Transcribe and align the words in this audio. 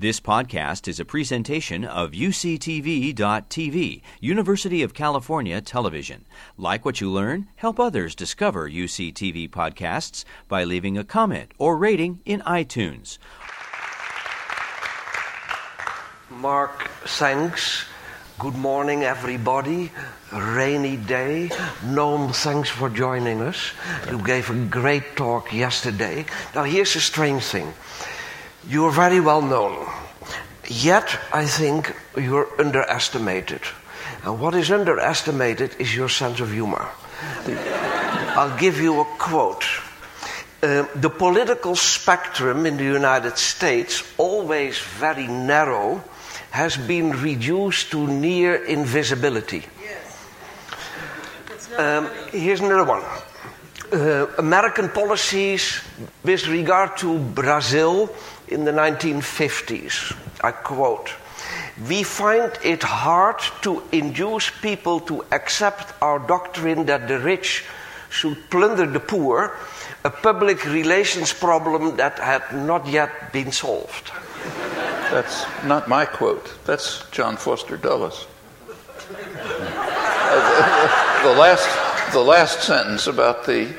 This 0.00 0.20
podcast 0.20 0.86
is 0.86 1.00
a 1.00 1.04
presentation 1.04 1.84
of 1.84 2.12
UCTV.tv, 2.12 4.02
University 4.20 4.84
of 4.84 4.94
California 4.94 5.60
Television. 5.60 6.24
Like 6.56 6.84
what 6.84 7.00
you 7.00 7.10
learn, 7.10 7.48
help 7.56 7.80
others 7.80 8.14
discover 8.14 8.70
UCTV 8.70 9.50
podcasts 9.50 10.24
by 10.46 10.62
leaving 10.62 10.96
a 10.96 11.02
comment 11.02 11.50
or 11.58 11.76
rating 11.76 12.20
in 12.24 12.42
iTunes. 12.42 13.18
Mark, 16.30 16.88
thanks. 17.04 17.84
Good 18.38 18.54
morning, 18.54 19.02
everybody. 19.02 19.90
Rainy 20.32 20.96
day. 20.96 21.48
Noam, 21.82 22.32
thanks 22.32 22.70
for 22.70 22.88
joining 22.88 23.40
us. 23.40 23.72
You 24.08 24.22
gave 24.22 24.48
a 24.48 24.64
great 24.66 25.16
talk 25.16 25.52
yesterday. 25.52 26.24
Now, 26.54 26.62
here's 26.62 26.94
a 26.94 27.00
strange 27.00 27.42
thing. 27.42 27.74
You 28.68 28.84
are 28.84 28.92
very 28.92 29.20
well 29.20 29.40
known. 29.40 29.88
Yet, 30.68 31.18
I 31.32 31.46
think 31.46 31.96
you're 32.16 32.48
underestimated. 32.60 33.62
And 34.24 34.38
what 34.38 34.54
is 34.54 34.70
underestimated 34.70 35.76
is 35.78 35.96
your 35.96 36.10
sense 36.10 36.40
of 36.40 36.52
humor. 36.52 36.86
I'll 38.36 38.58
give 38.58 38.78
you 38.78 39.00
a 39.00 39.04
quote. 39.16 39.64
Uh, 40.62 40.84
the 40.94 41.08
political 41.08 41.76
spectrum 41.76 42.66
in 42.66 42.76
the 42.76 42.84
United 42.84 43.38
States, 43.38 44.02
always 44.18 44.78
very 44.78 45.26
narrow, 45.26 46.04
has 46.50 46.76
been 46.76 47.12
reduced 47.12 47.90
to 47.92 48.06
near 48.06 48.64
invisibility. 48.66 49.64
Um, 51.78 52.10
here's 52.32 52.60
another 52.60 52.84
one. 52.84 53.02
Uh, 53.90 54.26
American 54.36 54.90
policies 54.90 55.80
with 56.22 56.46
regard 56.48 56.98
to 56.98 57.18
Brazil 57.18 58.10
in 58.50 58.64
the 58.64 58.72
1950s. 58.72 60.16
I 60.42 60.52
quote 60.52 61.10
We 61.88 62.02
find 62.02 62.52
it 62.64 62.82
hard 62.82 63.40
to 63.62 63.82
induce 63.92 64.50
people 64.50 65.00
to 65.00 65.24
accept 65.32 65.92
our 66.02 66.18
doctrine 66.18 66.86
that 66.86 67.08
the 67.08 67.18
rich 67.18 67.64
should 68.10 68.50
plunder 68.50 68.86
the 68.86 69.00
poor, 69.00 69.56
a 70.04 70.10
public 70.10 70.64
relations 70.64 71.32
problem 71.32 71.96
that 71.96 72.18
had 72.18 72.42
not 72.52 72.86
yet 72.86 73.32
been 73.32 73.52
solved. 73.52 74.10
That's 75.10 75.46
not 75.64 75.88
my 75.88 76.04
quote, 76.04 76.52
that's 76.64 77.04
John 77.10 77.36
Foster 77.36 77.76
Dulles. 77.76 78.26
the, 81.22 81.34
last, 81.38 82.12
the 82.12 82.20
last 82.20 82.62
sentence 82.62 83.06
about 83.06 83.46
the 83.46 83.74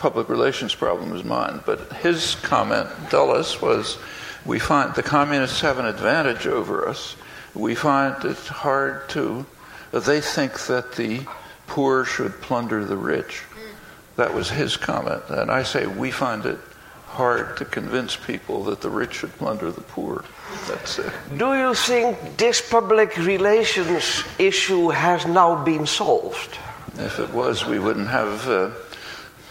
public 0.00 0.30
relations 0.30 0.74
problem 0.74 1.14
is 1.14 1.22
mine, 1.22 1.60
but 1.66 1.92
his 1.92 2.34
comment, 2.36 2.88
Dulles, 3.10 3.60
was 3.60 3.98
we 4.46 4.58
find 4.58 4.94
the 4.94 5.02
communists 5.02 5.60
have 5.60 5.78
an 5.78 5.84
advantage 5.84 6.46
over 6.46 6.88
us. 6.88 7.14
We 7.54 7.74
find 7.74 8.24
it 8.24 8.38
hard 8.38 9.08
to, 9.10 9.44
they 9.92 10.20
think 10.20 10.66
that 10.66 10.96
the 10.96 11.20
poor 11.66 12.04
should 12.04 12.40
plunder 12.40 12.84
the 12.84 12.96
rich. 12.96 13.42
That 14.16 14.34
was 14.34 14.50
his 14.50 14.76
comment. 14.76 15.22
And 15.28 15.50
I 15.50 15.62
say 15.62 15.86
we 15.86 16.10
find 16.10 16.46
it 16.46 16.58
hard 17.06 17.56
to 17.58 17.64
convince 17.64 18.16
people 18.16 18.64
that 18.64 18.80
the 18.80 18.88
rich 18.88 19.14
should 19.14 19.32
plunder 19.36 19.70
the 19.70 19.80
poor. 19.82 20.24
That's 20.66 20.98
it. 20.98 21.12
Do 21.36 21.54
you 21.54 21.74
think 21.74 22.36
this 22.36 22.60
public 22.62 23.16
relations 23.18 24.24
issue 24.38 24.88
has 24.88 25.26
now 25.26 25.62
been 25.62 25.86
solved? 25.86 26.56
If 26.96 27.18
it 27.18 27.30
was, 27.30 27.66
we 27.66 27.78
wouldn't 27.78 28.08
have 28.08 28.48
uh, 28.48 28.70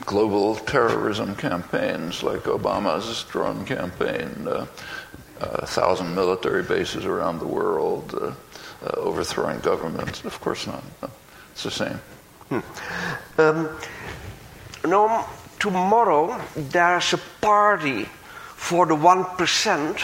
global 0.05 0.55
terrorism 0.55 1.36
campaigns 1.36 2.23
like 2.23 2.44
Obama's 2.44 3.23
drone 3.25 3.66
campaign, 3.66 4.47
uh, 4.47 4.66
a 5.42 5.66
thousand 5.66 6.16
military 6.16 6.64
bases 6.64 7.05
around 7.05 7.39
the 7.39 7.47
world, 7.47 8.14
uh, 8.14 8.33
uh, 8.86 8.92
overthrowing 8.97 9.59
governments. 9.59 10.23
Of 10.25 10.39
course 10.42 10.67
not. 10.67 10.83
No, 11.02 11.09
it's 11.52 11.64
the 11.64 11.72
same. 11.72 12.00
Hmm. 12.50 12.59
Um, 13.42 13.70
no, 14.86 15.26
tomorrow 15.59 16.42
there's 16.55 17.14
a 17.14 17.20
party 17.42 18.05
for 18.55 18.86
the 18.86 18.95
1% 18.95 20.04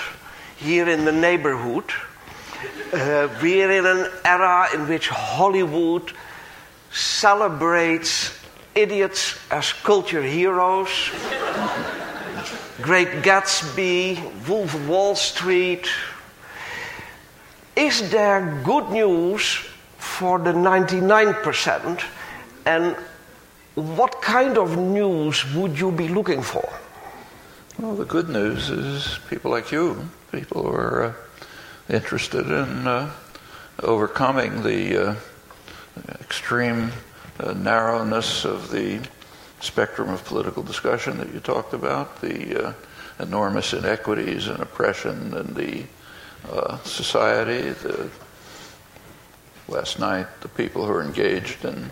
here 0.58 0.90
in 0.90 1.06
the 1.06 1.12
neighborhood. 1.12 1.86
Uh, 2.94 3.28
we're 3.42 3.72
in 3.72 3.86
an 3.86 4.12
era 4.24 4.68
in 4.74 4.88
which 4.88 5.10
Hollywood 5.10 6.14
celebrates 6.92 8.32
idiots 8.76 9.40
as 9.50 9.74
culture 9.74 10.22
heroes. 10.22 10.90
Great 12.82 13.24
Gatsby, 13.24 14.20
Wolf 14.48 14.76
of 14.76 14.90
Wall 14.90 15.16
Street. 15.16 15.88
Is 17.76 18.12
there 18.12 18.62
good 18.64 18.90
news 18.92 19.66
for 19.98 20.40
the 20.40 20.52
99%? 20.52 22.04
And 22.66 22.96
what 23.76 24.22
kind 24.22 24.58
of 24.58 24.78
news 24.78 25.46
would 25.54 25.80
you 25.80 25.92
be 25.92 26.08
looking 26.08 26.42
for? 26.42 26.68
Well, 27.80 27.96
the 27.96 28.06
good 28.06 28.30
news 28.30 28.70
is 28.70 29.20
people 29.30 29.52
like 29.52 29.72
you, 29.72 30.10
people 30.32 30.64
who 30.64 30.70
are 30.70 31.04
uh, 31.04 31.14
interested 31.90 32.46
in 32.46 32.88
uh, 32.88 33.12
overcoming 33.84 34.64
the 34.64 35.10
uh, 35.10 35.16
extreme 36.22 36.92
uh, 37.40 37.54
narrowness 37.54 38.46
of 38.46 38.72
the 38.72 39.00
spectrum 39.60 40.10
of 40.10 40.24
political 40.26 40.64
discussion 40.64 41.18
that 41.18 41.34
you 41.34 41.40
talked 41.40 41.74
about, 41.74 42.22
the 42.22 42.68
uh, 42.68 42.74
enormous 43.20 43.74
inequities 43.74 44.48
and 44.48 44.62
oppression 44.62 45.34
in 45.36 45.54
the 45.54 45.84
uh, 46.50 46.78
society. 46.84 47.70
The, 47.70 48.10
last 49.68 50.00
night, 50.00 50.28
the 50.42 50.48
people 50.50 50.86
who 50.86 50.94
are 50.94 51.04
engaged 51.04 51.66
in 51.66 51.90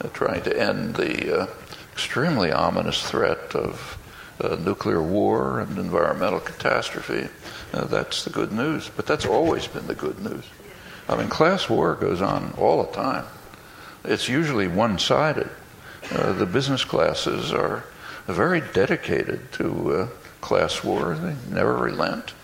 uh, 0.00 0.08
trying 0.08 0.42
to 0.42 0.60
end 0.60 0.96
the 0.96 1.42
uh, 1.42 1.46
extremely 1.92 2.52
ominous 2.52 3.08
threat 3.08 3.54
of 3.54 3.98
uh, 4.40 4.56
nuclear 4.56 5.02
war 5.02 5.60
and 5.60 5.78
environmental 5.78 6.40
catastrophe. 6.40 7.28
that's 7.72 8.24
the 8.24 8.30
good 8.30 8.52
news. 8.52 8.90
But 8.94 9.06
that's 9.06 9.24
always 9.24 9.66
been 9.66 9.86
the 9.86 9.94
good 9.94 10.18
news. 10.18 10.44
I 11.08 11.16
mean, 11.16 11.28
class 11.28 11.68
war 11.70 11.94
goes 11.94 12.20
on 12.20 12.52
all 12.58 12.82
the 12.82 12.92
time 12.92 13.24
it's 14.04 14.28
usually 14.28 14.68
one 14.68 14.98
sided. 14.98 15.48
Uh, 16.12 16.32
the 16.32 16.46
business 16.46 16.84
classes 16.84 17.52
are 17.52 17.84
very 18.26 18.62
dedicated 18.72 19.52
to 19.52 19.92
uh, 19.92 20.08
class 20.40 20.84
war, 20.84 21.14
they 21.14 21.34
never 21.50 21.76
relent, 21.76 22.34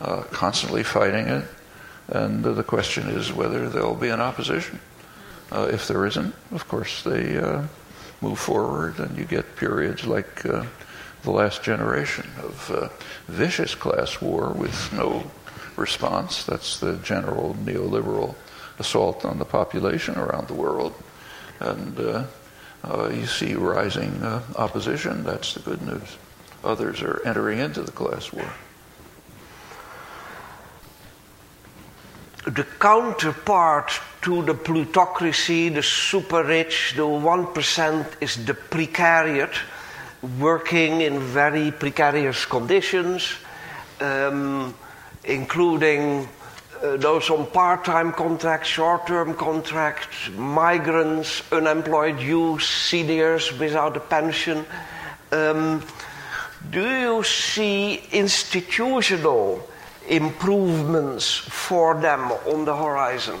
uh, 0.00 0.22
constantly 0.30 0.82
fighting 0.82 1.26
it. 1.26 1.44
And 2.08 2.44
the 2.44 2.62
question 2.62 3.08
is 3.08 3.32
whether 3.32 3.68
there'll 3.68 3.94
be 3.94 4.08
an 4.08 4.20
opposition. 4.20 4.80
Uh, 5.50 5.68
if 5.70 5.86
there 5.86 6.06
isn't, 6.06 6.34
of 6.50 6.66
course, 6.66 7.02
they 7.02 7.36
uh, 7.36 7.62
move 8.20 8.38
forward, 8.38 8.98
and 8.98 9.16
you 9.16 9.24
get 9.24 9.56
periods 9.56 10.06
like 10.06 10.44
uh, 10.46 10.64
the 11.22 11.30
last 11.30 11.62
generation 11.62 12.28
of 12.42 12.92
vicious 13.28 13.74
class 13.74 14.20
war 14.20 14.50
with 14.50 14.92
no 14.92 15.30
response. 15.76 16.44
That's 16.44 16.80
the 16.80 16.96
general 16.96 17.54
neoliberal 17.62 18.34
assault 18.82 19.24
on 19.24 19.38
the 19.38 19.44
population 19.44 20.18
around 20.18 20.48
the 20.48 20.58
world. 20.58 20.92
And 21.60 21.94
uh, 21.98 22.24
uh, 22.82 23.08
you 23.14 23.26
see 23.26 23.54
rising 23.54 24.10
uh, 24.22 24.42
opposition. 24.56 25.22
That's 25.22 25.54
the 25.54 25.60
good 25.60 25.82
news. 25.82 26.18
Others 26.64 27.02
are 27.02 27.22
entering 27.24 27.58
into 27.58 27.82
the 27.82 27.92
class 27.92 28.32
war. 28.32 28.50
The 32.44 32.66
counterpart 32.80 33.92
to 34.22 34.42
the 34.42 34.54
plutocracy, 34.54 35.68
the 35.68 35.82
super 35.82 36.42
rich, 36.42 36.94
the 36.96 37.06
1% 37.06 38.06
is 38.20 38.44
the 38.44 38.54
precariat, 38.54 39.54
working 40.40 41.02
in 41.02 41.20
very 41.20 41.70
precarious 41.70 42.44
conditions, 42.46 43.34
um, 44.00 44.74
including 45.24 46.26
those 46.82 47.30
on 47.30 47.46
part 47.46 47.84
time 47.84 48.12
contracts, 48.12 48.68
short 48.68 49.06
term 49.06 49.34
contracts, 49.34 50.28
migrants, 50.36 51.42
unemployed 51.52 52.18
youth, 52.20 52.62
seniors 52.62 53.56
without 53.58 53.96
a 53.96 54.00
pension. 54.00 54.66
Um, 55.30 55.82
do 56.70 56.88
you 56.88 57.22
see 57.22 58.02
institutional 58.12 59.68
improvements 60.08 61.34
for 61.36 62.00
them 62.00 62.32
on 62.46 62.64
the 62.64 62.76
horizon? 62.76 63.38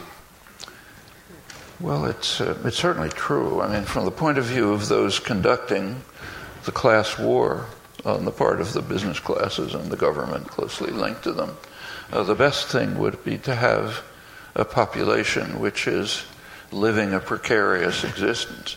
Well, 1.80 2.04
it's, 2.04 2.40
uh, 2.40 2.56
it's 2.64 2.76
certainly 2.76 3.08
true. 3.08 3.60
I 3.60 3.68
mean, 3.68 3.84
from 3.84 4.04
the 4.04 4.12
point 4.12 4.38
of 4.38 4.44
view 4.44 4.72
of 4.72 4.88
those 4.88 5.18
conducting 5.18 6.02
the 6.64 6.72
class 6.72 7.18
war 7.18 7.66
on 8.04 8.24
the 8.24 8.30
part 8.30 8.60
of 8.60 8.72
the 8.72 8.82
business 8.82 9.18
classes 9.18 9.74
and 9.74 9.90
the 9.90 9.96
government 9.96 10.46
closely 10.46 10.92
linked 10.92 11.24
to 11.24 11.32
them, 11.32 11.56
uh, 12.12 12.22
the 12.22 12.34
best 12.34 12.68
thing 12.68 12.98
would 12.98 13.24
be 13.24 13.38
to 13.38 13.54
have 13.54 14.02
a 14.54 14.64
population 14.64 15.60
which 15.60 15.86
is 15.86 16.24
living 16.70 17.12
a 17.12 17.20
precarious 17.20 18.04
existence. 18.04 18.76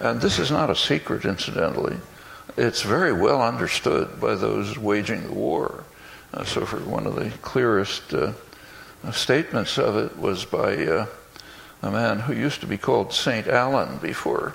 And 0.00 0.20
this 0.20 0.38
is 0.38 0.50
not 0.50 0.70
a 0.70 0.76
secret, 0.76 1.24
incidentally. 1.24 1.96
It's 2.56 2.82
very 2.82 3.12
well 3.12 3.42
understood 3.42 4.20
by 4.20 4.34
those 4.34 4.78
waging 4.78 5.24
the 5.24 5.32
war 5.32 5.84
Uh, 6.34 6.42
so, 6.42 6.66
for 6.66 6.78
one 6.80 7.06
of 7.06 7.14
the 7.14 7.30
clearest 7.42 8.12
uh, 8.12 8.32
statements 9.12 9.78
of 9.78 9.96
it 9.96 10.18
was 10.18 10.44
by 10.44 10.74
uh, 10.84 11.06
a 11.80 11.90
man 11.92 12.18
who 12.18 12.32
used 12.32 12.60
to 12.60 12.66
be 12.66 12.76
called 12.76 13.12
St. 13.12 13.46
Alan 13.46 13.98
before 13.98 14.52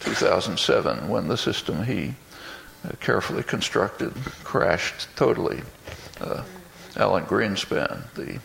2007, 0.00 1.08
when 1.08 1.28
the 1.28 1.36
system 1.36 1.84
he 1.84 2.16
uh, 2.84 2.92
carefully 2.98 3.44
constructed 3.44 4.12
crashed 4.42 5.06
totally. 5.14 5.62
Uh, 6.96 7.00
Alan 7.00 7.24
Greenspan, 7.24 8.02
the 8.14 8.40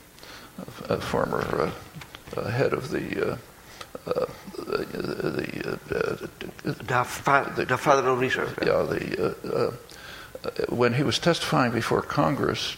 uh, 0.91 0.99
former 0.99 1.71
head 2.49 2.73
of 2.73 2.89
the 2.89 3.31
uh, 3.31 3.37
the, 4.05 4.85
the, 5.87 6.29
the, 6.63 7.65
the, 7.65 7.77
Federal 7.77 8.15
Reserve. 8.17 8.57
Yeah, 8.61 8.83
the, 8.83 9.73
when 10.69 10.93
he 10.93 11.03
was 11.03 11.17
testifying 11.19 11.71
before 11.71 12.01
Congress, 12.01 12.77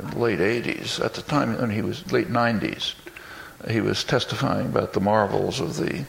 in 0.00 0.10
the 0.10 0.18
late 0.18 0.38
80s, 0.38 1.04
at 1.04 1.14
the 1.14 1.22
time 1.22 1.58
when 1.60 1.70
he 1.70 1.82
was 1.82 2.10
late 2.12 2.28
90s, 2.28 2.94
he 3.68 3.80
was 3.80 4.04
testifying 4.04 4.66
about 4.66 4.92
the 4.92 5.00
marvels 5.00 5.60
of 5.60 5.76
the 5.76 6.04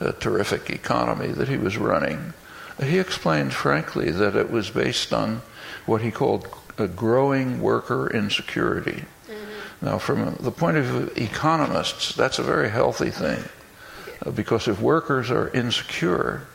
uh, 0.00 0.12
terrific 0.12 0.70
economy 0.70 1.28
that 1.28 1.48
he 1.48 1.56
was 1.56 1.78
running. 1.78 2.32
He 2.82 2.98
explained 2.98 3.52
frankly 3.52 4.10
that 4.10 4.36
it 4.36 4.50
was 4.50 4.70
based 4.70 5.12
on 5.12 5.42
what 5.86 6.00
he 6.00 6.10
called 6.10 6.46
a 6.82 6.88
growing 6.88 7.60
worker 7.60 8.08
insecurity. 8.10 9.04
Mm-hmm. 9.26 9.86
Now, 9.86 9.98
from 9.98 10.36
the 10.40 10.50
point 10.50 10.76
of 10.76 10.84
view 10.84 10.96
of 11.04 11.18
economists, 11.18 12.14
that's 12.14 12.38
a 12.38 12.42
very 12.42 12.68
healthy 12.68 13.10
thing. 13.10 13.42
Uh, 14.24 14.30
because 14.30 14.68
if 14.68 14.80
workers 14.80 15.30
are 15.30 15.48
insecure, 15.48 16.46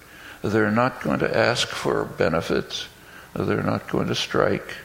they're 0.44 0.72
not 0.72 1.02
going 1.02 1.20
to 1.20 1.38
ask 1.38 1.68
for 1.68 2.06
benefits, 2.06 2.88
they're 3.34 3.64
not 3.64 3.88
going 3.90 4.08
to 4.08 4.16
strike, 4.16 4.76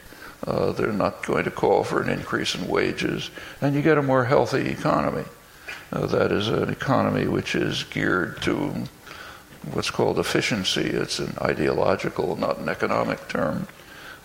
uh, 0.47 0.71
they're 0.71 0.91
not 0.91 1.25
going 1.25 1.45
to 1.45 1.51
call 1.51 1.83
for 1.83 2.01
an 2.01 2.09
increase 2.09 2.55
in 2.55 2.67
wages, 2.67 3.29
and 3.61 3.75
you 3.75 3.81
get 3.81 3.97
a 3.97 4.01
more 4.01 4.25
healthy 4.25 4.69
economy. 4.69 5.25
Uh, 5.91 6.07
that 6.07 6.31
is 6.31 6.47
an 6.47 6.69
economy 6.69 7.27
which 7.27 7.55
is 7.55 7.83
geared 7.83 8.41
to 8.41 8.73
what's 9.71 9.91
called 9.91 10.19
efficiency. 10.19 10.81
It's 10.81 11.19
an 11.19 11.35
ideological, 11.41 12.35
not 12.35 12.57
an 12.57 12.67
economic 12.67 13.27
term, 13.29 13.67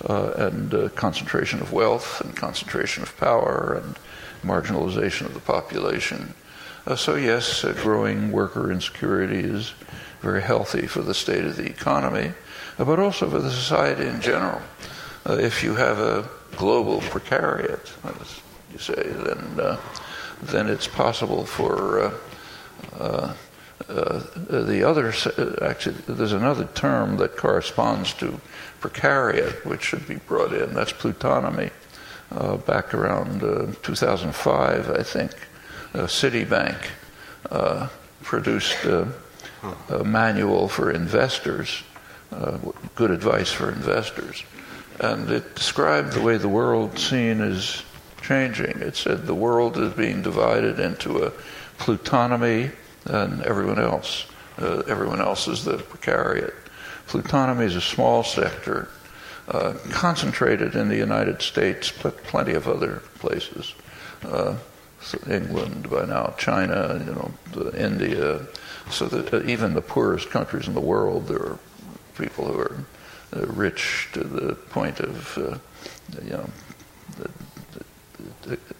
uh, 0.06 0.32
and 0.36 0.74
uh, 0.74 0.88
concentration 0.90 1.60
of 1.60 1.72
wealth 1.72 2.20
and 2.20 2.36
concentration 2.36 3.02
of 3.02 3.16
power 3.16 3.80
and 3.82 3.98
marginalization 4.42 5.26
of 5.26 5.34
the 5.34 5.40
population. 5.40 6.34
Uh, 6.86 6.94
so, 6.94 7.16
yes, 7.16 7.64
growing 7.82 8.30
worker 8.30 8.70
insecurity 8.70 9.40
is 9.40 9.74
very 10.20 10.42
healthy 10.42 10.86
for 10.86 11.02
the 11.02 11.14
state 11.14 11.44
of 11.44 11.56
the 11.56 11.66
economy, 11.66 12.32
but 12.76 12.98
also 12.98 13.28
for 13.28 13.40
the 13.40 13.50
society 13.50 14.06
in 14.06 14.20
general. 14.20 14.60
Uh, 15.28 15.34
if 15.34 15.62
you 15.62 15.74
have 15.74 15.98
a 15.98 16.28
global 16.56 17.00
precariat, 17.00 17.90
as 18.20 18.40
you 18.72 18.78
say, 18.78 19.02
then 19.02 19.60
uh, 19.60 19.76
then 20.40 20.68
it's 20.68 20.86
possible 20.86 21.44
for 21.44 22.12
uh, 23.88 23.92
uh, 23.92 24.22
uh 24.50 24.62
the 24.62 24.82
other. 24.82 25.12
Actually, 25.62 25.96
there's 26.06 26.32
another 26.32 26.68
term 26.74 27.16
that 27.18 27.36
corresponds 27.36 28.12
to 28.14 28.40
precariat, 28.80 29.64
which 29.64 29.82
should 29.82 30.06
be 30.06 30.16
brought 30.16 30.52
in. 30.52 30.74
That's 30.74 30.92
plutonomy. 30.92 31.70
back 32.66 32.94
around 32.94 33.40
2005, 33.82 34.90
I 34.90 35.02
think, 35.02 35.32
Citibank 35.94 36.78
produced 38.22 38.84
a 38.84 40.04
manual 40.04 40.68
for 40.68 40.90
investors, 40.90 41.82
good 42.94 43.10
advice 43.10 43.50
for 43.50 43.70
investors 43.70 44.44
and 45.00 45.30
it 45.30 45.54
described 45.54 46.12
the 46.12 46.22
way 46.22 46.36
the 46.36 46.48
world 46.48 46.98
scene 46.98 47.40
is 47.40 47.82
changing. 48.22 48.80
It 48.80 48.96
said 48.96 49.26
the 49.26 49.34
world 49.34 49.78
is 49.78 49.92
being 49.92 50.22
divided 50.22 50.80
into 50.80 51.24
a 51.24 51.32
plutonomy 51.78 52.72
and 53.08 53.42
everyone 53.42 53.78
else. 53.78 54.26
Uh, 54.58 54.82
everyone 54.88 55.20
else 55.20 55.48
is 55.48 55.64
the 55.64 55.76
precariat. 55.76 56.54
Plutonomy 57.06 57.64
is 57.64 57.76
a 57.76 57.80
small 57.80 58.22
sector, 58.22 58.88
uh, 59.48 59.74
concentrated 59.90 60.74
in 60.74 60.88
the 60.88 60.96
United 60.96 61.40
States, 61.40 61.92
but 62.02 62.22
plenty 62.24 62.52
of 62.52 62.68
other 62.68 63.02
places. 63.18 63.74
Uh, 64.24 64.56
England 65.30 65.88
by 65.88 66.04
now, 66.04 66.34
China, 66.38 67.00
you 67.06 67.14
know, 67.14 67.70
India, 67.76 68.46
so 68.90 69.06
that 69.06 69.32
uh, 69.32 69.42
even 69.44 69.74
the 69.74 69.80
poorest 69.80 70.30
countries 70.30 70.66
in 70.66 70.74
the 70.74 70.80
world, 70.80 71.28
there 71.28 71.38
are 71.38 71.58
people 72.16 72.46
who 72.46 72.58
are 72.58 72.84
uh, 73.36 73.46
rich 73.46 74.08
to 74.12 74.24
the 74.24 74.54
point 74.54 75.00
of, 75.00 75.38
uh, 75.38 75.58
you 76.22 76.30
know, 76.30 76.50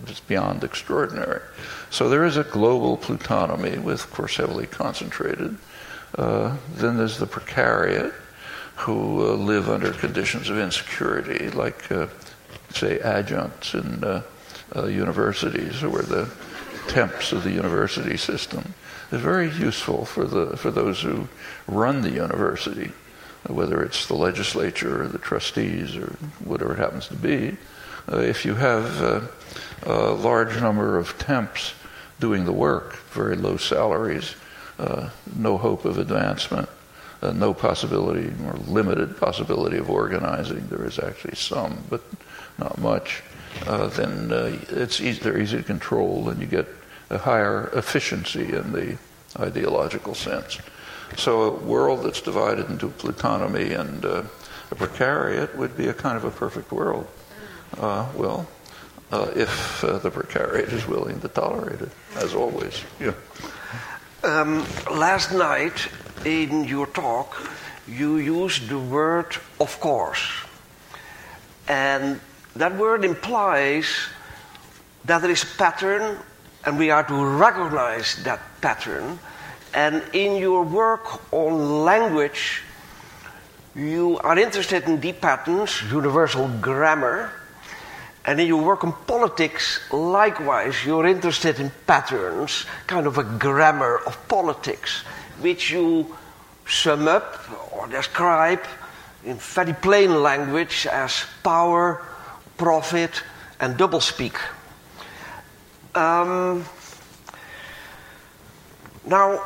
just 0.05 0.27
beyond 0.29 0.65
extraordinary. 0.65 1.41
So 1.91 2.09
there 2.09 2.25
is 2.25 2.37
a 2.37 2.45
global 2.45 2.97
plutonomy, 2.97 3.83
with, 3.83 4.05
of 4.05 4.13
course, 4.13 4.37
heavily 4.37 4.67
concentrated. 4.67 5.57
Uh, 6.17 6.57
then 6.75 6.97
there's 6.97 7.19
the 7.19 7.27
precariat, 7.27 8.13
who 8.77 9.27
uh, 9.27 9.35
live 9.35 9.69
under 9.69 9.93
conditions 9.93 10.49
of 10.49 10.59
insecurity, 10.59 11.51
like, 11.51 11.91
uh, 11.91 12.07
say, 12.71 13.01
adjuncts 13.01 13.75
in 13.75 14.05
uh, 14.05 14.23
universities, 14.87 15.83
or 15.83 16.03
the 16.03 16.31
temps 16.87 17.33
of 17.33 17.43
the 17.43 17.51
university 17.51 18.17
system. 18.17 18.75
Is 19.11 19.21
very 19.21 19.51
useful 19.51 20.05
for 20.05 20.27
the 20.27 20.55
for 20.59 20.71
those 20.71 21.01
who 21.01 21.29
run 21.67 22.03
the 22.03 22.11
university 22.11 22.93
whether 23.47 23.83
it's 23.83 24.07
the 24.07 24.15
legislature 24.15 25.03
or 25.03 25.09
the 25.09 25.19
trustees 25.19 25.97
or 25.97 26.17
whatever 26.45 26.75
it 26.75 26.79
happens 26.79 27.09
to 27.09 27.15
be, 27.15 27.51
uh, 27.51 27.55
if 28.13 28.45
you 28.45 28.55
have 28.55 29.03
uh, 29.03 29.21
a 29.85 30.13
large 30.13 30.61
number 30.61 30.99
of 30.99 31.19
temps 31.19 31.75
doing 32.21 32.45
the 32.45 32.53
work, 32.53 32.97
very 33.13 33.37
low 33.37 33.57
salaries, 33.57 34.35
uh, 34.79 35.11
no 35.37 35.57
hope 35.59 35.85
of 35.85 35.99
advancement, 35.99 36.69
uh, 37.23 37.33
no 37.33 37.53
possibility 37.53 38.33
or 38.47 38.55
limited 38.67 39.17
possibility 39.17 39.77
of 39.77 39.91
organizing, 39.91 40.67
there 40.69 40.85
is 40.85 40.99
actually 40.99 41.35
some, 41.35 41.85
but 41.91 42.03
not 42.59 42.79
much, 42.79 43.23
uh, 43.67 43.89
then 43.89 44.33
uh, 44.33 44.57
it's 44.71 45.01
easy, 45.01 45.21
they're 45.21 45.39
easy 45.39 45.59
to 45.59 45.63
control 45.63 46.29
and 46.29 46.41
you 46.41 46.47
get 46.47 46.67
a 47.11 47.19
higher 47.19 47.71
efficiency 47.75 48.55
in 48.55 48.73
the 48.73 48.99
ideological 49.39 50.15
sense. 50.15 50.59
So 51.17 51.43
a 51.43 51.51
world 51.51 52.05
that's 52.05 52.21
divided 52.21 52.69
into 52.69 52.89
plutonomy 52.89 53.79
and 53.79 54.05
uh, 54.05 54.23
a 54.71 54.75
precariat 54.75 55.57
would 55.57 55.77
be 55.77 55.89
a 55.89 55.95
kind 55.95 56.17
of 56.17 56.25
a 56.25 56.31
perfect 56.31 56.71
world. 56.71 57.07
Uh, 57.77 58.07
well, 58.15 58.49
uh, 59.13 59.31
if 59.35 59.85
uh, 59.85 59.99
the 59.99 60.11
precariat 60.11 60.73
is 60.73 60.87
willing 60.87 61.21
to 61.21 61.29
tolerate 61.29 61.81
it, 61.81 61.91
as 62.17 62.35
always. 62.35 62.83
Yeah. 63.01 63.15
Um, 64.25 64.65
last 64.91 65.33
night 65.33 65.89
in 66.25 66.65
your 66.65 66.87
talk, 66.87 67.37
you 67.87 68.17
used 68.17 68.69
the 68.69 68.79
word 68.79 69.37
of 69.61 69.79
course. 69.81 70.27
And 71.69 72.21
that 72.57 72.77
word 72.77 73.05
implies 73.05 73.87
that 75.05 75.21
there 75.23 75.31
is 75.31 75.43
a 75.43 75.57
pattern 75.57 76.19
and 76.65 76.79
we 76.79 76.91
are 76.91 77.05
to 77.05 77.25
recognize 77.25 78.17
that 78.25 78.41
pattern 78.61 79.19
and 79.75 80.03
in 80.13 80.37
your 80.37 80.65
work 80.65 81.33
on 81.33 81.85
language, 81.85 82.63
you 83.75 84.19
are 84.19 84.39
interested 84.39 84.85
in 84.85 84.99
deep 84.99 85.21
patterns, 85.21 85.83
universal 85.91 86.49
grammar. 86.61 87.31
And 88.29 88.39
in 88.39 88.47
your 88.47 88.63
work 88.63 88.85
on 88.85 88.93
politics, 89.07 89.81
likewise, 89.91 90.85
you're 90.85 91.07
interested 91.07 91.61
in 91.61 91.73
patterns, 91.87 92.67
kind 92.87 93.07
of 93.07 93.17
a 93.17 93.25
grammar 93.25 94.03
of 94.05 94.21
politics, 94.29 95.01
which 95.41 95.71
you 95.71 96.15
sum 96.67 97.09
up 97.09 97.49
or 97.73 97.87
describe 97.87 98.61
in 99.25 99.37
very 99.39 99.73
plain 99.73 100.23
language 100.23 100.87
as 100.93 101.25
power, 101.43 102.05
profit, 102.59 103.23
and 103.61 103.79
doublespeak. 103.79 104.37
Um, 105.95 106.67
now, 109.07 109.43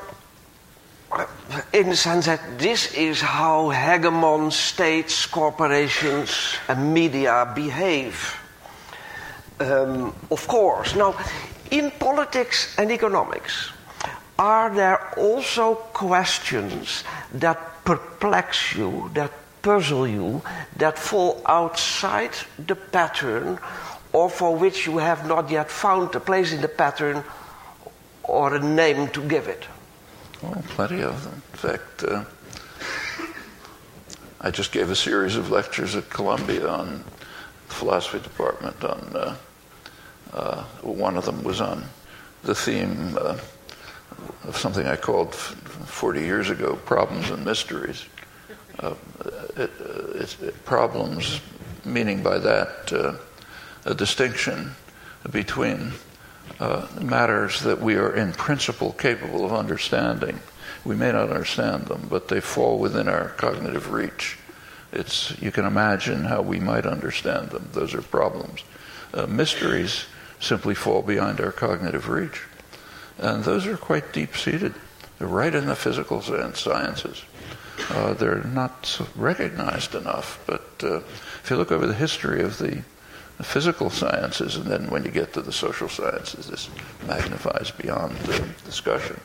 in 1.72 1.90
the 1.90 1.96
sense 1.96 2.26
that 2.26 2.58
this 2.58 2.92
is 2.94 3.20
how 3.20 3.70
hegemon 3.70 4.50
states, 4.50 5.24
corporations, 5.26 6.56
and 6.66 6.92
media 6.92 7.46
behave. 7.54 8.41
Um, 9.62 10.14
of 10.30 10.46
course. 10.48 10.94
Now, 10.96 11.14
in 11.70 11.90
politics 11.92 12.74
and 12.78 12.90
economics, 12.90 13.70
are 14.38 14.74
there 14.74 15.12
also 15.16 15.74
questions 15.92 17.04
that 17.32 17.84
perplex 17.84 18.74
you, 18.74 19.10
that 19.14 19.30
puzzle 19.62 20.06
you, 20.06 20.42
that 20.76 20.98
fall 20.98 21.40
outside 21.46 22.32
the 22.66 22.74
pattern, 22.74 23.58
or 24.12 24.28
for 24.28 24.56
which 24.56 24.86
you 24.86 24.98
have 24.98 25.26
not 25.26 25.50
yet 25.50 25.70
found 25.70 26.14
a 26.14 26.20
place 26.20 26.52
in 26.52 26.60
the 26.60 26.68
pattern 26.68 27.22
or 28.24 28.54
a 28.54 28.58
name 28.58 29.08
to 29.08 29.22
give 29.22 29.48
it? 29.48 29.64
Oh, 30.42 30.62
plenty 30.68 31.02
of 31.02 31.22
them. 31.24 31.42
In 31.52 31.58
fact, 31.58 32.04
uh, 32.04 32.24
I 34.40 34.50
just 34.50 34.72
gave 34.72 34.90
a 34.90 34.96
series 34.96 35.36
of 35.36 35.50
lectures 35.50 35.94
at 35.94 36.10
Columbia 36.10 36.68
on 36.68 37.04
the 37.68 37.74
philosophy 37.74 38.18
department 38.18 38.82
on 38.84 39.16
uh, 39.16 39.36
uh, 40.32 40.64
one 40.82 41.16
of 41.16 41.24
them 41.24 41.42
was 41.42 41.60
on 41.60 41.84
the 42.42 42.54
theme 42.54 43.16
uh, 43.20 43.38
of 44.44 44.56
something 44.56 44.86
I 44.86 44.96
called 44.96 45.34
40 45.34 46.20
years 46.20 46.50
ago 46.50 46.76
problems 46.76 47.30
and 47.30 47.44
mysteries. 47.44 48.06
Uh, 48.78 48.94
it, 49.56 49.70
uh, 49.80 50.18
it, 50.18 50.64
problems, 50.64 51.40
meaning 51.84 52.22
by 52.22 52.38
that 52.38 52.92
uh, 52.92 53.14
a 53.84 53.94
distinction 53.94 54.72
between 55.30 55.92
matters 57.00 57.60
that 57.62 57.80
we 57.80 57.96
are 57.96 58.14
in 58.14 58.32
principle 58.32 58.92
capable 58.92 59.44
of 59.44 59.52
understanding. 59.52 60.38
We 60.84 60.94
may 60.94 61.10
not 61.10 61.30
understand 61.30 61.86
them, 61.86 62.06
but 62.08 62.28
they 62.28 62.40
fall 62.40 62.78
within 62.78 63.08
our 63.08 63.30
cognitive 63.30 63.90
reach. 63.92 64.38
It's, 64.92 65.40
you 65.40 65.50
can 65.50 65.64
imagine 65.64 66.24
how 66.24 66.42
we 66.42 66.60
might 66.60 66.86
understand 66.86 67.50
them. 67.50 67.68
Those 67.72 67.94
are 67.94 68.02
problems. 68.02 68.62
Uh, 69.14 69.26
mysteries 69.26 70.04
simply 70.42 70.74
fall 70.74 71.02
beyond 71.02 71.40
our 71.40 71.52
cognitive 71.52 72.08
reach. 72.08 72.42
And 73.18 73.44
those 73.44 73.66
are 73.66 73.76
quite 73.76 74.12
deep 74.12 74.36
seated. 74.36 74.74
They're 75.18 75.28
right 75.28 75.54
in 75.54 75.66
the 75.66 75.76
physical 75.76 76.20
sciences. 76.20 77.22
Uh, 77.90 78.14
they're 78.14 78.42
not 78.42 79.00
recognized 79.14 79.94
enough. 79.94 80.42
But 80.46 80.66
uh, 80.82 80.96
if 81.42 81.46
you 81.48 81.56
look 81.56 81.70
over 81.70 81.86
the 81.86 81.94
history 81.94 82.42
of 82.42 82.58
the, 82.58 82.82
the, 83.38 83.44
physical 83.44 83.88
sciences, 83.88 84.56
and 84.56 84.66
then 84.66 84.90
when 84.90 85.04
you 85.04 85.10
get 85.10 85.32
to 85.34 85.42
the 85.42 85.52
social 85.52 85.88
sciences, 85.88 86.48
this 86.48 86.68
magnifies 87.06 87.70
beyond 87.70 88.16
the 88.18 88.44
discussion. 88.64 89.20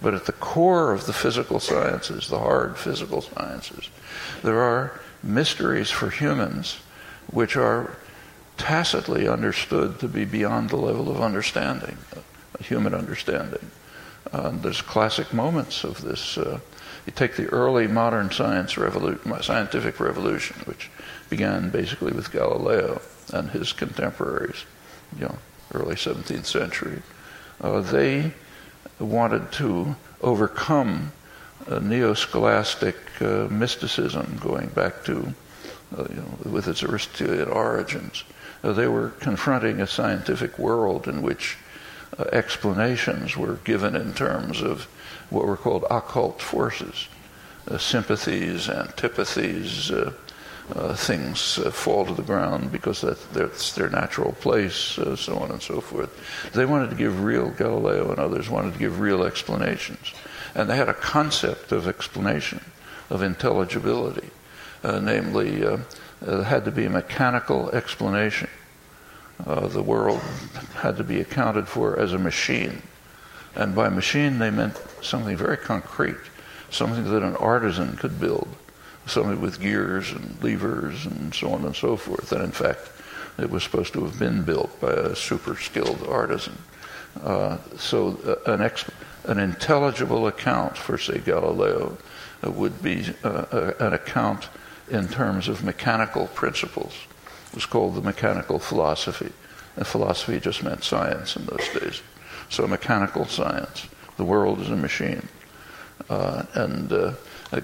But 0.00 0.14
at 0.14 0.26
the 0.26 0.32
core 0.32 0.92
of 0.92 1.06
the 1.06 1.12
physical 1.12 1.58
sciences, 1.58 2.28
the 2.28 2.38
hard 2.38 2.76
physical 2.76 3.22
sciences, 3.22 3.88
there 4.42 4.60
are 4.60 5.00
mysteries 5.22 5.90
for 5.90 6.10
humans 6.10 6.78
which 7.30 7.56
are 7.56 7.96
tacitly 8.56 9.28
understood 9.28 9.98
to 10.00 10.08
be 10.08 10.24
beyond 10.24 10.70
the 10.70 10.76
level 10.76 11.10
of 11.10 11.20
understanding, 11.20 11.96
uh, 12.16 12.62
human 12.62 12.94
understanding. 12.94 13.70
Uh, 14.32 14.50
there's 14.50 14.80
classic 14.80 15.32
moments 15.32 15.84
of 15.84 16.00
this. 16.02 16.38
Uh, 16.38 16.60
you 17.06 17.12
take 17.12 17.36
the 17.36 17.46
early 17.46 17.86
modern 17.86 18.30
science 18.30 18.74
revolu- 18.74 19.42
scientific 19.42 19.98
revolution, 19.98 20.56
which 20.64 20.90
began 21.28 21.70
basically 21.70 22.12
with 22.12 22.30
Galileo 22.30 23.00
and 23.32 23.50
his 23.50 23.72
contemporaries, 23.72 24.64
you 25.18 25.24
know, 25.24 25.38
early 25.74 25.96
17th 25.96 26.46
century. 26.46 27.02
Uh, 27.60 27.80
they 27.80 28.32
wanted 28.98 29.50
to 29.52 29.96
overcome 30.20 31.12
neo-scholastic 31.80 32.96
uh, 33.20 33.46
mysticism 33.50 34.38
going 34.42 34.68
back 34.68 35.04
to, 35.04 35.32
uh, 35.96 36.04
you 36.10 36.16
know, 36.16 36.50
with 36.50 36.68
its 36.68 36.82
Aristotelian 36.82 37.48
origins. 37.48 38.24
Uh, 38.62 38.72
they 38.72 38.86
were 38.86 39.10
confronting 39.20 39.80
a 39.80 39.86
scientific 39.86 40.58
world 40.58 41.08
in 41.08 41.22
which 41.22 41.56
uh, 42.18 42.24
explanations 42.32 43.36
were 43.36 43.56
given 43.64 43.96
in 43.96 44.12
terms 44.14 44.62
of 44.62 44.84
what 45.30 45.46
were 45.46 45.56
called 45.56 45.84
occult 45.90 46.40
forces, 46.40 47.08
uh, 47.70 47.78
sympathies, 47.78 48.68
antipathies, 48.68 49.90
uh, 49.90 50.12
uh, 50.76 50.94
things 50.94 51.58
uh, 51.58 51.70
fall 51.70 52.06
to 52.06 52.14
the 52.14 52.22
ground 52.22 52.70
because 52.70 53.00
that, 53.00 53.32
that's 53.32 53.72
their 53.72 53.90
natural 53.90 54.32
place, 54.32 54.74
so 55.16 55.36
on 55.38 55.50
and 55.50 55.60
so 55.60 55.80
forth. 55.80 56.52
They 56.52 56.64
wanted 56.64 56.90
to 56.90 56.96
give 56.96 57.24
real, 57.24 57.50
Galileo 57.50 58.10
and 58.10 58.20
others 58.20 58.48
wanted 58.48 58.74
to 58.74 58.78
give 58.78 59.00
real 59.00 59.24
explanations. 59.24 60.12
And 60.54 60.70
they 60.70 60.76
had 60.76 60.88
a 60.88 60.94
concept 60.94 61.72
of 61.72 61.88
explanation, 61.88 62.60
of 63.10 63.22
intelligibility, 63.22 64.30
namely, 64.84 65.64
there 66.24 66.44
had 66.44 66.64
to 66.64 66.70
be 66.70 66.84
a 66.84 66.90
mechanical 66.90 67.70
explanation. 67.70 68.48
Uh, 69.46 69.66
the 69.68 69.82
world 69.82 70.20
had 70.74 70.96
to 70.96 71.04
be 71.04 71.20
accounted 71.20 71.68
for 71.68 71.98
as 71.98 72.12
a 72.12 72.18
machine. 72.18 72.82
And 73.54 73.74
by 73.74 73.88
machine, 73.88 74.38
they 74.38 74.50
meant 74.50 74.80
something 75.02 75.36
very 75.36 75.56
concrete, 75.56 76.16
something 76.70 77.04
that 77.04 77.22
an 77.22 77.36
artisan 77.36 77.96
could 77.96 78.20
build, 78.20 78.48
something 79.06 79.40
with 79.40 79.60
gears 79.60 80.12
and 80.12 80.42
levers 80.42 81.06
and 81.06 81.34
so 81.34 81.52
on 81.52 81.64
and 81.64 81.76
so 81.76 81.96
forth. 81.96 82.32
And 82.32 82.42
in 82.42 82.52
fact, 82.52 82.88
it 83.38 83.50
was 83.50 83.62
supposed 83.62 83.92
to 83.94 84.04
have 84.04 84.18
been 84.18 84.42
built 84.42 84.80
by 84.80 84.92
a 84.92 85.16
super 85.16 85.56
skilled 85.56 86.06
artisan. 86.08 86.56
Uh, 87.22 87.58
so 87.76 88.18
uh, 88.24 88.52
an 88.52 88.70
an 89.24 89.38
intelligible 89.38 90.26
account 90.26 90.76
for, 90.76 90.98
say, 90.98 91.18
Galileo 91.18 91.96
uh, 92.44 92.50
would 92.50 92.82
be 92.82 93.04
uh, 93.22 93.28
uh, 93.28 93.72
an 93.80 93.92
account 93.92 94.48
in 94.90 95.08
terms 95.08 95.48
of 95.48 95.64
mechanical 95.64 96.26
principles. 96.28 96.94
It 97.48 97.54
was 97.54 97.66
called 97.66 97.94
the 97.94 98.00
mechanical 98.00 98.58
philosophy. 98.58 99.32
And 99.76 99.86
philosophy 99.86 100.38
just 100.38 100.62
meant 100.62 100.84
science 100.84 101.36
in 101.36 101.46
those 101.46 101.68
days. 101.68 102.02
So, 102.50 102.66
mechanical 102.66 103.24
science. 103.26 103.86
The 104.16 104.24
world 104.24 104.60
is 104.60 104.68
a 104.68 104.76
machine. 104.76 105.28
Uh, 106.10 106.44
and 106.54 106.92
uh, 106.92 107.12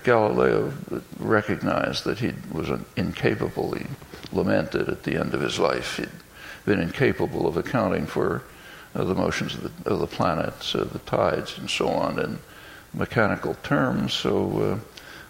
Galileo 0.05 0.73
recognized 1.19 2.05
that 2.05 2.19
he 2.19 2.33
was 2.53 2.71
incapable, 2.97 3.73
he 3.73 3.87
lamented 4.33 4.89
at 4.89 5.03
the 5.03 5.17
end 5.17 5.35
of 5.35 5.41
his 5.41 5.59
life, 5.59 5.97
he'd 5.97 6.09
been 6.65 6.81
incapable 6.81 7.47
of 7.47 7.57
accounting 7.57 8.07
for 8.07 8.43
the 8.95 9.15
motions 9.15 9.55
of 9.55 9.63
the, 9.85 9.91
of 9.91 10.01
the 10.01 10.07
planets, 10.07 10.75
uh, 10.75 10.85
the 10.85 10.99
tides, 11.01 11.59
and 11.59 11.71
so 11.71 11.89
on 11.89 12.19
in 12.19 12.39
mechanical 12.95 13.55
terms. 13.63 14.13
So 14.13 14.81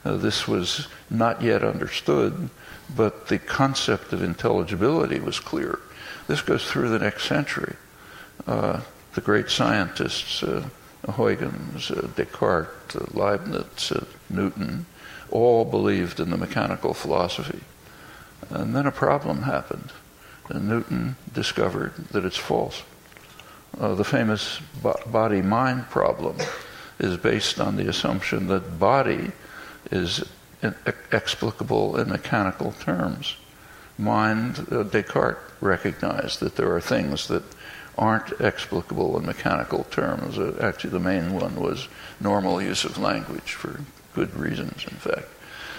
uh, 0.04 0.08
uh, 0.08 0.16
this 0.16 0.46
was 0.48 0.88
not 1.10 1.42
yet 1.42 1.62
understood, 1.62 2.50
but 2.94 3.28
the 3.28 3.38
concept 3.38 4.12
of 4.12 4.22
intelligibility 4.22 5.20
was 5.20 5.40
clear. 5.40 5.78
This 6.26 6.42
goes 6.42 6.68
through 6.68 6.90
the 6.90 6.98
next 6.98 7.24
century. 7.24 7.76
Uh, 8.46 8.80
the 9.14 9.20
great 9.20 9.50
scientists, 9.50 10.42
uh, 10.42 10.68
Huygens, 11.08 11.90
uh, 11.90 12.08
Descartes, 12.16 13.14
Leibniz, 13.14 13.92
Newton, 14.30 14.86
all 15.30 15.64
believed 15.64 16.20
in 16.20 16.30
the 16.30 16.36
mechanical 16.36 16.94
philosophy. 16.94 17.60
And 18.50 18.74
then 18.74 18.86
a 18.86 18.92
problem 18.92 19.42
happened. 19.42 19.92
And 20.48 20.68
Newton 20.68 21.16
discovered 21.32 21.94
that 22.12 22.24
it's 22.24 22.36
false 22.36 22.82
uh, 23.80 23.94
the 23.94 24.04
famous 24.04 24.60
body 25.06 25.42
mind 25.42 25.88
problem 25.90 26.36
is 26.98 27.16
based 27.16 27.60
on 27.60 27.76
the 27.76 27.88
assumption 27.88 28.48
that 28.48 28.78
body 28.78 29.30
is 29.90 30.24
explicable 31.12 31.96
in 31.96 32.08
mechanical 32.08 32.72
terms. 32.72 33.36
Mind, 33.96 34.66
uh, 34.70 34.82
Descartes 34.84 35.38
recognized 35.60 36.40
that 36.40 36.56
there 36.56 36.74
are 36.74 36.80
things 36.80 37.28
that 37.28 37.42
aren't 37.96 38.40
explicable 38.40 39.18
in 39.18 39.26
mechanical 39.26 39.84
terms. 39.84 40.38
Uh, 40.38 40.56
actually, 40.60 40.90
the 40.90 41.00
main 41.00 41.34
one 41.34 41.56
was 41.56 41.88
normal 42.20 42.62
use 42.62 42.84
of 42.84 42.96
language 42.98 43.52
for 43.52 43.80
good 44.14 44.34
reasons, 44.36 44.84
in 44.84 44.96
fact. 44.96 45.28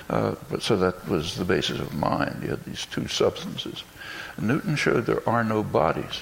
Uh, 0.09 0.35
but 0.49 0.61
so 0.61 0.75
that 0.75 1.07
was 1.07 1.35
the 1.35 1.45
basis 1.45 1.79
of 1.79 1.93
mind. 1.93 2.39
You 2.41 2.49
had 2.49 2.65
these 2.65 2.85
two 2.85 3.07
substances. 3.07 3.83
Newton 4.37 4.75
showed 4.75 5.05
there 5.05 5.27
are 5.29 5.43
no 5.43 5.63
bodies. 5.63 6.21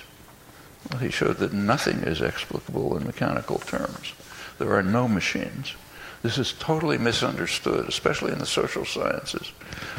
Well, 0.92 1.00
he 1.00 1.10
showed 1.10 1.38
that 1.38 1.54
nothing 1.54 2.00
is 2.00 2.22
explicable 2.22 2.98
in 2.98 3.06
mechanical 3.06 3.60
terms. 3.60 4.14
There 4.60 4.76
are 4.76 4.84
no 4.84 5.08
machines. 5.08 5.76
This 6.28 6.40
is 6.40 6.52
totally 6.60 6.98
misunderstood, 6.98 7.88
especially 7.88 8.34
in 8.34 8.40
the 8.40 8.46
social 8.46 8.84
sciences, 8.84 9.50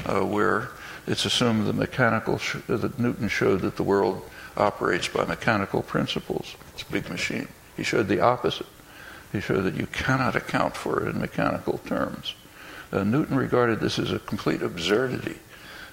uh, 0.04 0.20
where 0.20 0.68
it's 1.06 1.24
assumed 1.24 1.66
the 1.66 1.72
mechanical 1.72 2.36
sh- 2.36 2.56
that 2.66 2.98
Newton 2.98 3.28
showed 3.28 3.62
that 3.62 3.76
the 3.76 3.82
world 3.82 4.28
operates 4.54 5.08
by 5.08 5.24
mechanical 5.24 5.80
principles. 5.80 6.54
It's 6.74 6.82
a 6.82 6.92
big 6.92 7.08
machine. 7.08 7.48
He 7.78 7.82
showed 7.82 8.08
the 8.08 8.20
opposite. 8.20 8.66
He 9.32 9.40
showed 9.40 9.62
that 9.62 9.76
you 9.76 9.86
cannot 9.86 10.36
account 10.36 10.76
for 10.76 11.02
it 11.02 11.08
in 11.08 11.18
mechanical 11.18 11.78
terms. 11.86 12.34
Uh, 12.92 13.04
Newton 13.04 13.38
regarded 13.38 13.80
this 13.80 13.98
as 13.98 14.12
a 14.12 14.18
complete 14.18 14.60
absurdity. 14.60 15.38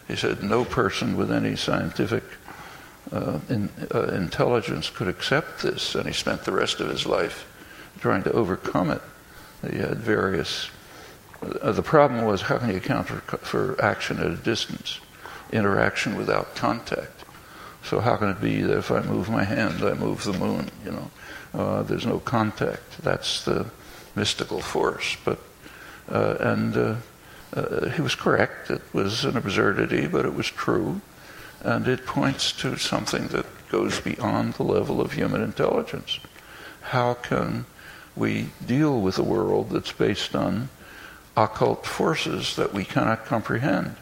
He 0.10 0.18
said 0.18 0.44
no 0.44 0.65
person 0.65 1.15
with 1.15 1.32
any 1.32 1.56
scientific 1.56 2.25
uh, 3.10 3.39
in, 3.48 3.70
uh, 3.94 4.08
intelligence 4.08 4.89
could 4.89 5.08
accept 5.08 5.62
this, 5.63 5.96
and 5.96 6.06
he 6.06 6.12
spent 6.13 6.44
the 6.44 6.51
rest 6.51 6.82
of 6.82 6.89
his 6.89 7.06
life 7.06 7.50
trying 8.01 8.24
to 8.24 8.34
overcome 8.34 8.92
it. 8.92 9.01
He 9.72 9.80
had 9.80 9.98
various. 9.98 10.70
Uh, 11.62 11.72
the 11.72 11.82
problem 11.82 12.26
was 12.26 12.44
how 12.44 12.58
can 12.58 12.70
you 12.70 12.78
account 12.78 13.08
for, 13.08 13.38
for 13.38 13.82
action 13.84 14.20
at 14.20 14.28
a 14.28 14.36
distance, 14.36 15.00
interaction 15.52 16.16
without 16.16 16.56
contact? 16.56 17.24
So 17.84 18.00
how 18.00 18.16
can 18.16 18.30
it 18.30 18.42
be 18.42 18.62
that 18.62 18.78
if 18.78 18.92
I 18.92 19.02
move 19.02 19.30
my 19.30 19.44
hand, 19.44 19.84
I 19.84 19.94
move 19.94 20.24
the 20.24 20.34
moon? 20.34 20.72
You 20.84 20.92
know, 20.92 21.12
uh, 21.54 21.84
there's 21.84 22.06
no 22.06 22.20
contact. 22.20 23.04
That's 23.04 23.46
the 23.46 23.68
mystical 24.16 24.62
force. 24.62 25.18
But 25.24 25.40
uh, 26.10 26.38
and 26.40 26.78
uh, 27.56 27.90
he 27.90 28.02
was 28.02 28.16
correct. 28.16 28.72
It 28.72 28.82
was 28.94 29.26
an 29.26 29.38
absurdity, 29.38 30.08
but 30.08 30.26
it 30.26 30.34
was 30.34 30.48
true 30.48 31.02
and 31.66 31.88
it 31.88 32.06
points 32.06 32.52
to 32.52 32.78
something 32.78 33.28
that 33.30 33.46
goes 33.70 34.00
beyond 34.00 34.54
the 34.54 34.64
level 34.64 35.02
of 35.02 35.14
human 35.14 35.42
intelligence. 35.42 36.20
How 36.82 37.16
can 37.16 37.66
we 38.16 38.50
deal 38.66 39.02
with 39.02 39.18
a 39.18 39.24
world 39.24 39.70
that's 39.70 39.92
based 39.92 40.36
on 40.36 40.70
occult 41.36 41.86
forces 41.86 42.56
that 42.56 42.74
we 42.74 42.86
cannot 42.86 43.26
comprehend? 43.26 43.96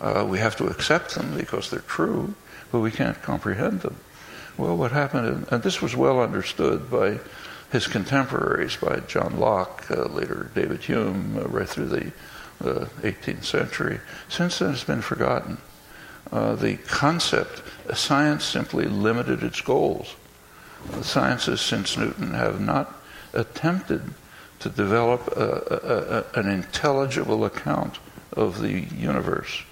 Uh, 0.00 0.26
we 0.28 0.38
have 0.38 0.56
to 0.56 0.66
accept 0.66 1.14
them 1.14 1.36
because 1.36 1.70
they're 1.70 1.80
true, 1.80 2.34
but 2.70 2.80
we 2.80 2.90
can't 2.90 3.20
comprehend 3.22 3.80
them. 3.80 3.96
Well, 4.58 4.76
what 4.76 4.92
happened, 4.92 5.46
and 5.50 5.62
this 5.62 5.80
was 5.80 5.96
well 5.96 6.20
understood 6.20 6.90
by 6.90 7.18
his 7.72 7.86
contemporaries, 7.86 8.76
by 8.76 9.00
John 9.00 9.38
Locke, 9.38 9.86
uh, 9.90 10.04
later 10.04 10.50
David 10.54 10.82
Hume, 10.82 11.38
uh, 11.38 11.48
right 11.48 11.68
through 11.68 11.86
the 11.86 12.12
18th 12.60 13.44
century. 13.44 14.00
Since 14.28 14.58
then, 14.58 14.72
it's 14.72 14.84
been 14.84 15.02
forgotten. 15.02 15.58
Uh, 16.30 16.54
the 16.54 16.76
concept, 16.76 17.62
science 17.94 18.44
simply 18.44 18.84
limited 18.84 19.42
its 19.42 19.60
goals. 19.60 20.14
The 20.90 21.04
sciences 21.04 21.60
since 21.60 21.96
Newton 21.96 22.34
have 22.34 22.60
not 22.60 22.99
attempted 23.32 24.02
to 24.60 24.68
develop 24.68 25.26
a, 25.28 26.24
a, 26.34 26.38
a, 26.38 26.40
an 26.40 26.48
intelligible 26.48 27.44
account 27.44 27.98
of 28.32 28.60
the 28.60 28.80
universe. 28.80 29.62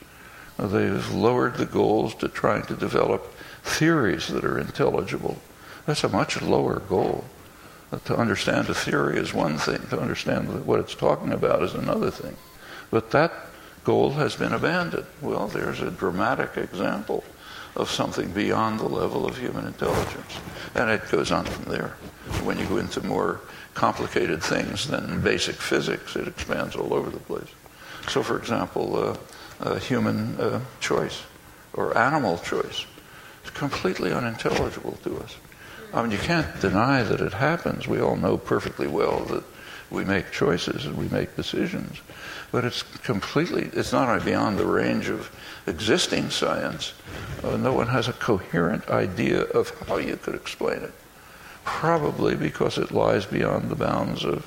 They've 0.58 1.10
lowered 1.12 1.56
the 1.56 1.66
goals 1.66 2.14
to 2.16 2.28
trying 2.28 2.64
to 2.64 2.74
develop 2.74 3.32
theories 3.62 4.28
that 4.28 4.44
are 4.44 4.58
intelligible. 4.58 5.38
That's 5.86 6.04
a 6.04 6.08
much 6.08 6.42
lower 6.42 6.80
goal. 6.80 7.24
To 8.04 8.16
understand 8.16 8.68
a 8.68 8.74
theory 8.74 9.16
is 9.18 9.32
one 9.32 9.56
thing, 9.56 9.80
to 9.90 10.00
understand 10.00 10.66
what 10.66 10.80
it's 10.80 10.94
talking 10.94 11.32
about 11.32 11.62
is 11.62 11.74
another 11.74 12.10
thing. 12.10 12.36
But 12.90 13.10
that 13.12 13.32
goal 13.84 14.12
has 14.12 14.36
been 14.36 14.52
abandoned. 14.52 15.06
Well, 15.22 15.46
there's 15.46 15.80
a 15.80 15.90
dramatic 15.90 16.56
example 16.56 17.24
of 17.76 17.90
something 17.90 18.32
beyond 18.32 18.80
the 18.80 18.88
level 18.88 19.26
of 19.26 19.38
human 19.38 19.66
intelligence. 19.66 20.38
And 20.74 20.90
it 20.90 21.08
goes 21.10 21.30
on 21.30 21.44
from 21.44 21.72
there. 21.72 21.94
When 22.44 22.58
you 22.58 22.66
go 22.66 22.78
into 22.78 23.04
more 23.04 23.40
complicated 23.74 24.42
things 24.42 24.88
than 24.88 25.20
basic 25.20 25.56
physics, 25.56 26.16
it 26.16 26.28
expands 26.28 26.76
all 26.76 26.92
over 26.94 27.10
the 27.10 27.20
place. 27.20 27.48
So, 28.08 28.22
for 28.22 28.38
example, 28.38 29.16
uh, 29.60 29.76
human 29.76 30.38
uh, 30.40 30.60
choice 30.80 31.22
or 31.74 31.96
animal 31.96 32.38
choice 32.38 32.86
is 33.44 33.50
completely 33.50 34.12
unintelligible 34.12 34.98
to 35.04 35.18
us. 35.18 35.36
I 35.92 36.02
mean, 36.02 36.10
you 36.10 36.18
can't 36.18 36.60
deny 36.60 37.02
that 37.02 37.20
it 37.20 37.32
happens. 37.32 37.88
We 37.88 38.00
all 38.00 38.16
know 38.16 38.36
perfectly 38.36 38.86
well 38.86 39.20
that 39.26 39.44
we 39.90 40.04
make 40.04 40.32
choices 40.32 40.84
and 40.84 40.96
we 40.96 41.08
make 41.08 41.34
decisions. 41.36 42.00
But 42.52 42.64
it's 42.64 42.82
completely, 42.82 43.70
it's 43.72 43.92
not 43.92 44.08
only 44.08 44.24
beyond 44.24 44.58
the 44.58 44.66
range 44.66 45.08
of 45.08 45.30
existing 45.66 46.30
science, 46.30 46.92
uh, 47.42 47.56
no 47.56 47.72
one 47.72 47.88
has 47.88 48.08
a 48.08 48.12
coherent 48.12 48.88
idea 48.90 49.42
of 49.42 49.70
how 49.88 49.96
you 49.96 50.16
could 50.16 50.34
explain 50.34 50.82
it. 50.82 50.92
Probably 51.68 52.34
because 52.34 52.78
it 52.78 52.90
lies 52.90 53.26
beyond 53.26 53.68
the 53.68 53.76
bounds 53.76 54.24
of 54.24 54.44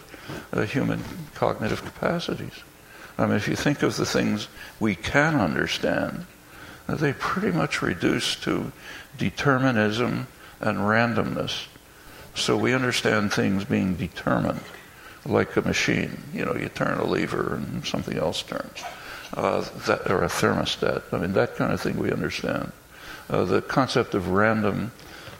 uh, 0.51 0.63
human 0.63 1.01
cognitive 1.35 1.83
capacities. 1.85 2.63
I 3.17 3.25
mean, 3.25 3.35
if 3.35 3.47
you 3.47 3.55
think 3.55 3.83
of 3.83 3.95
the 3.95 4.05
things 4.05 4.47
we 4.79 4.95
can 4.95 5.35
understand, 5.35 6.25
they 6.89 7.13
pretty 7.13 7.55
much 7.55 7.81
reduce 7.81 8.35
to 8.37 8.71
determinism 9.17 10.27
and 10.59 10.79
randomness. 10.79 11.67
So 12.35 12.57
we 12.57 12.73
understand 12.73 13.31
things 13.31 13.63
being 13.65 13.95
determined 13.95 14.61
like 15.25 15.55
a 15.55 15.61
machine. 15.61 16.23
You 16.33 16.45
know, 16.45 16.55
you 16.55 16.69
turn 16.69 16.97
a 16.97 17.05
lever 17.05 17.55
and 17.55 17.85
something 17.85 18.17
else 18.17 18.41
turns. 18.41 18.83
Uh, 19.33 19.61
that, 19.85 20.09
or 20.11 20.23
a 20.23 20.27
thermostat. 20.27 21.03
I 21.13 21.19
mean, 21.19 21.33
that 21.33 21.55
kind 21.55 21.71
of 21.71 21.79
thing 21.79 21.97
we 21.97 22.11
understand. 22.11 22.71
Uh, 23.29 23.45
the 23.45 23.61
concept 23.61 24.15
of 24.15 24.29
random 24.29 24.91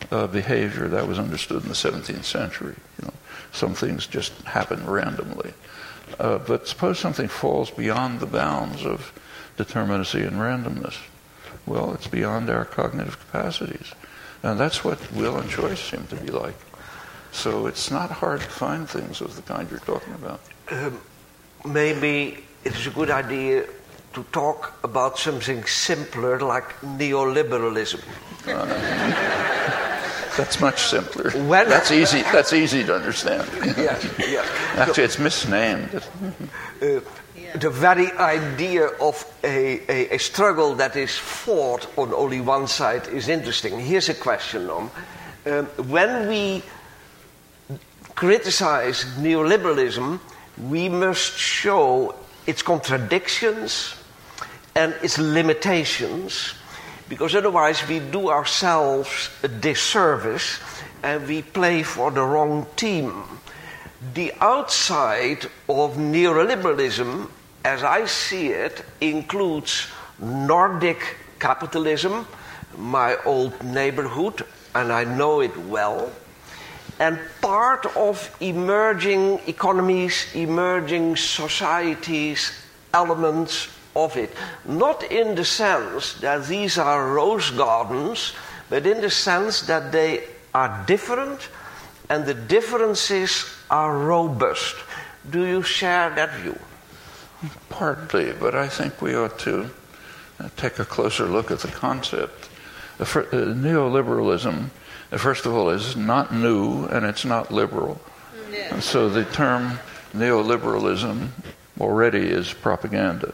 uh, 0.09 0.27
behavior 0.27 0.87
that 0.87 1.07
was 1.07 1.19
understood 1.19 1.63
in 1.63 1.69
the 1.69 1.75
17th 1.75 2.23
century. 2.23 2.75
You 2.99 3.07
know, 3.07 3.13
some 3.51 3.73
things 3.73 4.07
just 4.07 4.33
happen 4.43 4.85
randomly. 4.85 5.53
Uh, 6.19 6.37
but 6.39 6.67
suppose 6.67 6.99
something 6.99 7.27
falls 7.27 7.71
beyond 7.71 8.19
the 8.19 8.25
bounds 8.25 8.85
of 8.85 9.13
determinacy 9.57 10.25
and 10.25 10.37
randomness. 10.37 10.97
Well, 11.65 11.93
it's 11.93 12.07
beyond 12.07 12.49
our 12.49 12.65
cognitive 12.65 13.19
capacities. 13.19 13.93
And 14.43 14.59
that's 14.59 14.83
what 14.83 14.99
will 15.11 15.37
and 15.37 15.49
choice 15.49 15.79
seem 15.79 16.07
to 16.07 16.15
be 16.15 16.31
like. 16.31 16.55
So 17.31 17.67
it's 17.67 17.91
not 17.91 18.09
hard 18.11 18.41
to 18.41 18.47
find 18.47 18.89
things 18.89 19.21
of 19.21 19.35
the 19.35 19.41
kind 19.43 19.69
you're 19.69 19.79
talking 19.79 20.13
about. 20.15 20.41
Um, 20.69 20.99
maybe 21.65 22.43
it 22.63 22.75
is 22.75 22.87
a 22.87 22.89
good 22.89 23.09
idea 23.09 23.65
to 24.13 24.23
talk 24.31 24.73
about 24.83 25.17
something 25.17 25.63
simpler 25.63 26.39
like 26.39 26.77
neoliberalism. 26.81 28.01
Uh, 28.47 29.77
that's 30.37 30.59
much 30.59 30.81
simpler. 30.83 31.31
When 31.31 31.69
that's 31.69 31.91
easy. 31.91 32.21
That's 32.21 32.53
easy 32.53 32.83
to 32.83 32.95
understand. 32.95 33.49
yeah, 33.77 33.99
yeah. 34.19 34.45
Actually, 34.75 35.03
it's 35.03 35.19
misnamed. 35.19 36.03
Uh, 36.81 37.01
the 37.55 37.69
very 37.69 38.11
idea 38.13 38.87
of 38.87 39.25
a, 39.43 39.81
a, 39.91 40.15
a, 40.15 40.17
struggle 40.17 40.75
that 40.75 40.95
is 40.95 41.17
fought 41.17 41.87
on 41.97 42.13
only 42.13 42.39
one 42.39 42.67
side 42.67 43.07
is 43.07 43.27
interesting. 43.27 43.79
Here's 43.79 44.09
a 44.09 44.13
question, 44.13 44.67
Noam. 44.67 44.89
Um, 45.45 45.65
when 45.89 46.27
we 46.29 46.63
criticize 48.15 49.03
neoliberalism, 49.17 50.19
we 50.69 50.87
must 50.89 51.37
show 51.37 52.15
its 52.45 52.61
contradictions 52.61 53.95
and 54.75 54.93
its 55.01 55.17
limitations, 55.17 56.53
because 57.11 57.35
otherwise 57.35 57.85
we 57.89 57.99
do 57.99 58.29
ourselves 58.29 59.29
a 59.43 59.47
disservice 59.49 60.61
and 61.03 61.27
we 61.27 61.41
play 61.41 61.83
for 61.83 62.09
the 62.09 62.23
wrong 62.23 62.65
team. 62.77 63.11
The 64.13 64.31
outside 64.39 65.43
of 65.67 65.97
neoliberalism, 65.97 67.29
as 67.65 67.83
I 67.83 68.05
see 68.05 68.47
it, 68.47 68.85
includes 69.01 69.87
Nordic 70.19 71.17
capitalism, 71.37 72.25
my 72.77 73.17
old 73.25 73.61
neighborhood, 73.61 74.45
and 74.73 74.89
I 74.89 75.03
know 75.03 75.41
it 75.41 75.57
well 75.67 76.09
and 77.01 77.19
part 77.41 77.85
of 77.97 78.33
emerging 78.39 79.41
economies, 79.47 80.27
emerging 80.33 81.17
societies, 81.17 82.53
elements 82.93 83.67
of 83.95 84.17
it. 84.17 84.31
Not 84.65 85.03
in 85.03 85.35
the 85.35 85.45
sense 85.45 86.13
that 86.21 86.47
these 86.47 86.77
are 86.77 87.13
rose 87.13 87.49
gardens, 87.51 88.33
but 88.69 88.85
in 88.85 89.01
the 89.01 89.09
sense 89.09 89.61
that 89.63 89.91
they 89.91 90.23
are 90.53 90.83
different 90.87 91.49
and 92.09 92.25
the 92.25 92.33
differences 92.33 93.45
are 93.69 93.97
robust. 93.97 94.75
Do 95.29 95.45
you 95.45 95.63
share 95.63 96.09
that 96.11 96.33
view? 96.39 96.59
Partly, 97.69 98.33
but 98.33 98.55
I 98.55 98.67
think 98.67 99.01
we 99.01 99.15
ought 99.15 99.39
to 99.39 99.69
uh, 100.39 100.49
take 100.57 100.79
a 100.79 100.85
closer 100.85 101.25
look 101.25 101.51
at 101.51 101.59
the 101.59 101.69
concept. 101.69 102.49
Uh, 102.99 103.05
neoliberalism 103.05 104.69
first 105.17 105.45
of 105.45 105.53
all, 105.53 105.69
is 105.69 105.95
not 105.95 106.33
new 106.33 106.85
and 106.85 107.05
it's 107.05 107.25
not 107.25 107.51
liberal. 107.51 107.99
Yeah. 108.51 108.79
So 108.79 109.09
the 109.09 109.25
term 109.25 109.79
neoliberalism 110.13 111.29
already 111.79 112.27
is 112.27 112.53
propaganda. 112.53 113.33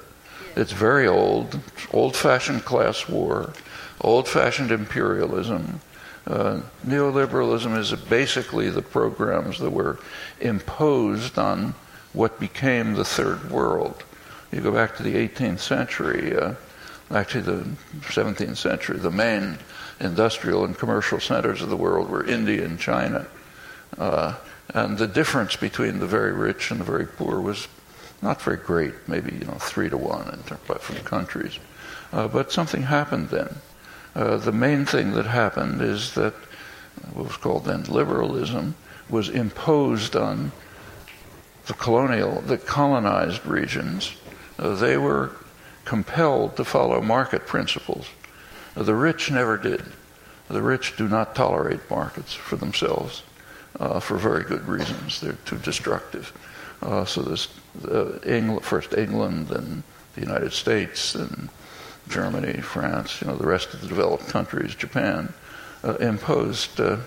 It's 0.57 0.71
very 0.71 1.07
old, 1.07 1.59
old 1.93 2.15
fashioned 2.15 2.65
class 2.65 3.07
war, 3.07 3.53
old 4.01 4.27
fashioned 4.27 4.71
imperialism. 4.71 5.81
Uh, 6.25 6.61
neoliberalism 6.83 7.77
is 7.77 7.91
basically 7.91 8.71
the 8.71 8.81
programs 8.81 9.59
that 9.59 9.69
were 9.69 9.99
imposed 10.41 11.37
on 11.37 11.75
what 12.13 12.39
became 12.39 12.95
the 12.95 13.05
third 13.05 13.51
world. 13.51 14.03
You 14.51 14.61
go 14.61 14.71
back 14.71 14.97
to 14.97 15.03
the 15.03 15.13
18th 15.13 15.59
century, 15.59 16.35
uh, 16.35 16.55
actually 17.11 17.41
the 17.41 17.67
17th 18.01 18.57
century, 18.57 18.97
the 18.97 19.11
main 19.11 19.59
industrial 19.99 20.65
and 20.65 20.75
commercial 20.75 21.19
centers 21.19 21.61
of 21.61 21.69
the 21.69 21.77
world 21.77 22.09
were 22.09 22.25
India 22.25 22.65
and 22.65 22.79
China. 22.79 23.27
Uh, 23.99 24.33
and 24.73 24.97
the 24.97 25.07
difference 25.07 25.55
between 25.55 25.99
the 25.99 26.07
very 26.07 26.33
rich 26.33 26.71
and 26.71 26.79
the 26.79 26.83
very 26.83 27.05
poor 27.05 27.39
was 27.39 27.67
not 28.21 28.41
very 28.41 28.57
great, 28.57 28.93
maybe 29.07 29.33
you 29.33 29.45
know 29.45 29.57
three 29.59 29.89
to 29.89 29.97
one 29.97 30.27
in 30.33 30.39
from 30.43 30.95
countries. 30.97 31.59
Uh, 32.11 32.27
but 32.27 32.51
something 32.51 32.83
happened 32.83 33.29
then. 33.29 33.55
Uh, 34.15 34.37
the 34.37 34.51
main 34.51 34.85
thing 34.85 35.11
that 35.13 35.25
happened 35.25 35.81
is 35.81 36.15
that 36.15 36.33
what 37.13 37.27
was 37.27 37.37
called 37.37 37.65
then 37.65 37.83
liberalism 37.83 38.75
was 39.09 39.29
imposed 39.29 40.15
on 40.15 40.51
the 41.67 41.73
colonial, 41.73 42.41
the 42.41 42.57
colonized 42.57 43.45
regions. 43.45 44.15
Uh, 44.57 44.73
they 44.73 44.97
were 44.97 45.31
compelled 45.85 46.55
to 46.55 46.65
follow 46.65 47.01
market 47.01 47.45
principles. 47.45 48.07
The 48.75 48.95
rich 48.95 49.31
never 49.31 49.57
did. 49.57 49.83
The 50.49 50.61
rich 50.61 50.95
do 50.97 51.07
not 51.07 51.35
tolerate 51.35 51.89
markets 51.89 52.33
for 52.33 52.55
themselves 52.55 53.23
uh, 53.79 53.99
for 53.99 54.17
very 54.17 54.43
good 54.43 54.67
reasons. 54.67 55.19
They're 55.19 55.37
too 55.45 55.57
destructive. 55.57 56.31
Uh, 56.81 57.05
so 57.05 57.21
this 57.21 57.47
uh, 57.85 58.19
England, 58.25 58.63
first 58.63 58.93
England, 58.93 59.51
and 59.51 59.83
the 60.15 60.21
United 60.21 60.53
States, 60.53 61.15
and 61.15 61.49
Germany, 62.09 62.61
France, 62.61 63.21
you 63.21 63.27
know, 63.27 63.35
the 63.35 63.47
rest 63.47 63.73
of 63.73 63.81
the 63.81 63.87
developed 63.87 64.27
countries, 64.27 64.75
Japan, 64.75 65.33
uh, 65.83 65.95
imposed 65.95 66.79
uh, 66.79 66.97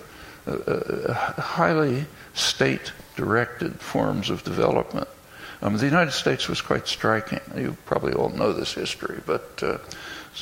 uh, 0.47 1.13
highly 1.41 2.05
state-directed 2.33 3.79
forms 3.79 4.29
of 4.29 4.43
development 4.43 5.07
Um, 5.63 5.77
the 5.77 5.85
United 5.85 6.11
States 6.11 6.47
was 6.47 6.59
quite 6.59 6.87
striking. 6.87 7.39
You 7.55 7.77
probably 7.85 8.13
all 8.13 8.29
know 8.29 8.51
this 8.51 8.73
history, 8.73 9.21
but 9.25 9.61
uh, 9.61 9.77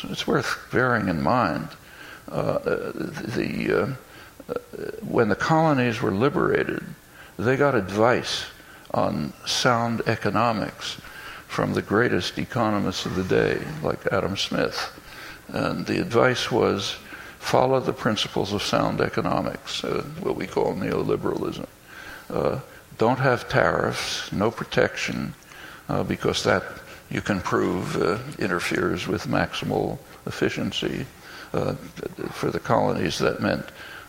it's 0.03 0.25
worth 0.25 0.67
bearing 0.71 1.09
in 1.09 1.21
mind. 1.21 1.67
Uh, 2.31 2.59
the, 2.59 3.97
uh, 4.49 4.53
when 5.01 5.27
the 5.27 5.35
colonies 5.35 6.01
were 6.01 6.11
liberated, 6.11 6.83
they 7.37 7.57
got 7.57 7.75
advice 7.75 8.45
on 8.93 9.33
sound 9.45 10.01
economics 10.07 10.97
from 11.47 11.73
the 11.73 11.81
greatest 11.81 12.37
economists 12.37 13.05
of 13.05 13.15
the 13.15 13.23
day, 13.23 13.59
like 13.83 14.05
Adam 14.11 14.37
Smith. 14.37 14.91
And 15.47 15.85
the 15.85 15.99
advice 15.99 16.51
was 16.51 16.97
follow 17.39 17.79
the 17.79 17.93
principles 17.93 18.53
of 18.53 18.61
sound 18.61 19.01
economics, 19.01 19.83
uh, 19.83 20.03
what 20.21 20.35
we 20.35 20.45
call 20.45 20.73
neoliberalism. 20.73 21.67
Uh, 22.29 22.59
don't 22.97 23.19
have 23.19 23.49
tariffs, 23.49 24.31
no 24.31 24.51
protection, 24.51 25.33
uh, 25.87 26.03
because 26.03 26.43
that 26.43 26.63
you 27.09 27.21
can 27.21 27.39
prove 27.39 27.95
uh, 27.95 28.19
interferes 28.37 29.07
with 29.07 29.25
maximal 29.25 29.97
efficiency. 30.27 31.05
Uh, 31.51 31.73
for 32.31 32.51
the 32.51 32.59
colonies, 32.59 33.17
that 33.17 33.41
meant 33.41 33.65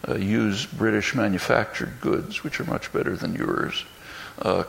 uh, 0.06 0.14
use 0.14 0.66
British 0.66 1.14
manufactured 1.14 1.98
goods, 2.00 2.44
which 2.44 2.60
are 2.60 2.64
much 2.64 2.92
better 2.92 3.16
than 3.16 3.34
yours. 3.34 3.84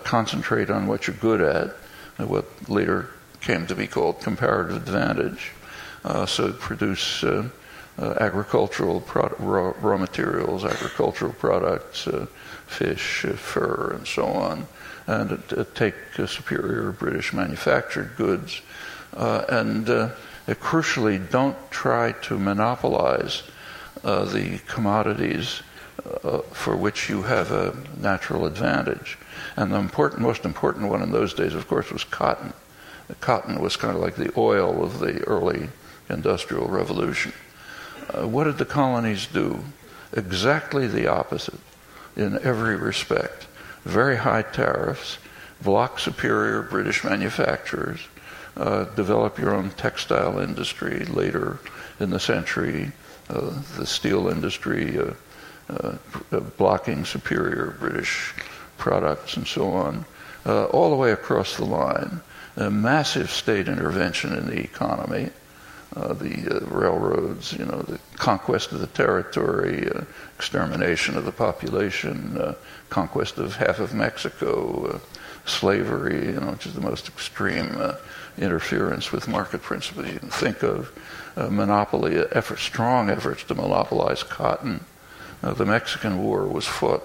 Concentrate 0.04 0.70
on 0.70 0.88
what 0.88 1.08
you're 1.08 1.16
good 1.16 1.42
at, 1.42 1.76
what 2.28 2.46
later 2.70 3.10
came 3.40 3.66
to 3.68 3.76
be 3.76 3.88
called 3.88 4.22
comparative 4.22 4.76
advantage. 4.76 5.52
so 6.26 6.52
produce 6.54 7.24
uh, 8.02 8.16
agricultural 8.20 9.02
pro- 9.02 9.36
raw, 9.38 9.74
raw, 9.82 9.98
materials, 9.98 10.64
agricultural 10.64 11.34
products, 11.34 12.08
uh, 12.08 12.26
fish, 12.66 13.26
uh, 13.26 13.34
fur, 13.34 13.92
and 13.96 14.08
so 14.08 14.26
on, 14.26 14.66
and 15.08 15.68
take 15.76 15.94
superior 16.26 16.92
British 16.92 17.34
manufactured 17.34 18.12
goods. 18.18 18.62
and 19.14 19.88
crucially, 20.48 21.30
don't 21.30 21.58
try 21.70 22.14
to 22.14 22.40
monopolize 22.40 23.44
the 24.04 24.60
commodities 24.68 25.62
uh, 26.24 26.40
for 26.54 26.76
which 26.76 27.10
you 27.10 27.24
have 27.24 27.52
a 27.52 27.76
natural 28.00 28.46
advantage. 28.46 29.18
And 29.58 29.72
the 29.72 29.78
important, 29.78 30.22
most 30.22 30.46
important 30.46 30.90
one 30.90 31.02
in 31.02 31.12
those 31.12 31.34
days, 31.34 31.54
of 31.54 31.68
course, 31.68 31.92
was 31.92 32.04
cotton. 32.04 32.54
Cotton 33.20 33.60
was 33.62 33.76
kind 33.76 33.96
of 33.96 34.02
like 34.02 34.16
the 34.16 34.32
oil 34.38 34.84
of 34.84 35.00
the 35.00 35.22
early 35.24 35.70
industrial 36.10 36.68
revolution. 36.68 37.34
Uh, 38.10 38.28
what 38.28 38.46
did 38.46 38.58
the 38.58 38.66
colonies 38.66 39.28
do? 39.28 39.64
Exactly 40.14 40.88
the 40.88 41.08
opposite 41.08 41.60
in 42.16 42.40
every 42.44 42.76
respect. 42.76 43.48
Very 43.84 44.18
high 44.18 44.42
tariffs, 44.42 45.18
block 45.62 46.00
superior 46.00 46.62
British 46.62 47.04
manufacturers, 47.04 48.00
uh, 48.58 48.86
develop 48.96 49.38
your 49.38 49.54
own 49.54 49.72
textile 49.72 50.40
industry 50.40 51.06
later 51.06 51.60
in 52.00 52.10
the 52.10 52.20
century, 52.20 52.92
uh, 53.30 53.52
the 53.78 53.86
steel 53.86 54.28
industry 54.28 55.00
uh, 55.00 55.14
uh, 55.70 56.40
blocking 56.58 57.06
superior 57.06 57.76
British 57.80 58.34
products 58.82 59.38
and 59.38 59.48
so 59.48 59.72
on, 59.72 60.04
uh, 60.46 60.66
all 60.66 60.90
the 60.90 60.96
way 60.96 61.12
across 61.12 61.56
the 61.56 61.64
line. 61.64 62.20
A 62.58 62.70
massive 62.70 63.30
state 63.30 63.70
intervention 63.70 64.34
in 64.34 64.48
the 64.48 64.60
economy, 64.60 65.30
uh, 65.96 66.14
the 66.14 66.58
uh, 66.58 66.66
railroads, 66.66 67.54
you 67.54 67.64
know, 67.64 67.82
the 67.84 68.00
conquest 68.16 68.72
of 68.72 68.80
the 68.80 68.88
territory, 68.88 69.90
uh, 69.90 70.02
extermination 70.36 71.16
of 71.16 71.26
the 71.26 71.32
population, 71.32 72.38
uh, 72.38 72.56
conquest 72.90 73.38
of 73.38 73.56
half 73.56 73.80
of 73.80 73.94
Mexico, 73.94 74.88
uh, 74.88 75.00
slavery, 75.46 76.26
you 76.26 76.40
know, 76.40 76.52
which 76.52 76.66
is 76.66 76.74
the 76.74 76.82
most 76.82 77.08
extreme 77.08 77.76
interference 78.38 79.12
with 79.12 79.28
market 79.28 79.62
principles 79.62 80.08
you 80.08 80.20
can 80.20 80.30
think 80.30 80.64
of, 80.64 80.92
monopoly 81.36 82.16
effort, 82.32 82.60
strong 82.60 83.10
efforts 83.10 83.44
to 83.44 83.56
monopolize 83.56 84.24
cotton. 84.24 84.86
the 85.42 85.66
Mexican 85.66 86.22
War 86.24 86.46
was 86.46 86.68
fought 86.68 87.04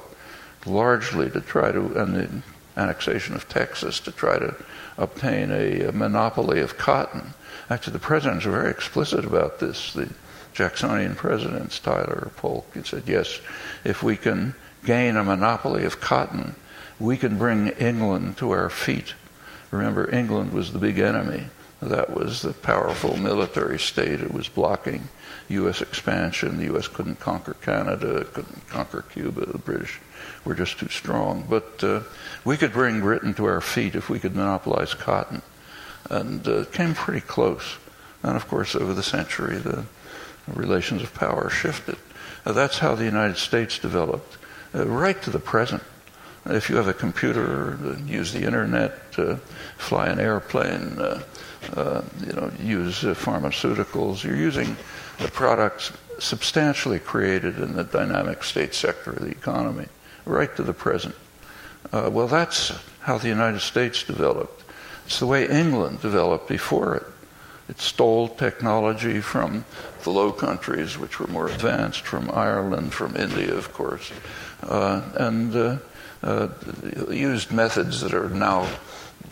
largely 0.67 1.31
to 1.31 1.41
try 1.41 1.73
to, 1.73 2.01
and 2.01 2.15
the 2.15 2.43
annexation 2.81 3.35
of 3.35 3.49
Texas 3.49 4.01
to 4.01 4.13
try 4.13 4.39
to 4.39 4.55
obtain 4.99 5.51
a, 5.51 5.93
monopoly 5.93 6.61
of 6.61 6.77
cotton 6.77 7.35
Actually, 7.69 7.95
the 7.95 7.99
presidents 7.99 8.45
were 8.45 8.53
very 8.53 8.71
explicit 8.71 9.25
about 9.25 9.59
this. 9.59 9.93
The 9.93 10.09
Jacksonian 10.53 11.17
presidents, 11.17 11.81
Tyler, 11.81 12.31
Polk, 12.37 12.73
said, 12.85 13.03
yes, 13.07 13.41
if 13.85 14.03
we 14.03 14.17
can 14.17 14.55
gain 14.85 15.17
a 15.17 15.25
monopoly 15.25 15.85
of 15.85 16.01
cotton, 16.01 16.55
we 17.01 17.17
can 17.17 17.39
bring 17.39 17.69
England 17.69 18.37
to 18.39 18.53
our 18.53 18.71
feet. 18.71 19.15
Remember, 19.73 20.09
England 20.15 20.53
was 20.53 20.73
the 20.73 20.79
big 20.79 20.99
enemy. 20.99 21.47
That 21.83 22.15
was 22.15 22.41
the 22.41 22.53
powerful 22.53 23.17
military 23.17 23.79
state. 23.79 24.21
It 24.21 24.33
was 24.33 24.49
blocking 24.49 25.09
U.S. 25.49 25.83
expansion. 25.83 26.57
The 26.57 26.65
U.S. 26.67 26.89
couldn't 26.89 27.21
conquer 27.21 27.55
Canada, 27.55 28.25
couldn't 28.33 28.67
conquer 28.69 29.03
Cuba. 29.03 29.45
The 29.45 29.59
British 29.59 30.01
were 30.47 30.55
just 30.55 30.79
too 30.79 30.89
strong. 30.89 31.45
But 31.49 31.83
uh, 31.85 32.01
we 32.45 32.57
could 32.57 32.73
bring 32.73 33.01
Britain 33.01 33.35
to 33.35 33.45
our 33.47 33.61
feet 33.61 33.95
if 33.95 34.09
we 34.09 34.19
could 34.19 34.35
monopolize 34.35 34.95
cotton 34.95 35.43
and 36.09 36.47
uh, 36.47 36.65
came 36.67 36.95
pretty 36.95 37.21
close. 37.21 37.77
And 38.23 38.37
of 38.37 38.49
course, 38.49 38.75
over 38.75 38.95
the 38.95 39.03
century, 39.03 39.59
the 39.59 39.85
relations 40.47 41.03
of 41.03 41.13
power 41.13 41.51
shifted. 41.51 41.97
Uh, 42.45 42.53
that's 42.53 42.79
how 42.79 42.95
the 42.95 43.05
United 43.05 43.37
States 43.37 43.79
developed, 43.79 44.39
uh, 44.75 44.87
right 44.87 45.21
to 45.23 45.31
the 45.31 45.39
present. 45.39 45.83
If 46.47 46.71
you 46.71 46.77
have 46.77 46.87
a 46.87 46.95
computer, 46.95 47.77
uh, 47.85 47.97
use 48.07 48.33
the 48.33 48.45
internet, 48.45 48.93
uh, 49.19 49.37
fly 49.79 50.07
an 50.07 50.21
airplane, 50.21 50.99
uh, 50.99 51.23
you 52.25 52.33
know, 52.33 52.53
use 52.63 53.03
pharmaceuticals, 53.03 54.23
you're 54.23 54.37
using 54.37 54.77
the 55.19 55.29
products 55.29 55.93
substantially 56.21 57.01
created 57.01 57.59
in 57.59 57.75
the 57.75 57.83
dynamic 57.83 58.45
state 58.45 58.75
sector 58.75 59.11
of 59.11 59.23
the 59.23 59.31
economy, 59.31 59.87
right 60.27 60.55
to 60.57 60.63
the 60.63 60.75
present. 60.75 61.15
well, 61.93 62.27
that's 62.27 62.73
how 63.01 63.19
the 63.19 63.29
United 63.29 63.61
States 63.61 64.03
developed. 64.03 64.65
It's 65.07 65.21
the 65.21 65.27
way 65.27 65.49
England 65.49 66.03
developed 66.03 66.49
before 66.49 66.97
it. 66.97 67.05
It 67.69 67.81
stole 67.81 68.29
technology 68.29 69.21
from 69.21 69.65
the 70.03 70.11
Low 70.11 70.33
Countries, 70.33 70.99
which 70.99 71.19
were 71.19 71.27
more 71.27 71.49
advanced, 71.49 72.07
from 72.07 72.31
Ireland, 72.31 72.93
from 72.93 73.17
India, 73.17 73.55
of 73.55 73.73
course, 73.73 74.13
uh, 74.63 75.03
and 75.15 75.55
uh, 75.55 75.77
uh, 76.23 76.49
used 77.11 77.51
methods 77.51 78.01
that 78.01 78.15
are 78.15 78.29
now 78.31 78.69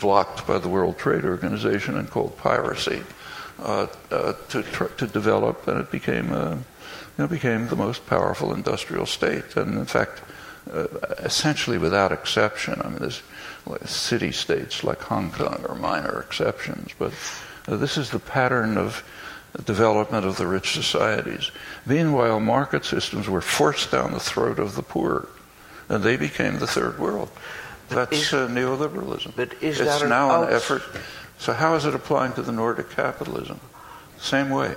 blocked 0.00 0.46
by 0.46 0.58
the 0.58 0.68
World 0.68 0.98
Trade 0.98 1.24
Organization 1.24 1.96
and 1.96 2.10
called 2.10 2.36
piracy 2.36 3.02
uh, 3.60 3.86
uh, 4.10 4.32
to, 4.48 4.62
tr- 4.62 4.84
to 4.84 5.06
develop, 5.06 5.68
and 5.68 5.80
it 5.80 5.92
became, 5.92 6.32
a, 6.32 6.50
you 6.56 6.58
know, 7.18 7.28
became 7.28 7.68
the 7.68 7.76
most 7.76 8.04
powerful 8.06 8.52
industrial 8.52 9.06
state. 9.06 9.56
And 9.56 9.74
in 9.78 9.86
fact, 9.86 10.22
uh, 10.72 10.86
essentially 11.18 11.78
without 11.78 12.12
exception, 12.12 12.80
I 12.82 12.88
mean, 12.88 12.98
there's 12.98 13.22
city 13.84 14.32
states 14.32 14.84
like 14.84 15.00
Hong 15.02 15.30
Kong 15.30 15.64
are 15.68 15.74
minor 15.74 16.20
exceptions, 16.20 16.92
but 16.98 17.12
uh, 17.68 17.76
this 17.76 17.96
is 17.96 18.10
the 18.10 18.18
pattern 18.18 18.76
of 18.76 19.04
development 19.64 20.26
of 20.26 20.36
the 20.36 20.46
rich 20.46 20.72
societies. 20.72 21.50
Meanwhile, 21.86 22.40
market 22.40 22.84
systems 22.84 23.28
were 23.28 23.40
forced 23.40 23.90
down 23.90 24.12
the 24.12 24.20
throat 24.20 24.58
of 24.58 24.74
the 24.74 24.82
poor, 24.82 25.28
and 25.88 26.02
they 26.02 26.16
became 26.16 26.58
the 26.58 26.66
third 26.66 26.98
world. 26.98 27.30
That's 27.88 28.12
is, 28.12 28.32
uh, 28.32 28.48
neoliberalism. 28.48 29.36
But 29.36 29.54
is 29.62 29.80
it's 29.80 30.00
that 30.00 30.08
now 30.08 30.42
an, 30.42 30.48
an 30.48 30.54
effort. 30.54 30.82
So, 31.38 31.52
how 31.52 31.74
is 31.74 31.84
it 31.84 31.94
applying 31.94 32.32
to 32.34 32.42
the 32.42 32.52
Nordic 32.52 32.90
capitalism? 32.90 33.60
Same 34.18 34.50
way. 34.50 34.74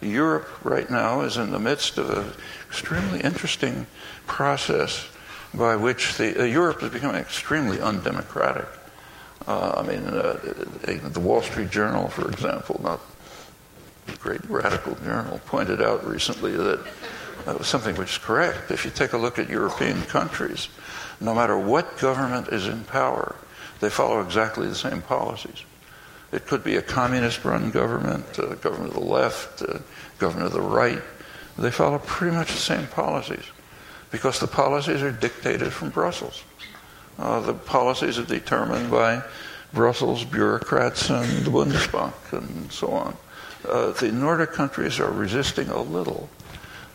Europe 0.00 0.48
right 0.64 0.88
now 0.90 1.22
is 1.22 1.36
in 1.36 1.50
the 1.50 1.58
midst 1.58 1.98
of 1.98 2.10
an 2.10 2.32
extremely 2.68 3.20
interesting 3.20 3.86
process 4.26 5.08
by 5.54 5.76
which 5.76 6.16
the, 6.16 6.42
uh, 6.42 6.44
Europe 6.44 6.82
is 6.82 6.90
becoming 6.90 7.16
extremely 7.16 7.80
undemocratic. 7.80 8.66
Uh, 9.46 9.74
I 9.78 9.82
mean, 9.82 10.04
uh, 10.06 10.38
the 10.84 11.20
Wall 11.20 11.40
Street 11.42 11.70
Journal, 11.70 12.08
for 12.08 12.28
example, 12.28 12.80
not 12.82 13.00
a 14.08 14.16
great 14.16 14.44
radical 14.48 14.94
journal, 14.96 15.40
pointed 15.46 15.80
out 15.80 16.06
recently 16.06 16.52
that 16.52 16.80
that 17.46 17.58
was 17.58 17.66
something 17.66 17.96
which 17.96 18.12
is 18.12 18.18
correct. 18.18 18.70
If 18.70 18.84
you 18.84 18.90
take 18.90 19.14
a 19.14 19.18
look 19.18 19.38
at 19.38 19.48
European 19.48 20.02
countries, 20.02 20.68
no 21.20 21.34
matter 21.34 21.58
what 21.58 21.98
government 21.98 22.48
is 22.48 22.66
in 22.66 22.84
power, 22.84 23.36
they 23.80 23.88
follow 23.88 24.20
exactly 24.20 24.66
the 24.66 24.74
same 24.74 25.00
policies. 25.00 25.64
It 26.30 26.46
could 26.46 26.62
be 26.62 26.76
a 26.76 26.82
communist 26.82 27.44
run 27.44 27.70
government, 27.70 28.38
a 28.38 28.56
government 28.56 28.94
of 28.94 29.00
the 29.02 29.08
left, 29.08 29.62
a 29.62 29.80
government 30.18 30.48
of 30.48 30.52
the 30.52 30.60
right. 30.60 31.00
They 31.56 31.70
follow 31.70 31.98
pretty 31.98 32.36
much 32.36 32.52
the 32.52 32.58
same 32.58 32.86
policies 32.88 33.44
because 34.10 34.40
the 34.40 34.46
policies 34.46 35.02
are 35.02 35.12
dictated 35.12 35.72
from 35.72 35.90
Brussels. 35.90 36.42
Uh, 37.18 37.40
the 37.40 37.54
policies 37.54 38.18
are 38.18 38.24
determined 38.24 38.90
by 38.90 39.22
Brussels 39.72 40.24
bureaucrats 40.24 41.10
and 41.10 41.44
the 41.44 41.50
Bundesbank 41.50 42.14
and 42.32 42.72
so 42.72 42.92
on. 42.92 43.16
Uh, 43.68 43.92
the 43.92 44.12
Nordic 44.12 44.52
countries 44.52 45.00
are 45.00 45.10
resisting 45.10 45.68
a 45.68 45.82
little, 45.82 46.30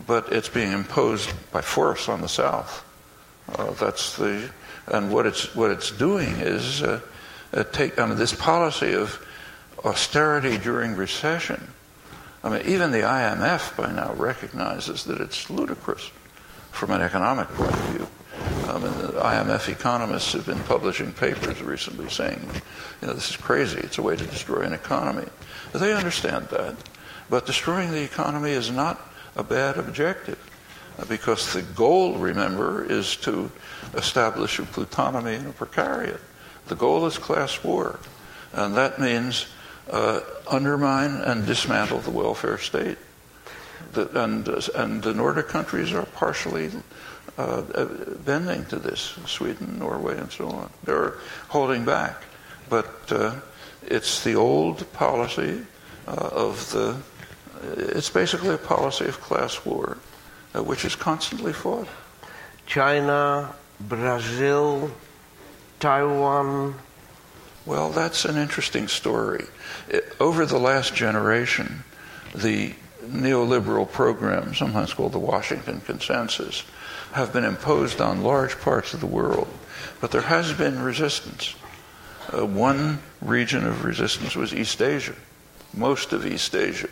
but 0.06 0.32
it's 0.32 0.48
being 0.48 0.72
imposed 0.72 1.30
by 1.52 1.60
force 1.60 2.08
on 2.08 2.20
the 2.20 2.28
South. 2.28 2.84
Uh, 3.48 3.70
that's 3.72 4.16
the 4.16 4.50
and 4.86 5.12
what 5.12 5.26
it's 5.26 5.54
what 5.54 5.70
it's 5.70 5.90
doing 5.90 6.34
is 6.36 6.82
uh, 6.82 7.00
uh, 7.52 7.64
take, 7.64 7.98
I 7.98 8.06
mean, 8.06 8.18
this 8.18 8.34
policy 8.34 8.94
of 8.94 9.24
austerity 9.84 10.58
during 10.58 10.96
recession, 10.96 11.68
I 12.42 12.50
mean, 12.50 12.62
even 12.66 12.90
the 12.90 13.00
IMF 13.00 13.76
by 13.76 13.92
now 13.92 14.12
recognizes 14.14 15.04
that 15.04 15.20
it's 15.20 15.48
ludicrous 15.48 16.10
from 16.74 16.90
an 16.90 17.00
economic 17.00 17.48
point 17.54 17.72
of 17.72 17.84
view. 17.90 18.06
I 18.68 18.78
mean, 18.78 18.92
the 18.98 19.20
IMF 19.20 19.68
economists 19.68 20.32
have 20.32 20.44
been 20.44 20.58
publishing 20.64 21.12
papers 21.12 21.62
recently 21.62 22.08
saying, 22.10 22.40
you 23.00 23.06
know, 23.06 23.14
this 23.14 23.30
is 23.30 23.36
crazy. 23.36 23.78
It's 23.78 23.98
a 23.98 24.02
way 24.02 24.16
to 24.16 24.26
destroy 24.26 24.62
an 24.62 24.72
economy. 24.72 25.26
They 25.72 25.92
understand 25.92 26.48
that. 26.48 26.74
But 27.30 27.46
destroying 27.46 27.92
the 27.92 28.02
economy 28.02 28.50
is 28.50 28.70
not 28.70 29.00
a 29.36 29.44
bad 29.44 29.76
objective 29.76 30.38
uh, 30.98 31.04
because 31.04 31.52
the 31.52 31.62
goal, 31.62 32.18
remember, 32.18 32.84
is 32.84 33.16
to 33.18 33.50
establish 33.94 34.58
a 34.58 34.62
plutonomy 34.62 35.36
and 35.36 35.46
a 35.46 35.52
precariat. 35.52 36.20
The 36.66 36.76
goal 36.76 37.06
is 37.06 37.18
class 37.18 37.62
war. 37.62 38.00
And 38.52 38.74
that 38.76 39.00
means 39.00 39.46
uh, 39.90 40.20
undermine 40.50 41.20
and 41.22 41.46
dismantle 41.46 42.00
the 42.00 42.10
welfare 42.10 42.58
state. 42.58 42.98
The, 43.92 44.22
and, 44.22 44.48
and 44.74 45.02
the 45.02 45.14
Nordic 45.14 45.48
countries 45.48 45.92
are 45.92 46.06
partially 46.06 46.70
uh, 47.36 47.62
bending 48.24 48.64
to 48.66 48.76
this 48.76 49.18
Sweden, 49.26 49.78
Norway, 49.78 50.18
and 50.18 50.30
so 50.30 50.48
on. 50.48 50.70
They're 50.84 51.14
holding 51.48 51.84
back. 51.84 52.22
But 52.68 53.12
uh, 53.12 53.34
it's 53.82 54.24
the 54.24 54.34
old 54.34 54.90
policy 54.92 55.66
uh, 56.06 56.30
of 56.32 56.70
the, 56.72 56.96
it's 57.76 58.10
basically 58.10 58.54
a 58.54 58.58
policy 58.58 59.06
of 59.06 59.20
class 59.20 59.64
war, 59.64 59.98
uh, 60.54 60.62
which 60.62 60.84
is 60.84 60.96
constantly 60.96 61.52
fought. 61.52 61.88
China, 62.66 63.54
Brazil, 63.80 64.90
Taiwan. 65.80 66.74
Well, 67.66 67.90
that's 67.90 68.24
an 68.24 68.36
interesting 68.36 68.88
story. 68.88 69.46
It, 69.88 70.04
over 70.20 70.46
the 70.46 70.58
last 70.58 70.94
generation, 70.94 71.84
the 72.34 72.74
neoliberal 73.08 73.90
program, 73.90 74.54
sometimes 74.54 74.94
called 74.94 75.12
the 75.12 75.18
Washington 75.18 75.80
Consensus, 75.80 76.64
have 77.12 77.32
been 77.32 77.44
imposed 77.44 78.00
on 78.00 78.22
large 78.22 78.58
parts 78.60 78.94
of 78.94 79.00
the 79.00 79.06
world. 79.06 79.48
But 80.00 80.10
there 80.10 80.22
has 80.22 80.52
been 80.52 80.82
resistance. 80.82 81.54
Uh, 82.32 82.46
one 82.46 83.00
region 83.20 83.66
of 83.66 83.84
resistance 83.84 84.34
was 84.34 84.54
East 84.54 84.82
Asia, 84.82 85.14
most 85.74 86.12
of 86.12 86.26
East 86.26 86.54
Asia. 86.54 86.88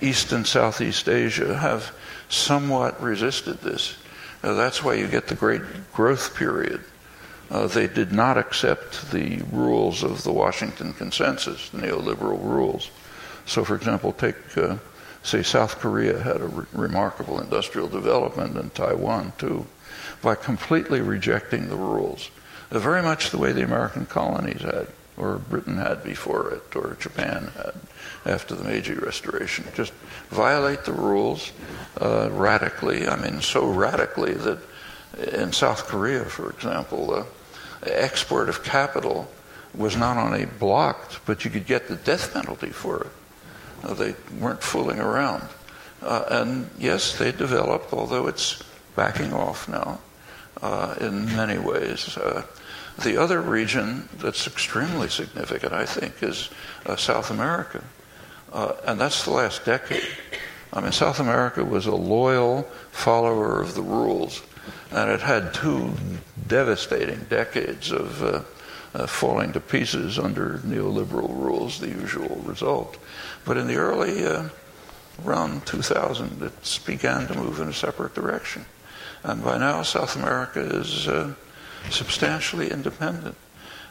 East 0.00 0.32
and 0.32 0.46
Southeast 0.46 1.08
Asia 1.08 1.56
have 1.56 1.94
somewhat 2.28 3.00
resisted 3.00 3.60
this. 3.60 3.96
Uh, 4.42 4.54
that's 4.54 4.82
why 4.82 4.94
you 4.94 5.06
get 5.06 5.28
the 5.28 5.34
great 5.34 5.62
growth 5.92 6.34
period. 6.34 6.82
Uh, 7.50 7.66
they 7.66 7.86
did 7.86 8.12
not 8.12 8.38
accept 8.38 9.10
the 9.12 9.42
rules 9.52 10.02
of 10.02 10.24
the 10.24 10.32
Washington 10.32 10.92
Consensus, 10.94 11.68
the 11.70 11.78
neoliberal 11.78 12.42
rules. 12.42 12.90
So, 13.46 13.64
for 13.64 13.76
example, 13.76 14.12
take, 14.12 14.36
uh, 15.22 15.26
say, 15.26 15.42
South 15.42 15.78
Korea 15.78 16.18
had 16.20 16.40
a 16.40 16.46
re- 16.46 16.66
remarkable 16.72 17.40
industrial 17.40 17.88
development, 17.88 18.56
and 18.56 18.74
Taiwan 18.74 19.32
too, 19.38 19.66
by 20.20 20.34
completely 20.34 21.00
rejecting 21.00 21.68
the 21.68 21.76
rules 21.76 22.30
very 22.78 23.02
much 23.02 23.30
the 23.30 23.38
way 23.38 23.52
the 23.52 23.64
American 23.64 24.06
colonies 24.06 24.62
had, 24.62 24.86
or 25.16 25.38
Britain 25.38 25.76
had 25.76 26.02
before 26.02 26.50
it, 26.50 26.74
or 26.76 26.96
Japan 27.00 27.50
had 27.56 27.74
after 28.24 28.54
the 28.54 28.64
Meiji 28.64 28.94
Restoration. 28.94 29.64
Just 29.74 29.92
violate 30.30 30.84
the 30.84 30.92
rules 30.92 31.52
uh, 32.00 32.30
radically. 32.32 33.08
I 33.08 33.16
mean, 33.16 33.40
so 33.40 33.66
radically 33.66 34.34
that 34.34 34.58
in 35.32 35.52
South 35.52 35.86
Korea, 35.86 36.24
for 36.24 36.50
example, 36.50 37.14
uh, 37.14 37.24
export 37.82 38.48
of 38.48 38.62
capital 38.62 39.28
was 39.74 39.96
not 39.96 40.16
only 40.16 40.46
blocked, 40.46 41.20
but 41.26 41.44
you 41.44 41.50
could 41.50 41.66
get 41.66 41.88
the 41.88 41.96
death 41.96 42.32
penalty 42.32 42.70
for 42.70 43.02
it. 43.02 43.12
They 43.84 44.14
weren't 44.38 44.62
fooling 44.62 45.00
around. 45.00 45.48
Uh, 46.02 46.24
and 46.28 46.70
yes, 46.78 47.16
they 47.18 47.32
developed, 47.32 47.92
although 47.92 48.26
it's 48.26 48.62
backing 48.96 49.32
off 49.32 49.68
now 49.68 50.00
uh, 50.60 50.94
in 51.00 51.26
many 51.26 51.58
ways. 51.58 52.16
Uh, 52.16 52.44
the 53.02 53.16
other 53.16 53.40
region 53.40 54.08
that's 54.18 54.46
extremely 54.46 55.08
significant, 55.08 55.72
I 55.72 55.86
think, 55.86 56.22
is 56.22 56.50
uh, 56.86 56.96
South 56.96 57.30
America. 57.30 57.82
Uh, 58.52 58.74
and 58.84 59.00
that's 59.00 59.24
the 59.24 59.30
last 59.30 59.64
decade. 59.64 60.06
I 60.72 60.80
mean, 60.80 60.92
South 60.92 61.20
America 61.20 61.64
was 61.64 61.86
a 61.86 61.94
loyal 61.94 62.62
follower 62.90 63.60
of 63.60 63.74
the 63.74 63.82
rules, 63.82 64.42
and 64.90 65.10
it 65.10 65.20
had 65.20 65.54
two 65.54 65.92
devastating 66.46 67.26
decades 67.30 67.92
of 67.92 68.22
uh 68.22 68.42
falling 69.06 69.52
to 69.52 69.60
pieces 69.60 70.18
under 70.18 70.58
neoliberal 70.58 71.30
rules, 71.30 71.80
the 71.80 71.88
usual 71.88 72.36
result. 72.44 72.98
But 73.44 73.56
in 73.56 73.66
the 73.66 73.76
early, 73.76 74.24
uh, 74.24 74.48
around 75.24 75.66
2000, 75.66 76.42
it 76.42 76.80
began 76.86 77.26
to 77.26 77.34
move 77.34 77.60
in 77.60 77.68
a 77.68 77.72
separate 77.72 78.14
direction. 78.14 78.66
And 79.22 79.42
by 79.42 79.58
now, 79.58 79.82
South 79.82 80.16
America 80.16 80.60
is 80.60 81.08
uh, 81.08 81.34
substantially 81.90 82.70
independent. 82.70 83.36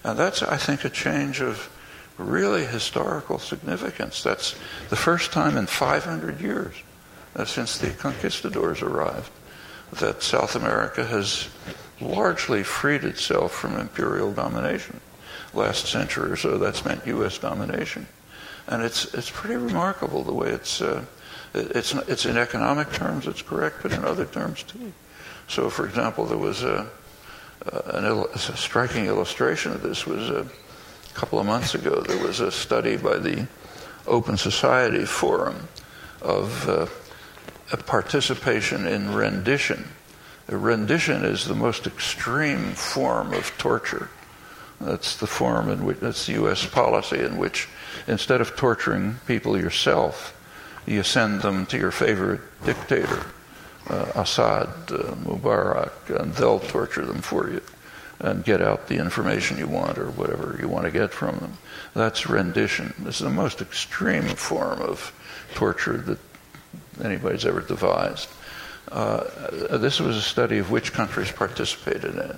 And 0.04 0.18
that's, 0.18 0.42
I 0.42 0.58
think, 0.58 0.84
a 0.84 0.90
change 0.90 1.42
of 1.42 1.70
really 2.18 2.66
historical 2.66 3.40
significance. 3.40 4.24
That's 4.24 4.56
the 4.90 4.96
first 4.96 5.32
time 5.32 5.58
in 5.58 5.68
500 5.68 6.42
years 6.42 6.76
uh, 7.36 7.46
since 7.46 7.78
the 7.78 7.92
conquistadors 7.92 8.82
arrived 8.82 9.32
that 9.94 10.24
South 10.24 10.56
America 10.56 11.06
has 11.06 11.50
largely 12.00 12.64
freed 12.64 13.04
itself 13.04 13.52
from 13.52 13.78
imperial 13.78 14.32
domination. 14.32 15.00
Last 15.54 15.88
century 15.88 16.32
or 16.32 16.36
so, 16.36 16.58
that's 16.58 16.86
meant 16.86 17.06
U.S. 17.08 17.38
domination. 17.38 18.08
And 18.68 18.84
it's, 18.84 19.14
it's 19.14 19.30
pretty 19.30 19.56
remarkable 19.56 20.24
the 20.24 20.34
way 20.34 20.50
it's, 20.50 20.82
uh, 20.82 21.04
it's, 21.54 21.94
it's 21.94 22.26
in 22.26 22.38
economic 22.38 22.92
terms, 22.94 23.28
it's 23.28 23.42
correct, 23.42 23.78
but 23.82 23.92
in 23.92 24.06
other 24.06 24.26
terms 24.26 24.64
too. 24.64 24.94
So, 25.48 25.70
for 25.70 25.86
example, 25.86 26.26
there 26.26 26.38
was 26.38 26.64
a, 26.64 26.90
uh, 27.72 28.28
a 28.34 28.40
striking 28.40 29.06
illustration 29.06 29.74
of 29.74 29.82
this 29.82 30.08
was 30.08 30.30
a 30.30 30.48
couple 31.14 31.40
of 31.40 31.46
months 31.46 31.76
ago. 31.76 32.02
There 32.02 32.26
was 32.26 32.40
a 32.40 32.52
study 32.52 32.98
by 32.98 33.18
the 33.18 33.48
Open 34.08 34.38
Society 34.38 35.06
Forum 35.06 35.68
of 36.22 36.70
uh, 36.70 36.88
participation 37.86 38.88
in 38.88 39.14
rendition. 39.14 39.88
A 40.48 40.58
rendition 40.58 41.24
is 41.24 41.46
the 41.46 41.56
most 41.56 41.86
extreme 41.88 42.74
form 42.74 43.34
of 43.34 43.56
torture. 43.58 44.10
That's 44.84 45.18
the 45.18 45.28
form 45.28 45.70
in 45.70 45.86
which 45.86 46.00
that's 46.00 46.26
the 46.26 46.34
U.S. 46.34 46.66
policy 46.66 47.20
in 47.20 47.38
which 47.38 47.68
instead 48.08 48.42
of 48.42 48.56
torturing 48.56 49.16
people 49.28 49.60
yourself, 49.60 50.36
you 50.86 51.04
send 51.04 51.42
them 51.42 51.66
to 51.68 51.78
your 51.78 51.92
favorite 51.92 52.42
dictator 52.66 53.26
uh, 53.90 54.12
Assad, 54.16 54.70
uh, 54.90 55.16
Mubarak, 55.24 56.10
and 56.10 56.34
they'll 56.34 56.60
torture 56.60 57.06
them 57.06 57.22
for 57.22 57.50
you 57.50 57.62
and 58.20 58.44
get 58.44 58.62
out 58.62 58.88
the 58.88 58.98
information 58.98 59.58
you 59.58 59.68
want 59.68 59.98
or 59.98 60.12
whatever 60.12 60.58
you 60.62 60.68
want 60.68 60.86
to 60.86 60.92
get 60.92 61.12
from 61.12 61.38
them. 61.40 61.58
That's 61.94 62.30
rendition. 62.30 62.94
This 63.00 63.16
is 63.16 63.24
the 63.24 63.30
most 63.32 63.62
extreme 63.62 64.24
form 64.24 64.80
of 64.80 65.12
torture 65.56 65.98
that 65.98 66.20
anybody's 67.04 67.46
ever 67.46 67.62
devised. 67.62 68.30
Uh, 68.92 69.24
this 69.78 70.00
was 70.00 70.18
a 70.18 70.22
study 70.22 70.60
of 70.60 70.70
which 70.70 70.94
countries 70.94 71.32
participated 71.32 72.14
in 72.14 72.20
it. 72.20 72.36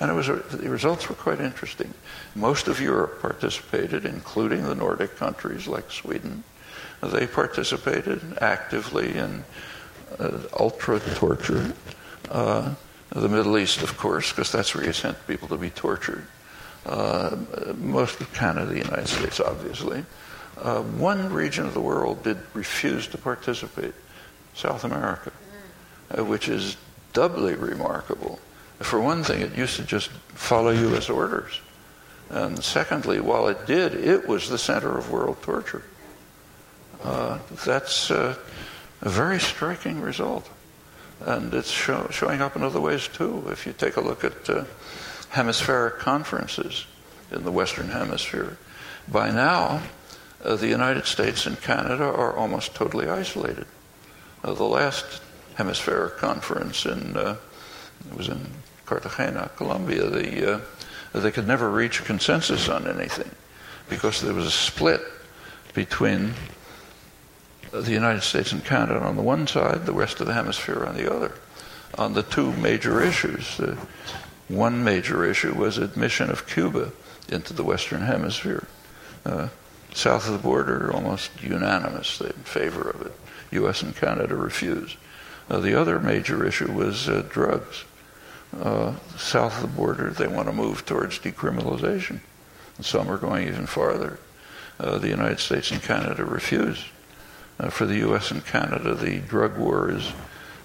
And 0.00 0.10
it 0.10 0.14
was 0.14 0.28
the 0.28 0.70
results 0.70 1.08
were 1.08 1.14
quite 1.14 1.40
interesting. 1.40 1.92
Most 2.34 2.68
of 2.68 2.80
Europe 2.80 3.20
participated, 3.20 4.06
including 4.06 4.64
the 4.64 4.74
Nordic 4.74 5.16
countries 5.16 5.68
like 5.68 5.90
Sweden. 5.90 6.42
They 7.02 7.26
participated 7.26 8.20
actively 8.40 9.16
in 9.16 9.44
uh, 10.18 10.38
ultra 10.58 11.00
torture. 11.00 11.74
Uh, 12.30 12.74
the 13.10 13.28
Middle 13.28 13.58
East, 13.58 13.82
of 13.82 13.96
course, 13.96 14.30
because 14.30 14.52
that's 14.52 14.74
where 14.74 14.84
you 14.84 14.92
sent 14.92 15.26
people 15.26 15.48
to 15.48 15.56
be 15.56 15.70
tortured. 15.70 16.26
Uh, 16.86 17.36
most 17.76 18.20
of 18.20 18.32
Canada, 18.32 18.66
the 18.66 18.78
United 18.78 19.08
States, 19.08 19.40
obviously. 19.40 20.04
Uh, 20.56 20.82
one 20.82 21.32
region 21.32 21.66
of 21.66 21.74
the 21.74 21.80
world 21.80 22.22
did 22.22 22.38
refuse 22.54 23.06
to 23.08 23.18
participate, 23.18 23.94
South 24.54 24.84
America, 24.84 25.32
uh, 26.16 26.24
which 26.24 26.48
is 26.48 26.76
doubly 27.12 27.54
remarkable. 27.54 28.38
For 28.80 29.00
one 29.00 29.22
thing, 29.22 29.42
it 29.42 29.56
used 29.56 29.76
to 29.76 29.84
just 29.84 30.08
follow 30.08 30.70
U.S. 30.70 31.10
orders. 31.10 31.60
And 32.30 32.62
secondly, 32.62 33.20
while 33.20 33.48
it 33.48 33.66
did, 33.66 33.94
it 33.94 34.26
was 34.26 34.48
the 34.48 34.58
center 34.58 34.96
of 34.96 35.10
world 35.10 35.42
torture. 35.42 35.82
Uh, 37.02 37.38
that's 37.64 38.10
uh, 38.10 38.36
a 39.02 39.08
very 39.08 39.40
striking 39.40 40.00
result. 40.00 40.48
And 41.20 41.52
it's 41.52 41.70
show, 41.70 42.08
showing 42.10 42.40
up 42.40 42.56
in 42.56 42.62
other 42.62 42.80
ways 42.80 43.08
too. 43.08 43.44
If 43.48 43.66
you 43.66 43.72
take 43.72 43.96
a 43.96 44.00
look 44.00 44.24
at 44.24 44.48
uh, 44.48 44.64
hemispheric 45.30 45.98
conferences 45.98 46.86
in 47.30 47.44
the 47.44 47.52
Western 47.52 47.88
Hemisphere, 47.88 48.56
by 49.08 49.30
now, 49.30 49.82
uh, 50.42 50.56
the 50.56 50.68
United 50.68 51.04
States 51.04 51.46
and 51.46 51.60
Canada 51.60 52.04
are 52.04 52.34
almost 52.34 52.74
totally 52.74 53.08
isolated. 53.08 53.66
Uh, 54.42 54.54
the 54.54 54.64
last 54.64 55.20
hemispheric 55.56 56.16
conference 56.16 56.86
in 56.86 57.16
uh, 57.16 57.36
was 58.16 58.28
in 58.28 58.46
Cartagena, 58.90 59.48
Colombia. 59.56 60.10
The 60.10 60.54
uh, 60.54 60.60
they 61.14 61.30
could 61.30 61.46
never 61.46 61.70
reach 61.70 62.00
a 62.00 62.02
consensus 62.02 62.68
on 62.68 62.88
anything 62.88 63.30
because 63.88 64.20
there 64.20 64.34
was 64.34 64.46
a 64.46 64.50
split 64.50 65.00
between 65.74 66.34
the 67.70 67.92
United 67.92 68.22
States 68.22 68.50
and 68.50 68.64
Canada 68.64 68.98
on 68.98 69.14
the 69.14 69.22
one 69.22 69.46
side, 69.46 69.86
the 69.86 69.92
rest 69.92 70.20
of 70.20 70.26
the 70.26 70.34
hemisphere 70.34 70.84
on 70.84 70.96
the 70.96 71.12
other, 71.12 71.34
on 71.98 72.14
the 72.14 72.24
two 72.24 72.52
major 72.54 73.00
issues. 73.00 73.56
The 73.58 73.78
one 74.48 74.82
major 74.82 75.24
issue 75.24 75.54
was 75.54 75.78
admission 75.78 76.28
of 76.28 76.48
Cuba 76.48 76.90
into 77.28 77.52
the 77.52 77.62
Western 77.62 78.02
Hemisphere. 78.02 78.66
Uh, 79.24 79.50
south 79.94 80.26
of 80.26 80.32
the 80.32 80.38
border, 80.38 80.92
almost 80.92 81.30
unanimous 81.40 82.20
in 82.20 82.32
favor 82.42 82.90
of 82.90 83.06
it. 83.06 83.12
U.S. 83.52 83.82
and 83.82 83.94
Canada 83.94 84.34
refused. 84.34 84.96
Uh, 85.48 85.60
the 85.60 85.80
other 85.80 86.00
major 86.00 86.44
issue 86.44 86.72
was 86.72 87.08
uh, 87.08 87.24
drugs. 87.28 87.84
Uh, 88.58 88.94
south 89.16 89.56
of 89.56 89.70
the 89.70 89.76
border, 89.76 90.10
they 90.10 90.26
want 90.26 90.48
to 90.48 90.52
move 90.52 90.84
towards 90.84 91.18
decriminalization. 91.18 92.20
And 92.76 92.84
some 92.84 93.08
are 93.08 93.16
going 93.16 93.46
even 93.46 93.66
farther. 93.66 94.18
Uh, 94.78 94.98
the 94.98 95.08
United 95.08 95.38
States 95.38 95.70
and 95.70 95.82
Canada 95.82 96.24
refuse. 96.24 96.84
Uh, 97.58 97.68
for 97.68 97.84
the 97.84 97.96
U.S. 97.98 98.30
and 98.30 98.44
Canada, 98.44 98.94
the 98.94 99.18
drug 99.18 99.58
war 99.58 99.90
is 99.90 100.12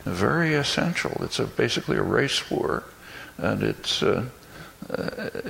very 0.06 0.54
essential. 0.54 1.12
It's 1.22 1.40
a, 1.40 1.46
basically 1.46 1.98
a 1.98 2.02
race 2.02 2.50
war, 2.50 2.84
and 3.38 3.62
it's 3.62 4.02
uh, 4.02 4.26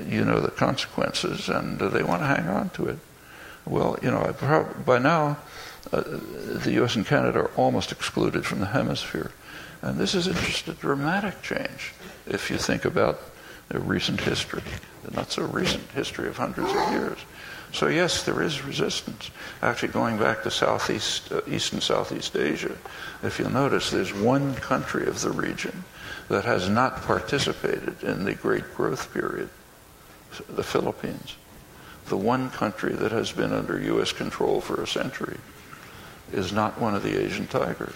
you 0.08 0.26
know 0.26 0.39
the 0.39 0.52
consequences, 0.52 1.50
and 1.50 1.80
they 1.80 2.02
want 2.02 2.21
to 2.21 2.28
hang 2.28 2.48
on 2.48 2.69
to 2.71 2.88
it. 2.88 2.98
Well, 3.65 3.98
you 4.02 4.10
know, 4.12 4.36
by 4.86 4.98
now, 4.98 5.38
uh, 5.91 6.02
the 6.02 6.71
U.S. 6.74 6.95
and 6.95 7.06
Canada 7.06 7.39
are 7.39 7.52
almost 7.56 7.91
excluded 7.91 8.45
from 8.45 8.60
the 8.60 8.67
hemisphere. 8.67 9.32
And 9.86 10.00
this 10.00 10.15
is 10.15 10.26
just 10.26 10.67
a 10.67 10.74
dramatic 10.74 11.43
change 11.43 11.93
if 12.26 12.50
you 12.50 12.58
think 12.58 12.86
about 12.86 13.19
the 13.69 13.80
recent 13.80 14.19
history, 14.19 14.63
the 15.04 15.12
not 15.12 15.32
so 15.32 15.43
recent 15.43 15.84
history 15.91 16.28
of 16.28 16.38
hundreds 16.38 16.71
of 16.71 16.91
years. 16.91 17.19
So 17.71 17.88
yes, 17.88 18.24
there 18.24 18.41
is 18.41 18.63
resistance. 18.63 19.30
Actually, 19.62 19.89
going 19.89 20.17
back 20.17 20.41
to 20.41 20.50
Southeast, 20.50 21.32
uh, 21.32 21.41
East 21.48 21.74
and 21.74 21.84
Southeast 21.84 22.36
Asia, 22.36 22.76
if 23.21 23.38
you'll 23.38 23.52
notice, 23.52 23.91
there's 23.91 24.12
one 24.12 24.56
country 24.56 25.06
of 25.06 25.21
the 25.21 25.30
region 25.30 25.84
that 26.30 26.45
has 26.45 26.67
not 26.67 27.04
participated 27.04 28.02
in 28.02 28.24
the 28.24 28.34
Great 28.34 28.74
Growth 28.74 29.13
period, 29.13 29.50
the 30.50 30.63
Philippines. 30.63 31.36
The 32.08 32.17
one 32.17 32.50
country 32.50 32.93
that 32.93 33.12
has 33.12 33.32
been 33.32 33.54
under 33.54 33.80
U.S. 33.80 34.12
control 34.12 34.62
for 34.62 34.82
a 34.82 34.88
century 34.88 35.38
is 36.32 36.52
not 36.52 36.82
one 36.82 36.95
of 36.95 37.04
the 37.04 37.24
Asian 37.24 37.45
tigers. 37.45 37.95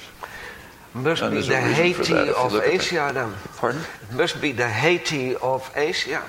Must 0.94 1.22
and 1.22 1.36
be 1.36 1.42
the 1.42 1.62
Haiti 1.62 2.30
of 2.30 2.56
Asia 2.56 3.12
then. 3.14 3.34
Pardon? 3.58 3.82
Must 4.12 4.42
be 4.42 4.52
the 4.52 4.68
Haiti 4.68 5.36
of 5.36 5.72
Asia. 5.76 6.24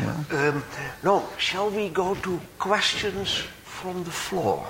Yeah. 0.00 0.24
Um, 0.32 0.64
now, 1.02 1.28
shall 1.38 1.70
we 1.70 1.88
go 1.88 2.14
to 2.14 2.40
questions 2.58 3.42
from 3.62 4.04
the 4.04 4.10
floor? 4.10 4.66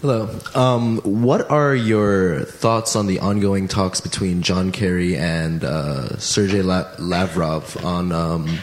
Hello. 0.00 0.30
Um, 0.54 0.98
what 1.04 1.50
are 1.50 1.74
your 1.74 2.40
thoughts 2.40 2.96
on 2.96 3.06
the 3.06 3.20
ongoing 3.20 3.68
talks 3.68 4.00
between 4.00 4.40
John 4.40 4.72
Kerry 4.72 5.14
and 5.14 5.62
uh, 5.62 6.16
Sergei 6.16 6.62
La- 6.62 6.90
Lavrov 6.98 7.76
on 7.84 8.10
um, 8.10 8.60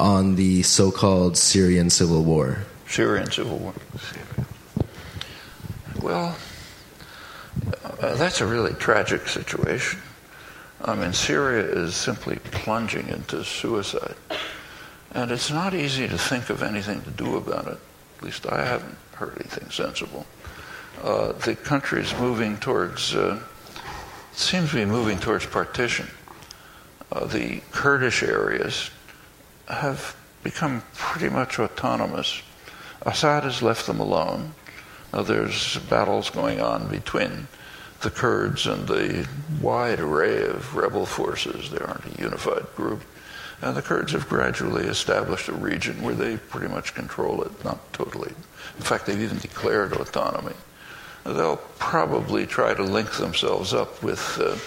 on 0.00 0.34
the 0.34 0.64
so-called 0.64 1.36
Syrian 1.36 1.90
civil 1.90 2.24
war? 2.24 2.58
Syrian 2.88 3.30
civil 3.30 3.58
war. 3.58 3.72
Well, 6.02 6.36
uh, 8.04 8.14
that's 8.16 8.42
a 8.42 8.46
really 8.46 8.74
tragic 8.74 9.26
situation. 9.28 9.98
I 10.84 10.94
mean, 10.94 11.14
Syria 11.14 11.64
is 11.64 11.94
simply 11.94 12.36
plunging 12.50 13.08
into 13.08 13.42
suicide. 13.44 14.16
And 15.12 15.30
it's 15.30 15.50
not 15.50 15.72
easy 15.72 16.06
to 16.08 16.18
think 16.18 16.50
of 16.50 16.62
anything 16.62 17.00
to 17.02 17.10
do 17.10 17.36
about 17.36 17.66
it. 17.66 17.78
At 18.18 18.22
least 18.22 18.46
I 18.46 18.64
haven't 18.64 18.96
heard 19.14 19.38
anything 19.40 19.70
sensible. 19.70 20.26
Uh, 21.02 21.32
the 21.32 21.54
country 21.54 22.02
is 22.02 22.14
moving 22.18 22.58
towards, 22.58 23.14
uh, 23.14 23.40
seems 24.32 24.70
to 24.70 24.76
be 24.76 24.84
moving 24.84 25.18
towards 25.18 25.46
partition. 25.46 26.06
Uh, 27.10 27.24
the 27.24 27.62
Kurdish 27.70 28.22
areas 28.22 28.90
have 29.68 30.14
become 30.42 30.82
pretty 30.94 31.32
much 31.32 31.58
autonomous. 31.58 32.42
Assad 33.02 33.44
has 33.44 33.62
left 33.62 33.86
them 33.86 34.00
alone. 34.00 34.52
There's 35.12 35.78
battles 35.88 36.28
going 36.28 36.60
on 36.60 36.88
between 36.88 37.46
the 38.04 38.10
Kurds 38.10 38.66
and 38.66 38.86
the 38.86 39.26
wide 39.62 39.98
array 39.98 40.46
of 40.46 40.76
rebel 40.76 41.06
forces. 41.06 41.70
They 41.70 41.78
aren't 41.78 42.04
a 42.04 42.22
unified 42.22 42.66
group. 42.76 43.02
And 43.62 43.74
the 43.74 43.82
Kurds 43.82 44.12
have 44.12 44.28
gradually 44.28 44.84
established 44.84 45.48
a 45.48 45.54
region 45.54 46.02
where 46.02 46.14
they 46.14 46.36
pretty 46.36 46.68
much 46.68 46.94
control 46.94 47.42
it, 47.42 47.64
not 47.64 47.92
totally. 47.94 48.30
In 48.76 48.82
fact, 48.82 49.06
they've 49.06 49.20
even 49.20 49.38
declared 49.38 49.94
autonomy. 49.94 50.52
They'll 51.24 51.62
probably 51.78 52.46
try 52.46 52.74
to 52.74 52.82
link 52.82 53.12
themselves 53.12 53.72
up 53.72 54.02
with 54.02 54.38
uh, 54.38 54.58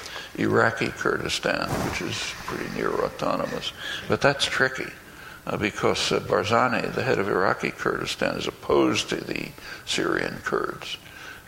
Iraqi 0.41 0.88
Kurdistan, 0.88 1.69
which 1.88 2.02
is 2.02 2.17
pretty 2.45 2.73
near 2.76 2.91
autonomous. 2.91 3.71
But 4.08 4.21
that's 4.21 4.45
tricky 4.45 4.91
uh, 5.45 5.58
because 5.58 6.12
uh, 6.12 6.21
Barzani, 6.21 6.91
the 6.95 7.04
head 7.04 7.19
of 7.19 7.30
Iraqi 7.30 7.69
Kurdistan, 7.69 8.38
is 8.38 8.47
opposed 8.47 9.10
to 9.10 9.17
the 9.17 9.50
Syrian 9.86 10.38
Kurds. 10.43 10.97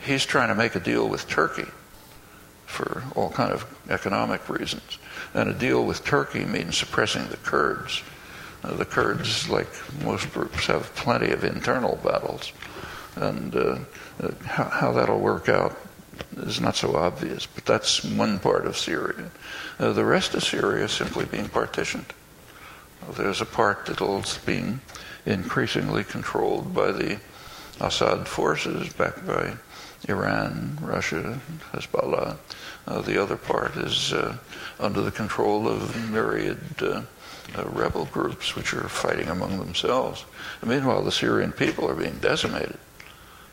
He's 0.06 0.24
trying 0.24 0.48
to 0.48 0.54
make 0.54 0.76
a 0.76 0.80
deal 0.80 1.08
with 1.08 1.28
Turkey 1.28 1.66
for 2.70 3.02
all 3.14 3.30
kind 3.30 3.52
of 3.52 3.66
economic 3.90 4.48
reasons. 4.48 4.98
And 5.34 5.50
a 5.50 5.54
deal 5.54 5.84
with 5.84 6.04
Turkey 6.04 6.44
means 6.44 6.76
suppressing 6.76 7.28
the 7.28 7.36
Kurds. 7.36 8.02
Uh, 8.62 8.74
the 8.74 8.84
Kurds, 8.84 9.48
like 9.48 9.68
most 10.02 10.32
groups, 10.32 10.66
have 10.66 10.94
plenty 10.94 11.30
of 11.32 11.44
internal 11.44 11.96
battles. 11.96 12.52
And 13.16 13.54
uh, 13.54 13.78
uh, 14.22 14.30
how, 14.46 14.64
how, 14.64 14.92
that'll 14.92 15.20
work 15.20 15.48
out 15.48 15.76
is 16.36 16.60
not 16.60 16.76
so 16.76 16.96
obvious, 16.96 17.46
but 17.46 17.64
that's 17.64 18.04
one 18.04 18.38
part 18.38 18.66
of 18.66 18.76
Syria. 18.76 19.30
Uh, 19.78 19.92
the 19.92 20.04
rest 20.04 20.34
of 20.34 20.44
Syria 20.44 20.84
is 20.84 20.92
simply 20.92 21.24
being 21.24 21.48
partitioned. 21.48 22.06
There's 23.16 23.40
a 23.40 23.46
part 23.46 23.86
that's 23.86 24.38
being 24.38 24.80
increasingly 25.26 26.04
controlled 26.04 26.74
by 26.74 26.92
the 26.92 27.18
Assad 27.80 28.28
forces, 28.28 28.92
backed 28.92 29.26
by 29.26 29.54
Iran, 30.08 30.78
Russia, 30.80 31.40
Hezbollah. 31.72 32.36
Uh, 32.86 33.00
the 33.02 33.22
other 33.22 33.36
part 33.36 33.76
is 33.76 34.12
uh, 34.12 34.36
under 34.78 35.00
the 35.00 35.10
control 35.10 35.68
of 35.68 36.10
myriad 36.10 36.58
uh, 36.80 37.02
uh 37.56 37.64
rebel 37.64 38.06
groups 38.06 38.54
which 38.54 38.72
are 38.72 38.88
fighting 38.88 39.28
among 39.28 39.58
themselves. 39.58 40.24
And 40.60 40.70
meanwhile, 40.70 41.02
the 41.02 41.12
Syrian 41.12 41.52
people 41.52 41.88
are 41.88 41.94
being 41.94 42.18
decimated. 42.18 42.78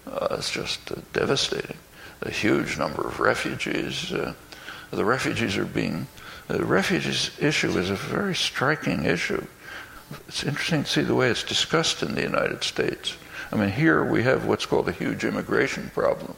Uh, 0.06 0.28
it's 0.32 0.52
just 0.52 0.92
uh, 0.92 0.96
devastating. 1.14 1.78
A 2.22 2.32
huge 2.32 2.78
number 2.78 3.06
of 3.06 3.20
refugees. 3.20 4.10
the 4.10 5.06
refugees 5.06 5.58
are 5.58 5.66
being 5.66 6.08
the 6.48 6.64
refugees 6.64 7.32
issue 7.40 7.78
is 7.78 7.90
a 7.90 7.96
very 7.96 8.34
striking 8.34 9.04
issue. 9.04 9.46
It's 10.28 10.44
interesting 10.44 10.84
to 10.84 10.90
see 10.90 11.02
the 11.02 11.16
way 11.16 11.30
it's 11.30 11.44
discussed 11.44 12.02
in 12.02 12.16
the 12.16 12.22
United 12.22 12.64
States. 12.64 13.18
I 13.52 13.56
mean, 13.56 13.70
here 13.70 14.04
we 14.04 14.24
have 14.24 14.46
what's 14.46 14.66
called 14.66 14.90
a 14.90 14.92
huge 14.92 15.24
immigration 15.24 15.92
problem. 15.94 16.36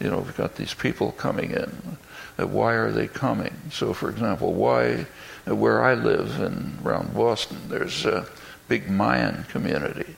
You 0.00 0.10
know, 0.10 0.18
we've 0.18 0.36
got 0.36 0.56
these 0.56 0.74
people 0.74 1.12
coming 1.12 1.52
in. 1.52 1.96
Uh, 2.38 2.46
why 2.46 2.74
are 2.74 2.90
they 2.90 3.06
coming? 3.06 3.54
So, 3.70 3.92
for 3.92 4.10
example, 4.10 4.52
why, 4.52 5.06
uh, 5.48 5.54
where 5.54 5.84
I 5.84 5.94
live 5.94 6.40
in 6.40 6.78
around 6.84 7.14
Boston, 7.14 7.58
there's 7.68 8.04
a 8.04 8.26
big 8.68 8.90
Mayan 8.90 9.44
community. 9.44 10.16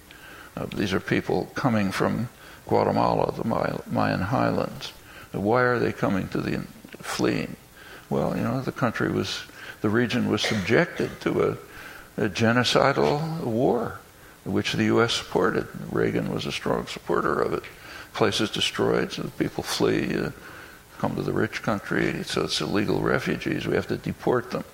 Uh, 0.57 0.67
these 0.67 0.93
are 0.93 1.01
people 1.01 1.51
coming 1.55 1.91
from 1.91 2.29
Guatemala, 2.67 3.33
the 3.33 3.45
Mayan 3.91 4.21
highlands. 4.21 4.93
Why 5.33 5.63
are 5.63 5.79
they 5.79 5.93
coming 5.93 6.29
to 6.29 6.41
the 6.41 6.61
fleeing? 7.01 7.57
Well, 8.09 8.37
you 8.37 8.43
know, 8.43 8.61
the 8.61 8.73
country 8.73 9.11
was, 9.11 9.43
the 9.81 9.91
region 9.91 10.31
was 10.31 10.43
subjected 10.43 11.21
to 11.23 11.43
a, 12.17 12.23
a 12.25 12.29
genocidal 12.29 13.41
war, 13.41 13.99
which 14.45 14.73
the 14.75 14.85
U.S. 14.85 15.15
supported. 15.15 15.67
Reagan 15.91 16.33
was 16.33 16.47
a 16.47 16.53
strong 16.53 16.87
supporter 16.87 17.41
of 17.41 17.53
it. 17.55 17.63
Places 18.13 18.51
destroyed, 18.51 19.13
so 19.13 19.25
people 19.39 19.63
flee, 19.63 20.17
uh, 20.17 20.31
come 20.99 21.17
to 21.17 21.23
the 21.23 21.33
rich 21.33 21.63
country, 21.63 22.23
so 22.25 22.45
it's 22.45 22.61
illegal 22.61 23.01
refugees. 23.01 23.67
We 23.67 23.75
have 23.75 23.89
to 23.89 23.97
deport 23.97 24.51
them. 24.51 24.65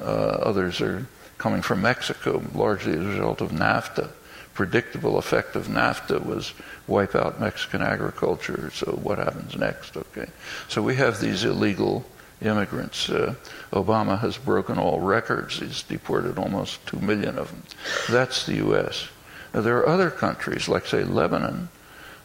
Uh, 0.00 0.04
others 0.04 0.80
are 0.80 1.06
coming 1.38 1.62
from 1.62 1.82
Mexico, 1.82 2.42
largely 2.54 2.92
as 2.92 3.00
a 3.00 3.08
result 3.08 3.40
of 3.40 3.50
NAFTA. 3.50 4.10
Predictable 4.54 5.18
effect 5.18 5.56
of 5.56 5.66
NAFTA 5.66 6.24
was 6.24 6.54
wipe 6.86 7.16
out 7.16 7.40
Mexican 7.40 7.82
agriculture. 7.82 8.70
So 8.72 8.92
what 8.92 9.18
happens 9.18 9.56
next? 9.56 9.96
Okay, 9.96 10.26
so 10.68 10.80
we 10.80 10.94
have 10.96 11.20
these 11.20 11.44
illegal 11.44 12.04
immigrants. 12.40 13.10
Uh, 13.10 13.34
Obama 13.72 14.18
has 14.20 14.36
broken 14.38 14.78
all 14.78 15.00
records. 15.00 15.58
He's 15.58 15.82
deported 15.82 16.38
almost 16.38 16.86
2 16.86 17.00
million 17.00 17.38
of 17.38 17.50
them. 17.50 17.62
That's 18.08 18.46
the 18.46 18.56
U.S. 18.56 19.08
There 19.54 19.78
are 19.78 19.88
other 19.88 20.10
countries, 20.10 20.68
like, 20.68 20.84
say, 20.84 21.04
Lebanon 21.04 21.68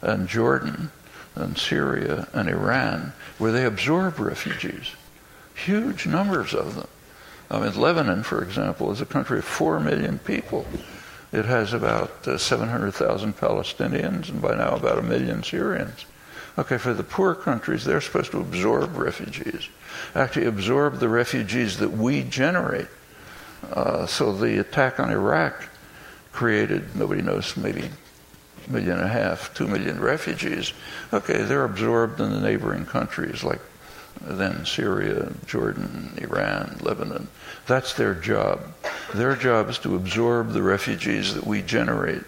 and 0.02 0.28
Jordan 0.28 0.92
and 1.36 1.58
Syria 1.58 2.28
and 2.34 2.50
Iran, 2.50 3.14
where 3.38 3.52
they 3.52 3.66
absorb 3.66 4.20
refugees, 4.20 4.96
huge 5.54 6.08
numbers 6.08 6.56
of 6.56 6.76
them. 6.76 6.88
I 7.52 7.60
mean, 7.60 7.80
Lebanon, 7.80 8.24
for 8.24 8.42
example, 8.42 8.92
is 8.92 9.00
a 9.00 9.06
country 9.06 9.40
of 9.40 9.46
4 9.46 9.80
million 9.80 10.18
people. 10.20 10.66
It 11.32 11.46
has 11.46 11.72
about 11.72 12.28
uh, 12.28 12.40
700,000 12.40 13.38
Palestinians 13.38 14.30
and 14.30 14.42
by 14.42 14.56
now 14.56 14.76
about 14.76 14.98
a 14.98 15.04
million 15.04 15.44
Syrians. 15.44 16.06
Okay, 16.58 16.80
for 16.80 16.96
the 16.96 17.04
poor 17.04 17.36
countries, 17.36 17.86
they're 17.86 18.02
supposed 18.02 18.32
to 18.32 18.40
absorb 18.40 18.98
refugees, 18.98 19.70
actually 20.16 20.48
absorb 20.48 20.98
the 20.98 21.10
refugees 21.10 21.78
that 21.78 21.92
we 21.92 22.24
generate. 22.24 22.88
Uh, 23.72 24.08
so 24.08 24.34
the 24.34 24.60
attack 24.60 25.00
on 25.00 25.12
Iraq 25.12 25.70
created, 26.32 26.96
nobody 26.96 27.22
knows, 27.22 27.56
maybe 27.58 27.90
a 28.68 28.72
million 28.72 28.98
and 28.98 29.02
a 29.02 29.08
half, 29.08 29.54
two 29.54 29.68
million 29.68 30.00
refugees. 30.00 30.74
Okay, 31.14 31.42
they're 31.44 31.66
absorbed 31.66 32.20
in 32.20 32.32
the 32.32 32.42
neighboring 32.42 32.86
countries 32.86 33.44
like 33.44 33.62
then 34.22 34.66
Syria, 34.66 35.32
Jordan, 35.46 36.14
Iran, 36.18 36.78
Lebanon. 36.82 37.28
That's 37.68 37.94
their 37.94 38.14
job. 38.14 38.62
Their 39.14 39.36
job 39.36 39.70
is 39.70 39.78
to 39.80 39.96
absorb 39.96 40.52
the 40.52 40.62
refugees 40.62 41.34
that 41.36 41.46
we 41.46 41.62
generate. 41.62 42.24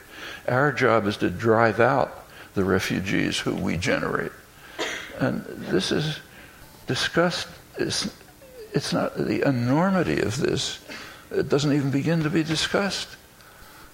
Our 0.48 0.72
job 0.72 1.06
is 1.08 1.18
to 1.18 1.30
drive 1.30 1.80
out 1.80 2.28
the 2.54 2.64
refugees 2.64 3.40
who 3.40 3.56
we 3.56 3.78
generate. 3.78 4.32
And 5.20 5.44
this 5.46 5.92
is 5.92 6.20
discussed, 6.88 7.48
it's, 7.78 8.14
it's 8.74 8.94
not 8.94 9.16
the 9.16 9.48
enormity 9.48 10.22
of 10.22 10.38
this, 10.38 10.80
it 11.30 11.50
doesn't 11.50 11.74
even 11.74 11.92
begin 11.92 12.24
to 12.24 12.30
be 12.30 12.44
discussed. 12.44 13.16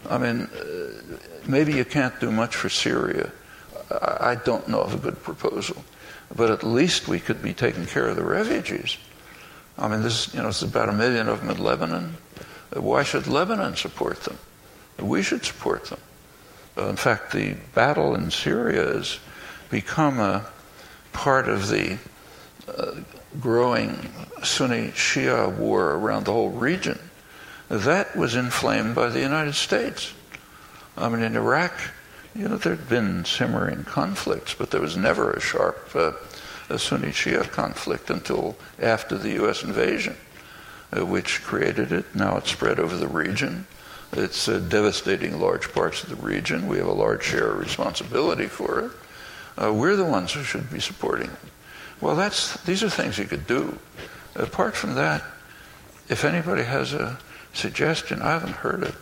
I 0.09 0.17
mean, 0.17 0.41
uh, 0.41 1.17
maybe 1.47 1.73
you 1.73 1.85
can't 1.85 2.17
do 2.19 2.31
much 2.31 2.55
for 2.55 2.69
Syria. 2.69 3.31
I, 4.01 4.35
don't 4.35 4.67
know 4.67 4.81
of 4.81 4.93
a 4.93 4.97
good 4.97 5.21
proposal. 5.23 5.83
But 6.35 6.51
at 6.51 6.63
least 6.63 7.07
we 7.07 7.19
could 7.19 7.41
be 7.41 7.53
taking 7.53 7.85
care 7.85 8.07
of 8.07 8.15
the 8.15 8.23
refugees. 8.23 8.97
I 9.77 9.87
mean, 9.87 10.01
this, 10.01 10.33
you 10.33 10.41
know, 10.41 10.49
it's 10.49 10.61
about 10.61 10.89
a 10.89 10.93
million 10.93 11.29
of 11.29 11.39
them 11.39 11.49
in 11.49 11.63
Lebanon. 11.63 12.17
Why 12.73 13.03
should 13.03 13.27
Lebanon 13.27 13.75
support 13.75 14.21
them? 14.23 14.37
We 14.99 15.21
should 15.21 15.45
support 15.45 15.85
them. 15.85 15.99
Uh, 16.77 16.87
in 16.87 16.95
fact, 16.95 17.31
the 17.31 17.55
battle 17.73 18.13
in 18.15 18.29
Syria 18.29 18.85
has 18.93 19.19
become 19.69 20.19
a 20.19 20.45
part 21.13 21.47
of 21.47 21.69
the 21.69 21.97
uh, 22.67 22.95
growing 23.39 24.09
Sunni 24.43 24.89
Shia 24.89 25.55
war 25.55 25.93
around 25.93 26.25
the 26.25 26.33
whole 26.33 26.49
region. 26.49 26.99
That 27.69 28.15
was 28.15 28.35
inflamed 28.35 28.95
by 28.95 29.09
the 29.09 29.19
United 29.19 29.55
States. 29.55 30.13
I 30.97 31.09
mean, 31.09 31.21
in 31.21 31.35
Iraq, 31.35 31.73
you 32.33 32.47
know, 32.47 32.57
there'd 32.57 32.89
been 32.89 33.25
simmering 33.25 33.83
conflicts, 33.83 34.53
but 34.53 34.71
there 34.71 34.81
was 34.81 34.95
never 34.95 35.31
a 35.31 35.39
sharp 35.39 35.89
uh, 35.95 36.11
a 36.69 36.77
Sunni 36.77 37.09
Shia 37.09 37.49
conflict 37.49 38.09
until 38.09 38.57
after 38.79 39.17
the 39.17 39.31
U.S. 39.33 39.63
invasion, 39.63 40.17
uh, 40.95 41.05
which 41.05 41.43
created 41.43 41.91
it. 41.91 42.13
Now 42.13 42.37
it's 42.37 42.51
spread 42.51 42.79
over 42.79 42.95
the 42.95 43.07
region. 43.07 43.67
It's 44.13 44.47
uh, 44.47 44.59
devastating 44.59 45.39
large 45.39 45.71
parts 45.73 46.03
of 46.03 46.09
the 46.09 46.15
region. 46.15 46.67
We 46.67 46.77
have 46.77 46.87
a 46.87 46.93
large 46.93 47.23
share 47.23 47.51
of 47.51 47.59
responsibility 47.59 48.47
for 48.47 48.79
it. 48.79 48.91
Uh, 49.57 49.73
we're 49.73 49.95
the 49.95 50.05
ones 50.05 50.33
who 50.33 50.43
should 50.43 50.71
be 50.71 50.79
supporting 50.79 51.29
it. 51.29 51.37
Well, 51.99 52.15
that's, 52.15 52.61
these 52.63 52.83
are 52.83 52.89
things 52.89 53.17
you 53.17 53.25
could 53.25 53.47
do. 53.47 53.79
Apart 54.35 54.75
from 54.75 54.93
that, 54.95 55.23
if 56.09 56.23
anybody 56.23 56.63
has 56.63 56.93
a 56.93 57.17
suggestion, 57.57 58.21
I 58.21 58.31
haven't 58.31 58.53
heard 58.53 58.83
it. 58.83 58.95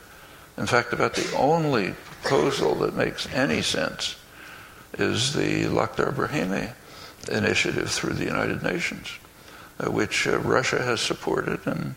In 0.58 0.66
fact, 0.66 0.94
about 0.94 1.16
the 1.16 1.36
only 1.36 1.94
proposal 2.22 2.76
that 2.76 2.96
makes 2.96 3.28
any 3.34 3.62
sense 3.62 4.16
is 4.98 5.34
the 5.34 5.66
Lakhdar 5.66 6.14
Brahimi 6.14 6.72
initiative 7.30 7.92
through 7.92 8.14
the 8.14 8.26
United 8.26 8.64
Nations, 8.64 9.10
uh, 9.80 9.92
which 9.92 10.28
uh, 10.28 10.40
Russia 10.40 10.82
has 10.82 11.02
supported 11.02 11.66
and 11.68 11.96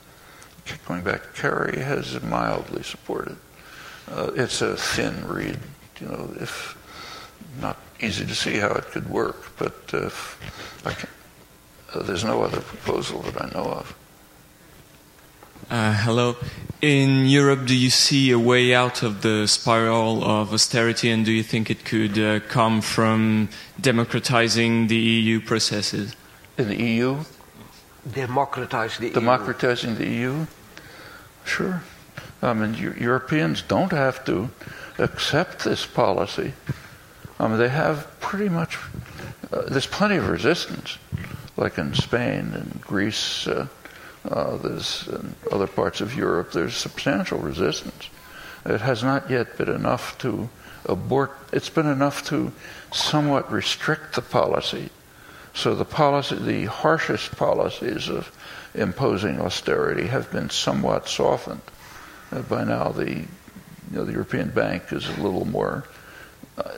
going 0.87 1.03
back 1.03 1.23
to 1.23 1.41
Kerry, 1.41 1.79
has 1.79 2.21
mildly 2.23 2.83
supported. 2.83 3.37
Uh, 4.11 4.33
it's 4.35 4.61
a 4.61 4.77
thin 4.77 5.27
reed, 5.27 5.59
you 6.01 6.09
know, 6.09 6.31
if 6.41 6.77
not 7.61 7.79
easy 8.01 8.27
to 8.27 8.35
see 8.35 8.57
how 8.57 8.73
it 8.73 8.85
could 8.87 9.09
work, 9.09 9.53
but 9.57 9.75
uh, 9.93 10.11
uh, 10.85 12.03
there's 12.03 12.25
no 12.25 12.43
other 12.43 12.61
proposal 12.61 13.21
that 13.23 13.43
I 13.43 13.49
know 13.51 13.71
of. 13.71 13.98
Uh, 15.71 15.93
hello. 15.93 16.35
In 16.81 17.27
Europe, 17.27 17.67
do 17.67 17.77
you 17.77 17.91
see 17.91 18.31
a 18.31 18.39
way 18.39 18.73
out 18.73 19.03
of 19.03 19.21
the 19.21 19.47
spiral 19.47 20.25
of 20.25 20.55
austerity, 20.55 21.11
and 21.11 21.27
do 21.27 21.31
you 21.31 21.43
think 21.43 21.69
it 21.69 21.85
could 21.85 22.19
uh, 22.19 22.41
come 22.49 22.81
from 22.81 23.51
democratizing 23.79 24.87
the 24.87 24.97
EU 24.97 25.41
processes? 25.43 26.17
In 26.57 26.69
the 26.69 26.83
EU? 26.83 27.19
Democratize 28.11 28.97
the 28.97 29.11
Democratizing 29.11 29.91
EU. 29.91 29.97
the 29.99 30.09
EU? 30.09 30.47
Sure. 31.45 31.83
I 32.41 32.55
mean, 32.55 32.73
Europeans 32.99 33.61
don't 33.61 33.93
have 33.93 34.25
to 34.25 34.49
accept 34.97 35.65
this 35.65 35.85
policy. 35.85 36.55
I 37.39 37.47
mean, 37.47 37.59
they 37.59 37.69
have 37.69 38.09
pretty 38.21 38.49
much, 38.49 38.79
uh, 39.53 39.69
there's 39.69 39.87
plenty 39.87 40.17
of 40.17 40.31
resistance, 40.31 40.97
like 41.59 41.77
in 41.77 41.93
Spain 41.93 42.55
and 42.55 42.81
Greece, 42.81 43.47
uh, 43.47 43.67
uh, 44.31 44.57
there's 44.57 45.09
in 45.09 45.35
other 45.51 45.67
parts 45.67 46.01
of 46.01 46.15
Europe, 46.15 46.53
there's 46.53 46.77
substantial 46.77 47.39
resistance. 47.39 48.11
It 48.65 48.81
has 48.81 49.03
not 49.03 49.31
yet 49.31 49.57
been 49.57 49.69
enough 49.69 50.19
to 50.19 50.49
abort, 50.87 51.33
it's 51.53 51.71
been 51.71 51.87
enough 51.87 52.25
to 52.27 52.53
somewhat 52.93 53.51
restrict 53.51 54.15
the 54.15 54.23
policy. 54.23 54.91
So 55.55 55.75
the 55.75 55.85
policy, 55.85 56.37
the 56.37 56.67
harshest 56.67 57.37
policies 57.37 58.09
of 58.09 58.31
imposing 58.75 59.41
austerity 59.41 60.07
have 60.07 60.31
been 60.31 60.51
somewhat 60.51 61.09
softened. 61.09 61.63
Uh, 62.31 62.43
by 62.43 62.65
now, 62.65 62.91
the 62.91 63.11
you 63.11 63.27
know, 63.91 64.05
the 64.05 64.13
European 64.13 64.51
Bank 64.51 64.93
is 64.93 65.09
a 65.09 65.21
little 65.21 65.47
more 65.47 65.85
uh, 66.59 66.71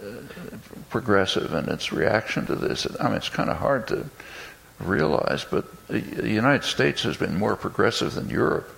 progressive 0.89 1.53
in 1.55 1.69
its 1.69 1.93
reaction 1.93 2.47
to 2.47 2.55
this. 2.55 2.87
I 3.01 3.09
mean, 3.09 3.17
it's 3.17 3.29
kind 3.29 3.51
of 3.51 3.57
hard 3.57 3.89
to 3.89 4.07
realize, 4.81 5.45
but 5.45 5.65
the 5.89 6.29
United 6.29 6.65
States 6.65 7.03
has 7.03 7.17
been 7.17 7.39
more 7.39 7.57
progressive 7.57 8.15
than 8.15 8.31
Europe 8.31 8.69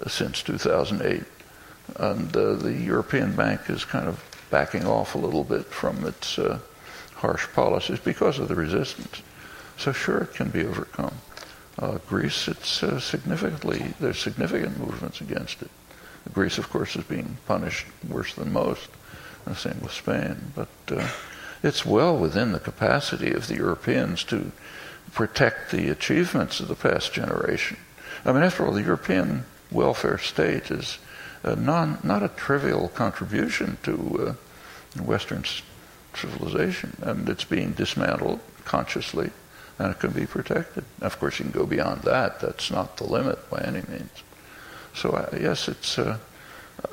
uh, 0.00 0.08
since 0.08 0.42
2008, 0.42 1.22
and 1.96 2.36
uh, 2.36 2.54
the 2.54 2.72
European 2.72 3.34
Bank 3.34 3.62
is 3.68 3.84
kind 3.84 4.08
of 4.08 4.22
backing 4.50 4.86
off 4.86 5.14
a 5.14 5.18
little 5.18 5.44
bit 5.44 5.66
from 5.66 6.06
its 6.06 6.38
uh, 6.38 6.58
harsh 7.16 7.46
policies 7.52 7.98
because 8.00 8.38
of 8.38 8.48
the 8.48 8.54
resistance. 8.54 9.22
So 9.76 9.92
sure, 9.92 10.18
it 10.18 10.34
can 10.34 10.50
be 10.50 10.64
overcome. 10.64 11.14
Uh, 11.78 11.98
Greece, 12.08 12.48
it's 12.48 12.82
uh, 12.82 12.98
significantly, 12.98 13.94
there's 14.00 14.18
significant 14.18 14.78
movements 14.78 15.20
against 15.20 15.62
it. 15.62 15.70
Greece, 16.32 16.58
of 16.58 16.68
course, 16.68 16.96
is 16.96 17.04
being 17.04 17.38
punished 17.46 17.86
worse 18.06 18.34
than 18.34 18.52
most. 18.52 18.90
The 19.46 19.54
same 19.54 19.80
with 19.80 19.92
Spain. 19.92 20.52
But 20.54 20.68
uh, 20.90 21.08
it's 21.62 21.86
well 21.86 22.16
within 22.16 22.52
the 22.52 22.60
capacity 22.60 23.32
of 23.32 23.46
the 23.46 23.56
Europeans 23.56 24.24
to 24.24 24.52
protect 25.12 25.70
the 25.70 25.88
achievements 25.88 26.60
of 26.60 26.68
the 26.68 26.74
past 26.74 27.12
generation. 27.12 27.76
I 28.24 28.32
mean, 28.32 28.42
after 28.42 28.66
all, 28.66 28.72
the 28.72 28.82
European 28.82 29.44
welfare 29.70 30.18
state 30.18 30.70
is 30.70 30.98
non, 31.44 31.98
not 32.02 32.22
a 32.22 32.28
trivial 32.28 32.88
contribution 32.88 33.78
to 33.84 34.36
uh, 34.98 35.02
Western 35.02 35.44
civilization, 36.14 36.96
and 37.02 37.28
it's 37.28 37.44
being 37.44 37.72
dismantled 37.72 38.40
consciously 38.64 39.30
and 39.78 39.92
it 39.92 39.98
can 39.98 40.10
be 40.10 40.26
protected. 40.26 40.84
Of 41.00 41.18
course, 41.18 41.38
you 41.38 41.44
can 41.44 41.52
go 41.52 41.66
beyond 41.66 42.02
that. 42.02 42.40
That's 42.40 42.70
not 42.70 42.96
the 42.96 43.04
limit 43.04 43.48
by 43.48 43.60
any 43.60 43.82
means. 43.88 44.10
So 44.94 45.10
uh, 45.10 45.36
yes, 45.40 45.68
it's. 45.68 45.98
Uh, 45.98 46.18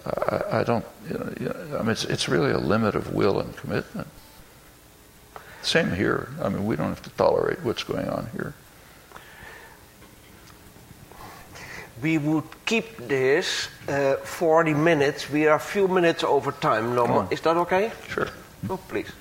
I, 0.05 0.59
I, 0.59 0.63
don't. 0.63 0.85
You 1.09 1.17
know, 1.17 1.77
I 1.77 1.81
mean, 1.81 1.91
it's, 1.91 2.05
it's 2.05 2.29
really 2.29 2.51
a 2.51 2.57
limit 2.57 2.95
of 2.95 3.13
will 3.13 3.39
and 3.39 3.55
commitment. 3.57 4.07
Same 5.65 5.91
here. 5.91 6.29
I 6.41 6.49
mean, 6.49 6.65
we 6.67 6.75
don't 6.75 6.89
have 6.89 7.01
to 7.01 7.09
tolerate 7.11 7.63
what's 7.63 7.83
going 7.83 8.07
on 8.07 8.29
here. 8.33 8.53
We 12.03 12.19
would 12.19 12.43
keep 12.65 12.97
this 12.97 13.67
uh, 13.87 14.17
40 14.17 14.75
minutes. 14.75 15.27
We 15.27 15.47
are 15.47 15.55
a 15.55 15.59
few 15.59 15.87
minutes 15.87 16.23
over 16.23 16.51
time. 16.51 16.93
No 16.93 17.07
more. 17.07 17.27
Is 17.31 17.41
that 17.41 17.57
okay? 17.57 17.91
Sure. 18.07 18.27
Oh, 18.69 18.77
please. 18.77 19.11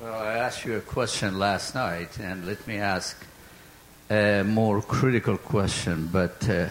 Well, 0.00 0.14
I 0.14 0.34
asked 0.34 0.64
you 0.64 0.76
a 0.76 0.80
question 0.80 1.40
last 1.40 1.74
night, 1.74 2.20
and 2.20 2.46
let 2.46 2.64
me 2.68 2.76
ask 2.76 3.16
a 4.08 4.44
more 4.44 4.80
critical 4.82 5.38
question. 5.38 6.08
But 6.12 6.48
uh, 6.48 6.68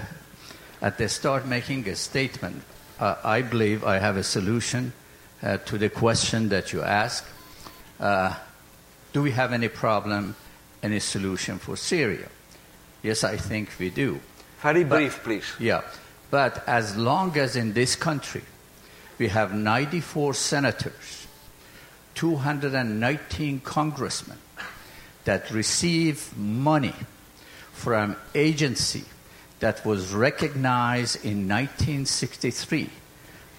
at 0.82 0.98
the 0.98 1.10
start, 1.10 1.46
making 1.46 1.90
a 1.90 1.96
statement, 1.96 2.64
uh, 3.02 3.16
I 3.24 3.42
believe 3.42 3.84
I 3.84 4.00
have 4.00 4.16
a 4.16 4.24
solution 4.24 4.94
uh, 5.44 5.58
to 5.58 5.78
the 5.78 5.90
question 5.90 6.48
that 6.50 6.72
you 6.72 6.84
ask. 6.84 7.26
Do 9.14 9.22
we 9.22 9.32
have 9.32 9.54
any 9.54 9.68
problem, 9.68 10.36
any 10.84 11.00
solution 11.00 11.60
for 11.60 11.76
Syria? 11.76 12.28
Yes, 13.02 13.24
I 13.24 13.38
think 13.38 13.70
we 13.80 13.90
do. 13.90 14.20
Very 14.62 14.84
brief, 14.84 15.16
but, 15.18 15.24
please. 15.24 15.46
Yeah. 15.60 15.82
But 16.30 16.68
as 16.68 16.96
long 16.96 17.38
as 17.38 17.56
in 17.56 17.74
this 17.74 17.96
country 17.96 18.44
we 19.18 19.30
have 19.30 19.54
94 19.54 20.34
senators 20.34 21.28
219 22.16 23.62
congressmen 23.62 24.38
that 25.24 25.50
receive 25.52 26.36
money 26.38 26.94
from 27.72 28.16
agency 28.36 29.06
that 29.60 29.86
was 29.86 30.12
recognized 30.14 31.24
in 31.24 31.48
1963 31.48 32.90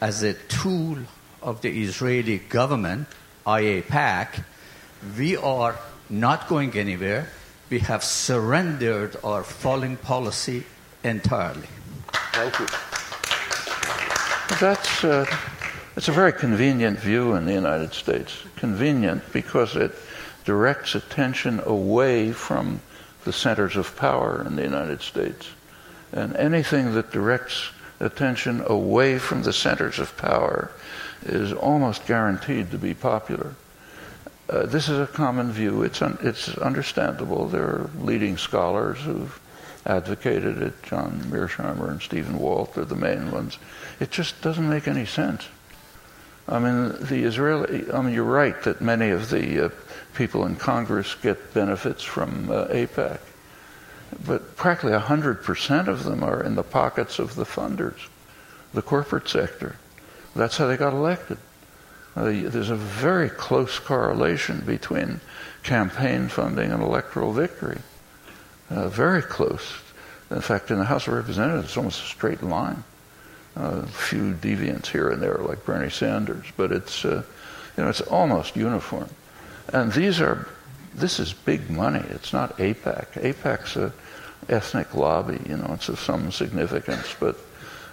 as 0.00 0.22
a 0.22 0.34
tool 0.34 0.98
of 1.42 1.62
the 1.62 1.82
Israeli 1.82 2.38
government, 2.38 3.08
AIPAC, 3.46 4.44
we 5.16 5.36
are 5.36 5.76
not 6.08 6.48
going 6.48 6.76
anywhere. 6.76 7.28
We 7.70 7.80
have 7.80 8.02
surrendered 8.02 9.16
our 9.22 9.42
foreign 9.42 9.96
policy 9.96 10.64
entirely. 11.04 11.68
Thank 12.32 12.58
you. 12.58 12.66
That's 14.58 15.04
uh, 15.04 15.26
it's 15.96 16.08
a 16.08 16.12
very 16.12 16.32
convenient 16.32 16.98
view 16.98 17.34
in 17.34 17.46
the 17.46 17.52
United 17.52 17.92
States. 17.92 18.42
Convenient 18.56 19.32
because 19.32 19.76
it 19.76 19.92
directs 20.44 20.94
attention 20.94 21.60
away 21.64 22.32
from 22.32 22.80
the 23.24 23.32
centers 23.32 23.76
of 23.76 23.96
power 23.96 24.44
in 24.46 24.56
the 24.56 24.62
United 24.62 25.02
States. 25.02 25.48
And 26.12 26.34
anything 26.36 26.94
that 26.94 27.10
directs 27.10 27.70
attention 28.00 28.62
away 28.66 29.18
from 29.18 29.42
the 29.42 29.52
centers 29.52 29.98
of 29.98 30.16
power 30.16 30.70
is 31.22 31.52
almost 31.52 32.06
guaranteed 32.06 32.70
to 32.70 32.78
be 32.78 32.94
popular. 32.94 33.54
Uh, 34.50 34.66
this 34.66 34.88
is 34.88 34.98
a 34.98 35.06
common 35.06 35.52
view. 35.52 35.84
It's, 35.84 36.02
un- 36.02 36.18
it's 36.22 36.58
understandable. 36.58 37.46
There 37.46 37.62
are 37.62 37.90
leading 38.00 38.36
scholars 38.36 38.98
who've 38.98 39.40
advocated 39.86 40.60
it. 40.60 40.82
John 40.82 41.20
Mearsheimer 41.30 41.88
and 41.88 42.02
Stephen 42.02 42.36
Walt 42.36 42.76
are 42.76 42.84
the 42.84 42.96
main 42.96 43.30
ones. 43.30 43.58
It 44.00 44.10
just 44.10 44.42
doesn't 44.42 44.68
make 44.68 44.88
any 44.88 45.06
sense. 45.06 45.46
I 46.48 46.58
mean, 46.58 46.96
the 47.00 47.22
Israeli, 47.22 47.92
I 47.92 48.02
mean, 48.02 48.12
you're 48.12 48.24
right 48.24 48.60
that 48.64 48.80
many 48.80 49.10
of 49.10 49.30
the 49.30 49.66
uh, 49.66 49.68
people 50.14 50.44
in 50.46 50.56
Congress 50.56 51.14
get 51.14 51.54
benefits 51.54 52.02
from 52.02 52.50
uh, 52.50 52.66
AIPAC, 52.66 53.20
but 54.26 54.56
practically 54.56 54.98
100% 54.98 55.86
of 55.86 56.02
them 56.02 56.24
are 56.24 56.42
in 56.42 56.56
the 56.56 56.64
pockets 56.64 57.20
of 57.20 57.36
the 57.36 57.44
funders, 57.44 58.08
the 58.74 58.82
corporate 58.82 59.28
sector. 59.28 59.76
That's 60.34 60.56
how 60.56 60.66
they 60.66 60.76
got 60.76 60.92
elected. 60.92 61.38
Uh, 62.20 62.50
there's 62.50 62.68
a 62.68 62.76
very 62.76 63.30
close 63.30 63.78
correlation 63.78 64.60
between 64.60 65.18
campaign 65.62 66.28
funding 66.28 66.70
and 66.70 66.82
electoral 66.82 67.32
victory. 67.32 67.78
Uh, 68.68 68.90
very 68.90 69.22
close. 69.22 69.72
In 70.30 70.42
fact, 70.42 70.70
in 70.70 70.78
the 70.78 70.84
House 70.84 71.06
of 71.06 71.14
Representatives, 71.14 71.68
it's 71.68 71.76
almost 71.78 72.02
a 72.02 72.06
straight 72.06 72.42
line. 72.42 72.84
Uh, 73.56 73.80
a 73.82 73.86
few 73.86 74.34
deviants 74.34 74.88
here 74.88 75.08
and 75.08 75.22
there, 75.22 75.38
like 75.38 75.64
Bernie 75.64 75.88
Sanders, 75.88 76.44
but 76.58 76.70
it's 76.72 77.06
uh, 77.06 77.22
you 77.78 77.84
know 77.84 77.88
it's 77.88 78.02
almost 78.02 78.54
uniform. 78.54 79.08
And 79.72 79.90
these 79.90 80.20
are 80.20 80.46
this 80.94 81.20
is 81.20 81.32
big 81.32 81.70
money. 81.70 82.04
It's 82.10 82.34
not 82.34 82.58
AIPAC. 82.58 83.12
AIPAC's 83.12 83.76
a 83.76 83.94
ethnic 84.50 84.94
lobby. 84.94 85.40
You 85.48 85.56
know, 85.56 85.70
it's 85.72 85.88
of 85.88 85.98
some 85.98 86.30
significance, 86.32 87.16
but 87.18 87.38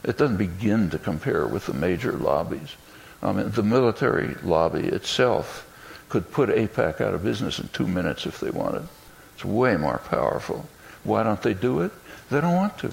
it 0.04 0.18
doesn't 0.18 0.36
begin 0.36 0.90
to 0.90 1.00
compare 1.00 1.48
with 1.48 1.68
the 1.68 1.74
major 1.74 2.12
lobbies. 2.12 2.76
I 3.22 3.32
mean, 3.32 3.50
the 3.52 3.64
military 3.64 4.36
lobby 4.44 4.88
itself 4.88 5.64
could 6.10 6.32
put 6.32 6.50
AIPAC 6.50 7.02
out 7.02 7.14
of 7.14 7.24
business 7.24 7.60
in 7.60 7.68
two 7.70 7.88
minutes 7.88 8.26
if 8.26 8.40
they 8.40 8.52
wanted. 8.52 8.88
It's 9.36 9.44
way 9.44 9.76
more 9.78 10.00
powerful. 10.10 10.68
Why 11.04 11.24
don't 11.24 11.42
they 11.42 11.54
do 11.54 11.82
it? 11.82 11.92
They 12.30 12.42
don't 12.42 12.56
want 12.56 12.78
to. 12.80 12.92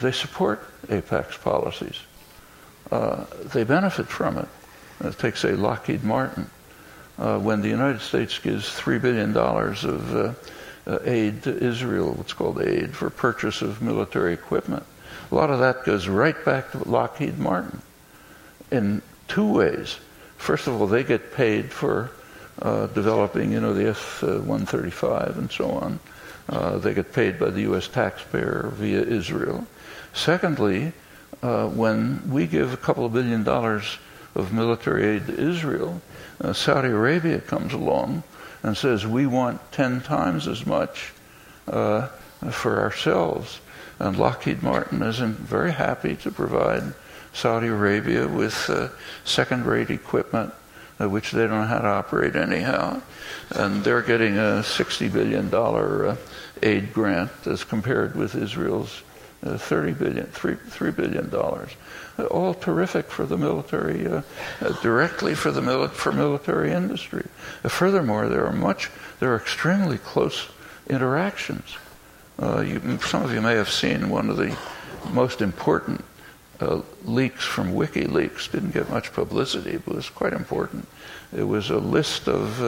They 0.00 0.12
support 0.12 0.62
AIPAC's 0.88 1.38
policies. 1.38 2.00
Uh, 2.90 3.24
they 3.52 3.64
benefit 3.64 4.06
from 4.06 4.38
it. 4.38 4.48
Take, 5.18 5.36
say, 5.36 5.52
Lockheed 5.52 6.04
Martin. 6.04 6.50
Uh, 7.18 7.38
when 7.38 7.62
the 7.62 7.68
United 7.68 8.00
States 8.00 8.38
gives 8.38 8.68
$3 8.78 9.00
billion 9.00 9.36
of 9.36 10.14
uh, 10.14 10.34
uh, 10.86 10.98
aid 11.04 11.42
to 11.42 11.56
Israel, 11.56 12.12
what's 12.12 12.32
called 12.32 12.60
aid 12.60 12.94
for 12.94 13.08
purchase 13.10 13.62
of 13.62 13.80
military 13.80 14.34
equipment, 14.34 14.84
a 15.30 15.34
lot 15.34 15.50
of 15.50 15.58
that 15.60 15.84
goes 15.84 16.08
right 16.08 16.44
back 16.44 16.72
to 16.72 16.88
Lockheed 16.88 17.38
Martin 17.38 17.80
in 18.70 19.02
two 19.28 19.46
ways. 19.46 19.98
First 20.36 20.66
of 20.66 20.80
all, 20.80 20.86
they 20.86 21.02
get 21.02 21.32
paid 21.32 21.72
for 21.72 22.10
uh, 22.60 22.86
developing, 22.88 23.52
you 23.52 23.60
know, 23.60 23.74
the 23.74 23.88
F-135 23.88 25.38
and 25.38 25.50
so 25.50 25.70
on. 25.70 26.00
Uh, 26.48 26.78
they 26.78 26.94
get 26.94 27.12
paid 27.12 27.38
by 27.38 27.50
the 27.50 27.62
U.S. 27.62 27.88
taxpayer 27.88 28.70
via 28.74 29.02
Israel. 29.02 29.66
Secondly, 30.14 30.92
uh, 31.42 31.68
when 31.68 32.30
we 32.30 32.46
give 32.46 32.72
a 32.72 32.76
couple 32.76 33.04
of 33.04 33.12
billion 33.12 33.42
dollars 33.42 33.98
of 34.34 34.52
military 34.52 35.04
aid 35.06 35.26
to 35.26 35.38
Israel, 35.38 36.00
uh, 36.40 36.52
Saudi 36.52 36.88
Arabia 36.88 37.40
comes 37.40 37.72
along 37.72 38.22
and 38.62 38.76
says 38.76 39.06
we 39.06 39.26
want 39.26 39.60
10 39.72 40.02
times 40.02 40.46
as 40.46 40.64
much 40.66 41.12
uh, 41.68 42.06
for 42.50 42.80
ourselves. 42.80 43.60
And 43.98 44.16
Lockheed 44.16 44.62
Martin 44.62 45.02
isn't 45.02 45.38
very 45.38 45.72
happy 45.72 46.16
to 46.16 46.30
provide 46.30 46.94
Saudi 47.36 47.66
Arabia 47.66 48.26
with 48.26 48.70
uh, 48.70 48.88
second 49.24 49.66
rate 49.66 49.90
equipment, 49.90 50.54
uh, 50.98 51.06
which 51.06 51.32
they 51.32 51.42
don't 51.42 51.50
know 51.50 51.66
how 51.66 51.80
to 51.80 51.88
operate 51.88 52.34
anyhow. 52.34 53.02
And 53.50 53.84
they're 53.84 54.00
getting 54.00 54.38
a 54.38 54.64
$60 54.64 55.12
billion 55.12 55.54
uh, 55.54 56.16
aid 56.62 56.94
grant 56.94 57.30
as 57.44 57.62
compared 57.62 58.16
with 58.16 58.34
Israel's 58.34 59.02
uh, 59.44 59.58
30 59.58 59.92
billion, 59.92 60.26
three, 60.28 60.54
three 60.54 60.90
billion 60.90 61.28
dollars, 61.28 61.70
uh, 62.18 62.24
all 62.24 62.54
terrific 62.54 63.10
for 63.10 63.26
the 63.26 63.36
military, 63.36 64.06
uh, 64.06 64.22
uh 64.62 64.80
directly 64.80 65.34
for 65.34 65.50
the 65.50 65.60
mili- 65.60 65.90
for 65.90 66.12
military 66.12 66.72
industry. 66.72 67.26
Furthermore, 67.64 68.28
there 68.28 68.46
are 68.46 68.52
much, 68.52 68.90
there 69.20 69.30
are 69.34 69.36
extremely 69.36 69.98
close 69.98 70.48
interactions. 70.88 71.76
Uh, 72.40 72.60
you, 72.62 72.98
some 73.00 73.22
of 73.22 73.32
you 73.32 73.42
may 73.42 73.54
have 73.54 73.70
seen 73.70 74.08
one 74.08 74.30
of 74.30 74.38
the 74.38 74.56
most 75.10 75.42
important 75.42 76.02
leaks 77.04 77.44
from 77.44 77.72
WikiLeaks. 77.72 78.50
Didn't 78.50 78.72
get 78.72 78.90
much 78.90 79.12
publicity, 79.12 79.78
but 79.78 79.94
was 79.94 80.10
quite 80.10 80.32
important. 80.32 80.88
It 81.36 81.44
was 81.44 81.70
a 81.70 81.78
list 81.78 82.28
of 82.28 82.60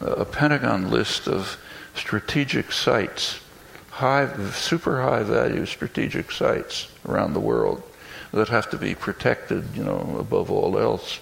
a 0.00 0.24
Pentagon 0.24 0.90
list 0.90 1.26
of 1.26 1.56
strategic 1.94 2.72
sites 2.72 3.40
high, 3.94 4.26
super 4.50 5.02
high 5.02 5.22
value 5.22 5.64
strategic 5.66 6.32
sites 6.32 6.88
around 7.08 7.32
the 7.32 7.40
world 7.40 7.82
that 8.32 8.48
have 8.48 8.68
to 8.70 8.76
be 8.76 8.94
protected, 8.94 9.64
you 9.76 9.84
know, 9.84 10.16
above 10.18 10.50
all 10.50 10.78
else. 10.78 11.20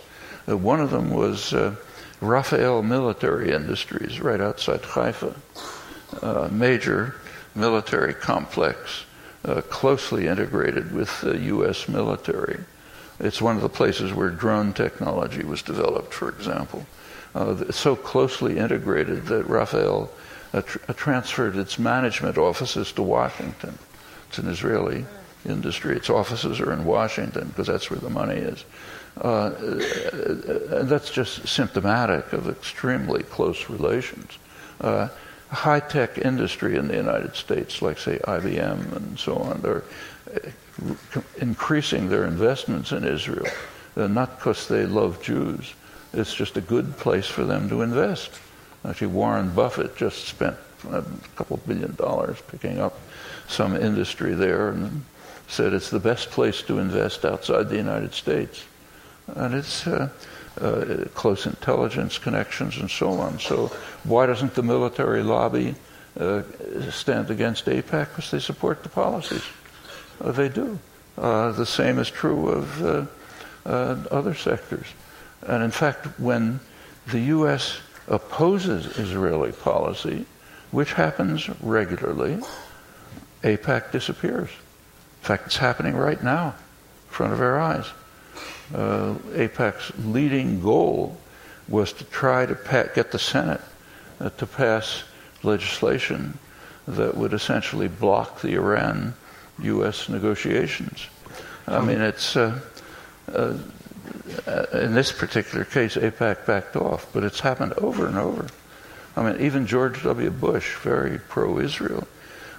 Uh, 0.49 0.57
one 0.57 0.81
of 0.81 0.91
them 0.91 1.11
was 1.11 1.53
uh, 1.53 1.77
Rafael 2.23 2.83
Military 2.83 3.53
Industries, 3.53 4.21
right 4.21 4.41
outside 4.41 4.83
Haifa, 4.83 5.35
a 6.23 6.49
major 6.49 7.17
military 7.55 8.15
complex, 8.15 9.05
uh, 9.05 9.12
closely 9.69 10.27
integrated 10.29 10.93
with 10.93 11.21
the 11.21 11.39
U.S. 11.39 11.89
military. 11.89 12.61
It's 13.19 13.43
one 13.43 13.57
of 13.57 13.63
the 13.63 13.69
places 13.69 14.13
where 14.13 14.31
drone 14.31 14.73
technology 14.73 15.45
was 15.45 15.63
developed, 15.63 16.15
for 16.15 16.29
example. 16.29 16.87
Uh, 17.35 17.57
it's 17.61 17.79
so 17.79 17.97
closely 17.97 18.59
integrated 18.59 19.27
that 19.27 19.45
Rafael 19.45 20.11
tr- 20.61 20.79
transferred 20.93 21.57
its 21.57 21.79
management 21.79 22.37
offices 22.37 22.93
to 22.93 23.03
Washington. 23.03 23.79
It's 24.29 24.39
an 24.39 24.49
Israeli 24.49 25.07
industry. 25.49 25.97
Its 25.97 26.11
offices 26.11 26.61
are 26.61 26.73
in 26.73 26.85
Washington 26.85 27.49
because 27.49 27.67
that's 27.67 27.91
where 27.91 28.01
the 28.01 28.11
money 28.11 28.37
is. 28.37 28.65
Uh, 29.21 29.53
and 30.71 30.89
that's 30.89 31.11
just 31.11 31.47
symptomatic 31.47 32.33
of 32.33 32.49
extremely 32.49 33.23
close 33.23 33.69
relations. 33.69 34.39
Uh, 34.81 35.09
high 35.53 35.81
tech 35.81 36.19
industry 36.19 36.77
in 36.77 36.89
the 36.89 36.97
United 36.97 37.37
States, 37.37 37.83
like, 37.83 37.99
say, 37.99 38.19
IBM 38.19 38.97
and 38.97 39.19
so 39.19 39.37
on, 39.37 39.61
they're 39.61 39.85
uh, 40.35 41.21
increasing 41.39 42.09
their 42.09 42.25
investments 42.25 42.91
in 42.93 43.05
Israel, 43.05 43.47
not 43.97 44.39
because 44.39 44.67
they 44.69 44.87
love 44.87 45.23
Jews. 45.23 45.75
It's 46.15 46.35
just 46.35 46.57
a 46.57 46.61
good 46.61 46.97
place 46.97 47.27
for 47.27 47.45
them 47.45 47.69
to 47.69 47.83
invest. 47.83 48.31
Actually, 48.85 49.09
Warren 49.09 49.51
Buffett 49.55 49.97
just 49.97 50.27
spent 50.27 50.57
a 50.91 51.05
couple 51.37 51.59
billion 51.67 51.95
dollars 51.95 52.39
picking 52.49 52.81
up 52.81 52.99
some 53.47 53.77
industry 53.77 54.35
there 54.35 54.71
and 54.71 55.05
said 55.49 55.73
it's 55.73 55.91
the 55.91 56.01
best 56.01 56.31
place 56.31 56.63
to 56.63 56.79
invest 56.79 57.25
outside 57.25 57.69
the 57.69 57.77
United 57.77 58.15
States. 58.15 58.65
And 59.29 59.55
it's 59.55 59.87
uh, 59.87 60.09
uh, 60.61 61.05
close 61.15 61.47
intelligence 61.47 62.19
connections 62.19 62.77
and 62.79 62.91
so 62.91 63.11
on. 63.13 63.39
So, 63.39 63.69
why 64.05 64.27
doesn't 64.27 64.55
the 64.55 64.63
military 64.63 65.23
lobby 65.23 65.75
uh, 66.19 66.43
stand 66.91 67.31
against 67.31 67.67
AIPAC? 67.67 68.09
Because 68.09 68.31
they 68.31 68.41
support 68.41 68.83
the 68.83 68.89
policies. 68.89 69.45
Uh, 70.21 70.33
they 70.33 70.49
do. 70.49 70.79
Uh, 71.17 71.53
the 71.53 71.67
same 71.67 71.99
is 71.99 72.11
true 72.11 72.49
of 72.49 72.83
uh, 72.85 73.07
other 74.11 74.35
sectors. 74.35 74.87
And 75.47 75.63
in 75.63 75.71
fact, 75.71 76.07
when 76.19 76.61
the 77.07 77.21
U.S 77.21 77.81
opposes 78.09 78.99
Israeli 78.99 79.53
policy, 79.53 80.27
which 80.71 80.93
happens 80.95 81.49
regularly, 81.61 82.41
AIPAC 83.43 83.93
disappears. 83.93 84.51
In 84.51 85.27
fact, 85.27 85.47
it's 85.47 85.57
happening 85.57 85.95
right 85.95 86.23
now 86.23 86.49
in 86.49 87.11
front 87.11 87.33
of 87.33 87.41
our 87.41 87.61
eyes. 87.61 87.87
Uh, 88.75 89.15
AIPAC's 89.35 89.93
leading 90.07 90.61
goal 90.61 91.19
was 91.69 91.93
to 91.93 92.05
try 92.05 92.47
to 92.47 92.55
pa- 92.55 92.85
get 92.95 93.13
the 93.13 93.19
Senate 93.19 93.61
uh, 94.21 94.31
to 94.31 94.47
pass 94.47 95.05
legislation 95.43 96.39
that 96.89 97.17
would 97.17 97.33
essentially 97.33 97.89
block 97.89 98.41
the 98.41 98.55
Iran 98.55 99.15
U.S. 99.61 100.09
negotiations. 100.09 101.07
I 101.67 101.81
mean, 101.81 102.01
it's 102.01 102.37
uh, 102.37 102.61
uh, 103.33 103.57
in 104.73 104.95
this 104.95 105.13
particular 105.13 105.65
case, 105.65 105.97
AIPAC 105.97 106.47
backed 106.47 106.77
off, 106.77 107.07
but 107.13 107.25
it's 107.25 107.41
happened 107.41 107.75
over 107.75 108.07
and 108.07 108.19
over. 108.19 108.47
I 109.17 109.23
mean, 109.23 109.41
even 109.41 109.67
George 109.67 110.03
W. 110.03 110.31
Bush, 110.31 110.77
very 110.77 111.19
pro-Israel. 111.19 112.07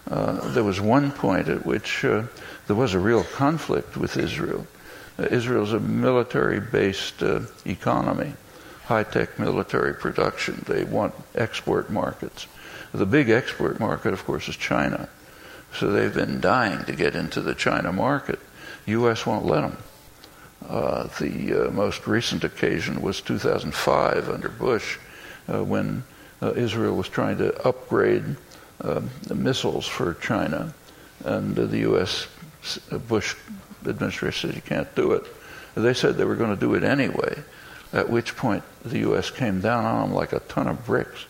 Uh, 0.10 0.50
there 0.50 0.64
was 0.64 0.80
one 0.80 1.12
point 1.12 1.48
at 1.48 1.66
which 1.66 2.06
uh, 2.06 2.24
there 2.68 2.76
was 2.76 2.94
a 2.94 3.00
real 3.00 3.24
conflict 3.24 3.98
with 3.98 4.18
Israel. 4.18 4.68
Uh, 5.18 5.24
Israel's 5.24 5.74
a 5.74 5.80
military-based 5.80 7.22
uh, 7.22 7.42
economy, 7.66 8.34
high-tech 8.86 9.38
military 9.38 9.94
production. 9.94 10.64
They 10.68 10.84
want 10.84 11.14
export 11.36 11.90
markets. 11.90 12.48
The 12.94 13.06
big 13.06 13.30
export 13.30 13.80
market, 13.80 14.14
of 14.14 14.26
course, 14.26 14.48
is 14.48 14.56
China. 14.56 15.10
So 15.74 15.92
they've 15.92 16.14
been 16.14 16.40
dying 16.40 16.86
to 16.86 16.94
get 16.94 17.16
into 17.16 17.42
the 17.42 17.56
China 17.56 17.92
market. 17.92 18.40
U.S. 18.86 19.26
won't 19.26 19.46
let 19.46 19.62
them. 19.62 19.78
Uh, 20.68 21.08
the 21.20 21.68
uh, 21.68 21.72
most 21.72 22.08
recent 22.08 22.44
occasion 22.44 23.02
was 23.02 23.22
2005 23.22 24.30
under 24.30 24.50
Bush, 24.50 24.98
uh, 25.52 25.64
when 25.64 26.04
uh, 26.42 26.54
Israel 26.54 26.96
was 26.96 27.10
trying 27.10 27.38
to 27.38 27.68
upgrade 27.68 28.24
um, 28.84 29.10
missiles 29.34 29.88
for 29.88 30.14
China, 30.16 30.74
and 31.26 31.56
the 31.56 31.80
U.S. 31.80 32.28
Uh, 32.92 32.98
Bush 32.98 33.36
administration 33.88 34.50
said 34.50 34.56
you 34.56 34.62
can't 34.62 34.94
do 34.96 35.14
it. 35.14 35.26
They 35.76 35.94
said 35.94 36.16
they 36.16 36.26
were 36.26 36.36
going 36.36 36.54
to 36.54 36.60
do 36.60 36.74
it 36.76 36.84
anyway. 36.84 37.44
At 37.92 38.10
which 38.10 38.36
point 38.36 38.64
the 38.84 39.00
U.S. 39.00 39.30
came 39.30 39.62
down 39.62 39.86
on 39.86 40.10
them 40.10 40.16
like 40.16 40.34
a 40.34 40.40
ton 40.40 40.68
of 40.68 40.86
bricks. 40.86 41.26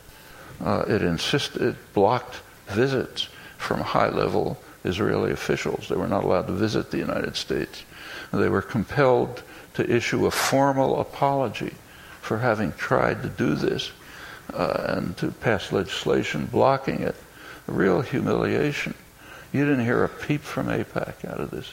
it 0.61 1.01
insisted, 1.01 1.61
it 1.61 1.93
blocked 1.93 2.41
visits 2.67 3.27
from 3.57 3.81
high-level 3.81 4.57
Israeli 4.85 5.31
officials. 5.31 5.87
They 5.87 5.95
were 5.95 6.07
not 6.07 6.23
allowed 6.23 6.47
to 6.47 6.53
visit 6.53 6.91
the 6.91 6.97
United 6.97 7.35
States. 7.35 7.83
They 8.31 8.49
were 8.49 8.61
compelled 8.61 9.43
to 9.75 9.89
issue 9.89 10.25
a 10.25 10.31
formal 10.31 10.99
apology 10.99 11.73
for 12.21 12.39
having 12.39 12.73
tried 12.73 13.21
to 13.23 13.29
do 13.29 13.55
this 13.55 13.91
uh, 14.53 14.95
and 14.97 15.17
to 15.17 15.31
pass 15.31 15.71
legislation 15.71 16.45
blocking 16.45 17.01
it. 17.01 17.15
A 17.67 17.71
real 17.71 18.01
humiliation. 18.01 18.93
You 19.51 19.65
didn't 19.65 19.85
hear 19.85 20.03
a 20.03 20.09
peep 20.09 20.41
from 20.41 20.67
AIPAC 20.67 21.29
out 21.29 21.39
of 21.39 21.51
this. 21.51 21.71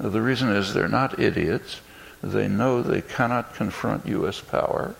The 0.00 0.22
reason 0.22 0.48
is 0.48 0.72
they're 0.72 0.88
not 0.88 1.18
idiots. 1.18 1.80
They 2.22 2.48
know 2.48 2.82
they 2.82 3.02
cannot 3.02 3.54
confront 3.54 4.06
U.S. 4.06 4.40
power, 4.40 4.94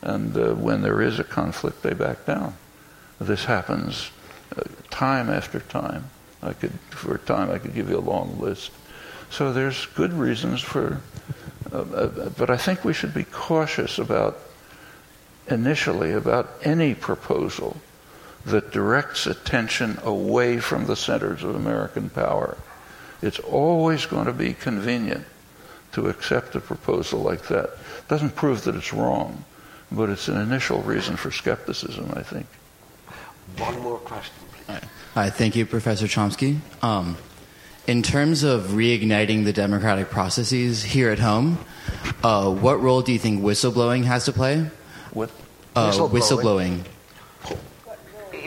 and 0.00 0.34
uh, 0.36 0.54
when 0.54 0.80
there 0.80 1.02
is 1.02 1.18
a 1.18 1.24
conflict, 1.24 1.82
they 1.82 1.92
back 1.92 2.24
down. 2.24 2.54
This 3.20 3.44
happens 3.44 4.10
uh, 4.56 4.62
time 4.90 5.28
after 5.28 5.60
time. 5.60 6.04
I 6.42 6.54
could, 6.54 6.72
for 6.90 7.16
a 7.16 7.18
time, 7.18 7.50
I 7.50 7.58
could 7.58 7.74
give 7.74 7.90
you 7.90 7.98
a 7.98 8.00
long 8.00 8.38
list. 8.40 8.70
So 9.30 9.52
there's 9.52 9.84
good 9.86 10.14
reasons 10.14 10.62
for, 10.62 11.02
uh, 11.70 11.78
uh, 11.78 12.28
but 12.30 12.48
I 12.48 12.56
think 12.56 12.84
we 12.84 12.94
should 12.94 13.12
be 13.12 13.24
cautious 13.24 13.98
about, 13.98 14.38
initially, 15.48 16.12
about 16.12 16.48
any 16.62 16.94
proposal 16.94 17.76
that 18.46 18.70
directs 18.70 19.26
attention 19.26 19.98
away 20.02 20.58
from 20.58 20.86
the 20.86 20.96
centers 20.96 21.42
of 21.42 21.54
American 21.54 22.08
power. 22.08 22.56
It's 23.22 23.38
always 23.40 24.06
going 24.06 24.26
to 24.26 24.32
be 24.32 24.54
convenient 24.54 25.24
to 25.92 26.08
accept 26.08 26.54
a 26.54 26.60
proposal 26.60 27.20
like 27.20 27.48
that. 27.48 27.70
Doesn't 28.08 28.36
prove 28.36 28.64
that 28.64 28.76
it's 28.76 28.92
wrong, 28.92 29.44
but 29.90 30.08
it's 30.10 30.28
an 30.28 30.36
initial 30.40 30.80
reason 30.82 31.16
for 31.16 31.30
skepticism, 31.30 32.12
I 32.14 32.22
think. 32.22 32.46
One 33.56 33.78
more 33.80 33.98
question, 33.98 34.34
please. 34.52 34.80
Hi, 35.14 35.30
thank 35.30 35.56
you, 35.56 35.66
Professor 35.66 36.06
Chomsky. 36.06 36.58
Um, 36.82 37.16
in 37.86 38.02
terms 38.02 38.42
of 38.42 38.66
reigniting 38.66 39.44
the 39.44 39.52
democratic 39.52 40.10
processes 40.10 40.82
here 40.84 41.10
at 41.10 41.18
home, 41.18 41.58
uh, 42.22 42.50
what 42.52 42.80
role 42.80 43.00
do 43.00 43.12
you 43.12 43.18
think 43.18 43.42
whistleblowing 43.42 44.04
has 44.04 44.26
to 44.26 44.32
play? 44.32 44.70
What? 45.12 45.30
Uh, 45.74 45.90
Whistleblowing. 45.90 46.10
whistleblowing. 46.10 46.80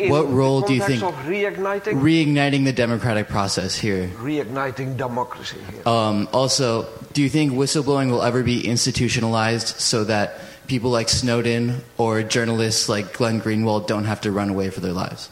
What 0.09 0.31
role 0.31 0.61
do 0.61 0.73
you 0.73 0.81
think- 0.81 1.03
of 1.03 1.13
reigniting? 1.25 2.01
Reigniting 2.01 2.65
the 2.65 2.73
democratic 2.73 3.27
process 3.27 3.75
here. 3.75 4.09
reigniting 4.21 4.97
democracy 4.97 5.57
here. 5.71 5.87
Um, 5.87 6.27
also, 6.33 6.87
do 7.13 7.21
you 7.21 7.29
think 7.29 7.53
whistleblowing 7.53 8.09
will 8.09 8.23
ever 8.23 8.41
be 8.43 8.65
institutionalized 8.67 9.79
so 9.79 10.03
that 10.05 10.39
people 10.67 10.89
like 10.91 11.09
Snowden 11.09 11.83
or 11.97 12.23
journalists 12.23 12.87
like 12.89 13.13
Glenn 13.13 13.41
Greenwald 13.41 13.87
don't 13.87 14.05
have 14.05 14.21
to 14.21 14.31
run 14.31 14.49
away 14.49 14.69
for 14.69 14.79
their 14.79 14.93
lives? 14.93 15.29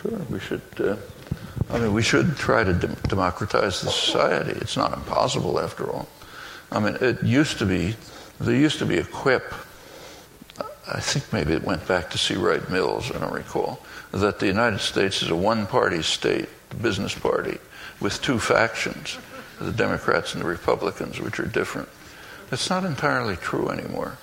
Sure, 0.00 0.18
we 0.30 0.38
should. 0.40 0.62
Uh, 0.78 0.96
I 1.70 1.78
mean, 1.78 1.92
we 1.92 2.02
should 2.02 2.36
try 2.36 2.62
to 2.64 2.72
dem- 2.72 2.96
democratize 3.08 3.80
the 3.80 3.90
society. 3.90 4.52
It's 4.60 4.76
not 4.76 4.92
impossible, 4.92 5.58
after 5.60 5.90
all. 5.90 6.08
I 6.70 6.78
mean, 6.80 6.96
it 7.00 7.22
used 7.22 7.58
to 7.58 7.66
be. 7.66 7.96
There 8.40 8.54
used 8.54 8.78
to 8.78 8.86
be 8.86 8.98
a 8.98 9.04
quip. 9.04 9.52
I 10.88 11.00
think 11.00 11.32
maybe 11.32 11.52
it 11.52 11.64
went 11.64 11.86
back 11.88 12.10
to 12.10 12.18
C. 12.18 12.34
Wright 12.36 12.68
Mills. 12.70 13.10
I 13.10 13.18
don't 13.18 13.32
recall 13.32 13.80
that 14.12 14.38
the 14.38 14.46
United 14.46 14.78
States 14.78 15.22
is 15.22 15.30
a 15.30 15.36
one-party 15.36 16.02
state, 16.02 16.48
the 16.70 16.76
business 16.76 17.14
party, 17.14 17.58
with 18.00 18.22
two 18.22 18.38
factions, 18.38 19.18
the 19.60 19.72
Democrats 19.72 20.34
and 20.34 20.42
the 20.42 20.48
Republicans, 20.48 21.20
which 21.20 21.40
are 21.40 21.46
different. 21.46 21.88
It's 22.52 22.70
not 22.70 22.84
entirely 22.84 23.36
true 23.36 23.68
anymore. 23.68 24.18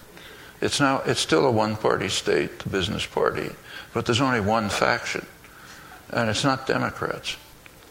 It's 0.61 0.79
now. 0.79 1.01
It's 1.05 1.19
still 1.19 1.45
a 1.45 1.51
one-party 1.51 2.07
state, 2.07 2.59
the 2.59 2.69
business 2.69 3.05
party, 3.05 3.49
but 3.93 4.05
there's 4.05 4.21
only 4.21 4.39
one 4.39 4.69
faction. 4.69 5.25
And 6.09 6.29
it's 6.29 6.43
not 6.43 6.67
Democrats, 6.67 7.35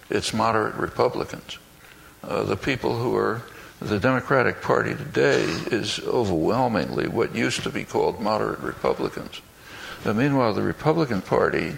it's 0.08 0.32
moderate 0.32 0.76
Republicans. 0.76 1.58
Uh, 2.22 2.44
the 2.44 2.56
people 2.56 2.96
who 2.96 3.16
are 3.16 3.42
the 3.84 3.98
Democratic 3.98 4.60
Party 4.60 4.94
today 4.94 5.42
is 5.70 5.98
overwhelmingly 6.00 7.08
what 7.08 7.34
used 7.34 7.62
to 7.64 7.70
be 7.70 7.84
called 7.84 8.20
moderate 8.20 8.60
Republicans. 8.60 9.40
And 10.04 10.18
meanwhile, 10.18 10.54
the 10.54 10.62
Republican 10.62 11.20
Party, 11.20 11.76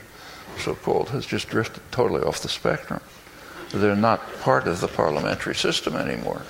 so 0.59 0.75
called, 0.75 1.11
has 1.11 1.27
just 1.27 1.49
drifted 1.49 1.83
totally 1.91 2.23
off 2.23 2.41
the 2.41 2.49
spectrum. 2.49 3.01
They're 3.71 3.97
not 3.97 4.21
part 4.41 4.69
of 4.69 4.81
the 4.81 4.89
parliamentary 4.89 5.55
system 5.55 5.97
anymore. 5.97 6.43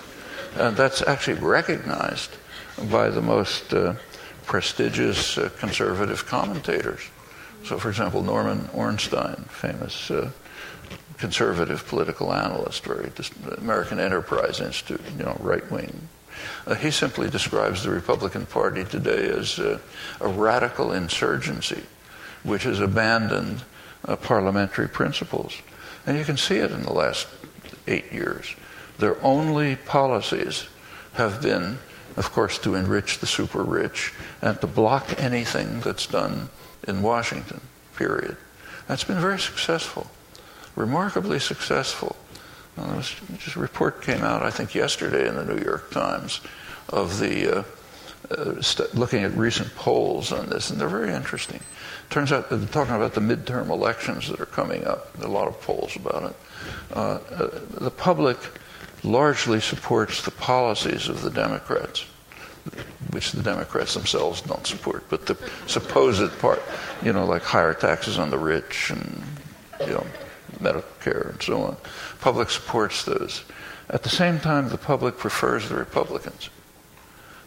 And 0.56 0.76
that's 0.76 1.02
actually 1.02 1.40
recognized 1.40 2.36
by 2.90 3.08
the 3.08 3.22
most 3.22 3.72
uh, 3.72 3.94
prestigious 4.46 5.38
uh, 5.38 5.50
conservative 5.58 6.26
commentators. 6.26 7.00
So, 7.64 7.78
for 7.78 7.88
example, 7.88 8.22
Norman 8.22 8.68
Ornstein, 8.74 9.46
famous 9.48 10.10
uh, 10.10 10.30
conservative 11.18 11.86
political 11.86 12.32
analyst, 12.32 12.84
very 12.84 13.10
American 13.58 13.98
Enterprise 13.98 14.60
Institute, 14.60 15.00
you 15.16 15.24
know, 15.24 15.36
right 15.40 15.68
wing. 15.70 16.08
Uh, 16.66 16.74
he 16.74 16.90
simply 16.90 17.30
describes 17.30 17.82
the 17.82 17.90
Republican 17.90 18.46
Party 18.46 18.84
today 18.84 19.28
as 19.28 19.58
uh, 19.58 19.78
a 20.20 20.28
radical 20.28 20.92
insurgency, 20.92 21.82
which 22.42 22.64
has 22.64 22.80
abandoned 22.80 23.62
uh, 24.04 24.16
parliamentary 24.16 24.88
principles. 24.88 25.56
And 26.06 26.18
you 26.18 26.24
can 26.24 26.36
see 26.36 26.56
it 26.56 26.70
in 26.70 26.82
the 26.82 26.92
last 26.92 27.28
eight 27.86 28.12
years. 28.12 28.54
Their 28.98 29.22
only 29.22 29.76
policies 29.76 30.66
have 31.14 31.40
been, 31.40 31.78
of 32.16 32.32
course, 32.32 32.58
to 32.58 32.74
enrich 32.74 33.18
the 33.18 33.26
super 33.26 33.62
rich 33.62 34.12
and 34.42 34.60
to 34.60 34.66
block 34.66 35.14
anything 35.18 35.80
that's 35.80 36.06
done 36.06 36.48
in 36.86 37.02
Washington, 37.02 37.60
period. 37.96 38.36
That's 38.86 39.04
been 39.04 39.20
very 39.20 39.38
successful, 39.38 40.10
remarkably 40.76 41.38
successful. 41.38 42.16
Uh, 42.76 42.94
was, 42.96 43.14
just 43.38 43.56
a 43.56 43.60
report 43.60 44.02
came 44.02 44.22
out, 44.22 44.42
I 44.42 44.50
think, 44.50 44.74
yesterday 44.74 45.28
in 45.28 45.36
the 45.36 45.44
New 45.44 45.62
York 45.62 45.90
Times 45.90 46.40
of 46.88 47.18
the 47.20 47.58
uh, 47.58 47.62
uh, 48.30 48.60
st- 48.60 48.94
looking 48.94 49.22
at 49.22 49.32
recent 49.32 49.74
polls 49.76 50.32
on 50.32 50.48
this, 50.48 50.70
and 50.70 50.80
they're 50.80 50.88
very 50.88 51.12
interesting. 51.12 51.60
Turns 52.10 52.32
out 52.32 52.50
they're 52.50 52.58
talking 52.66 52.94
about 52.94 53.14
the 53.14 53.20
midterm 53.20 53.70
elections 53.70 54.28
that 54.28 54.40
are 54.40 54.46
coming 54.46 54.84
up. 54.86 55.12
There 55.14 55.26
are 55.26 55.30
a 55.30 55.32
lot 55.32 55.48
of 55.48 55.60
polls 55.60 55.94
about 55.96 56.30
it. 56.30 56.36
Uh, 56.92 57.18
the 57.80 57.90
public 57.90 58.38
largely 59.02 59.60
supports 59.60 60.22
the 60.22 60.30
policies 60.30 61.08
of 61.08 61.22
the 61.22 61.30
Democrats 61.30 62.06
which 63.10 63.32
the 63.32 63.42
Democrats 63.42 63.94
themselves 63.94 64.40
don't 64.40 64.66
support, 64.66 65.04
but 65.08 65.26
the 65.26 65.36
supposed 65.66 66.36
part, 66.38 66.62
you 67.02 67.12
know, 67.12 67.26
like 67.26 67.42
higher 67.42 67.74
taxes 67.74 68.18
on 68.18 68.30
the 68.30 68.38
rich 68.38 68.90
and, 68.90 69.22
you 69.80 69.92
know, 69.92 70.06
medical 70.60 70.90
care 71.00 71.30
and 71.32 71.42
so 71.42 71.62
on. 71.62 71.76
Public 72.20 72.50
supports 72.50 73.04
those. 73.04 73.44
At 73.90 74.02
the 74.02 74.08
same 74.08 74.40
time, 74.40 74.68
the 74.68 74.78
public 74.78 75.18
prefers 75.18 75.68
the 75.68 75.76
Republicans. 75.76 76.50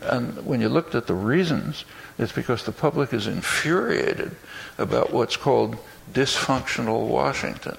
And 0.01 0.45
when 0.45 0.62
you 0.62 0.70
looked 0.70 0.93
at 0.93 1.08
the 1.08 1.16
reasons, 1.16 1.84
it's 2.20 2.32
because 2.32 2.64
the 2.64 2.72
public 2.72 3.14
is 3.14 3.26
infuriated 3.26 4.36
about 4.78 5.12
what's 5.12 5.38
called 5.38 5.78
dysfunctional 6.14 7.08
Washington. 7.08 7.78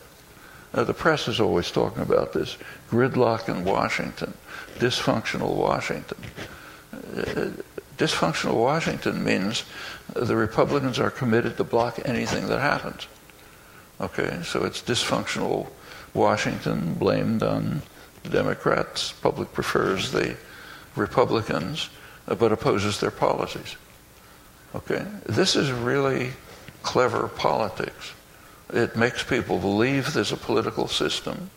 Now, 0.74 0.84
the 0.84 0.94
press 0.94 1.28
is 1.28 1.40
always 1.40 1.70
talking 1.70 2.02
about 2.02 2.32
this 2.32 2.58
gridlock 2.90 3.48
in 3.48 3.64
Washington, 3.64 4.34
dysfunctional 4.78 5.54
Washington 5.54 6.18
uh, 6.92 7.50
dysfunctional 7.96 8.54
Washington 8.54 9.24
means 9.24 9.64
the 10.14 10.36
Republicans 10.36 10.98
are 10.98 11.10
committed 11.10 11.56
to 11.56 11.64
block 11.64 12.00
anything 12.04 12.46
that 12.46 12.60
happens. 12.60 13.06
Okay, 14.00 14.40
so 14.44 14.64
it's 14.64 14.80
dysfunctional 14.80 15.66
Washington 16.14 16.94
blamed 16.94 17.42
on 17.42 17.82
the 18.22 18.28
Democrats. 18.28 19.12
Public 19.12 19.52
prefers 19.52 20.12
the 20.12 20.36
Republicans, 20.94 21.90
uh, 22.28 22.34
but 22.36 22.52
opposes 22.52 23.00
their 23.00 23.10
policies. 23.10 23.76
Okay? 24.74 25.04
This 25.26 25.56
is 25.56 25.72
really 25.72 26.30
clever 26.82 27.28
politics. 27.28 28.12
It 28.72 28.96
makes 28.96 29.24
people 29.24 29.58
believe 29.58 30.12
there's 30.12 30.32
a 30.32 30.36
political 30.36 30.86
system. 30.86 31.50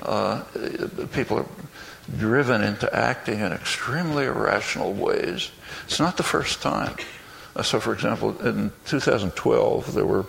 Uh, 0.00 0.42
people 1.12 1.38
are 1.38 1.46
driven 2.16 2.62
into 2.62 2.92
acting 2.94 3.40
in 3.40 3.52
extremely 3.52 4.24
irrational 4.24 4.92
ways. 4.92 5.50
It's 5.84 6.00
not 6.00 6.16
the 6.16 6.22
first 6.22 6.62
time. 6.62 6.96
Uh, 7.54 7.62
so, 7.62 7.80
for 7.80 7.92
example, 7.92 8.40
in 8.46 8.72
2012, 8.86 9.94
there 9.94 10.06
were 10.06 10.24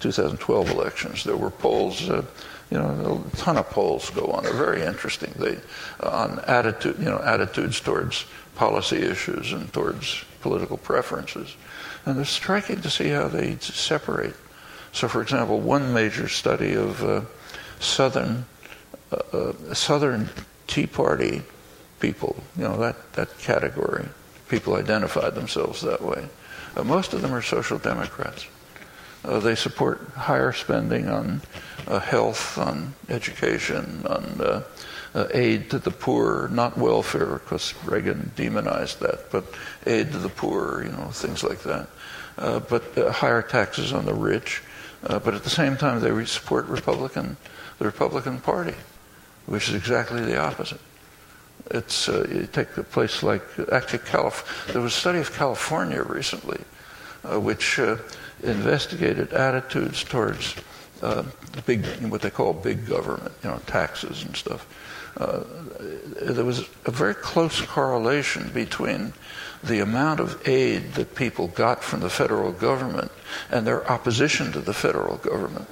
2012 0.00 0.70
elections. 0.70 1.24
There 1.24 1.36
were 1.36 1.50
polls, 1.50 2.08
uh, 2.08 2.24
you 2.70 2.78
know, 2.78 3.24
a 3.32 3.36
ton 3.36 3.56
of 3.56 3.68
polls 3.70 4.10
go 4.10 4.26
on. 4.26 4.44
They're 4.44 4.52
very 4.52 4.82
interesting. 4.82 5.32
They 5.36 5.58
on 6.00 6.40
attitude, 6.46 6.98
you 6.98 7.06
know, 7.06 7.20
attitudes 7.20 7.80
towards 7.80 8.26
policy 8.54 8.98
issues 8.98 9.52
and 9.52 9.72
towards 9.72 10.24
political 10.40 10.76
preferences, 10.76 11.56
and 12.04 12.18
it's 12.20 12.30
striking 12.30 12.80
to 12.82 12.90
see 12.90 13.08
how 13.08 13.28
they 13.28 13.56
separate. 13.56 14.34
So, 14.92 15.08
for 15.08 15.22
example, 15.22 15.60
one 15.60 15.92
major 15.92 16.28
study 16.28 16.74
of 16.74 17.02
uh, 17.02 17.22
southern 17.80 18.46
uh, 19.10 19.16
uh 19.32 19.74
southern 19.74 20.28
Tea 20.66 20.86
Party 20.86 21.42
people, 22.00 22.36
you 22.56 22.64
know, 22.64 22.76
that 22.78 23.12
that 23.14 23.38
category, 23.38 24.08
people 24.48 24.76
identified 24.76 25.34
themselves 25.34 25.80
that 25.82 26.02
way. 26.02 26.28
Uh, 26.76 26.84
most 26.84 27.12
of 27.14 27.22
them 27.22 27.34
are 27.34 27.42
social 27.42 27.78
democrats. 27.78 28.46
Uh, 29.24 29.40
they 29.40 29.54
support 29.54 30.00
higher 30.14 30.52
spending 30.52 31.08
on 31.08 31.40
uh, 31.86 31.98
health, 31.98 32.56
on 32.58 32.94
education, 33.08 34.04
on 34.06 34.40
uh, 34.40 34.62
uh 35.14 35.26
aid 35.32 35.70
to 35.70 35.78
the 35.78 35.90
poor, 35.90 36.48
not 36.48 36.76
welfare, 36.76 37.40
because 37.42 37.74
Reagan 37.84 38.30
demonized 38.36 39.00
that, 39.00 39.30
but 39.30 39.44
aid 39.86 40.12
to 40.12 40.18
the 40.18 40.28
poor, 40.28 40.82
you 40.84 40.92
know, 40.92 41.08
things 41.08 41.42
like 41.42 41.60
that. 41.60 41.88
Uh, 42.36 42.60
but 42.60 42.96
uh, 42.96 43.10
higher 43.10 43.42
taxes 43.42 43.92
on 43.92 44.04
the 44.04 44.14
rich. 44.14 44.62
but 45.00 45.34
at 45.34 45.42
the 45.42 45.50
same 45.50 45.76
time, 45.76 46.00
they 46.00 46.24
support 46.24 46.66
Republican, 46.66 47.36
the 47.78 47.84
Republican 47.84 48.38
Party, 48.38 48.74
which 49.46 49.68
is 49.68 49.74
exactly 49.74 50.20
the 50.20 50.38
opposite. 50.38 50.80
It's 51.70 52.08
you 52.08 52.48
take 52.52 52.76
a 52.76 52.82
place 52.82 53.22
like 53.22 53.42
actually 53.72 54.00
Calif- 54.00 54.70
there 54.72 54.80
was 54.80 54.94
a 54.94 55.00
study 55.00 55.18
of 55.18 55.32
California 55.32 56.02
recently, 56.02 56.60
which 57.24 57.80
investigated 58.42 59.32
attitudes 59.32 60.04
towards 60.04 60.54
uh, 61.02 61.24
big, 61.66 61.84
what 62.08 62.22
they 62.22 62.30
call 62.30 62.52
big 62.52 62.86
government, 62.86 63.32
you 63.42 63.50
know, 63.50 63.60
taxes 63.66 64.24
and 64.24 64.36
stuff. 64.36 64.66
Uh, 65.16 65.42
there 66.22 66.44
was 66.44 66.68
a 66.86 66.90
very 66.90 67.14
close 67.14 67.60
correlation 67.60 68.50
between 68.54 69.12
the 69.62 69.80
amount 69.80 70.20
of 70.20 70.46
aid 70.46 70.92
that 70.94 71.14
people 71.14 71.48
got 71.48 71.82
from 71.82 72.00
the 72.00 72.10
federal 72.10 72.52
government 72.52 73.10
and 73.50 73.66
their 73.66 73.88
opposition 73.90 74.52
to 74.52 74.60
the 74.60 74.74
federal 74.74 75.16
government. 75.16 75.66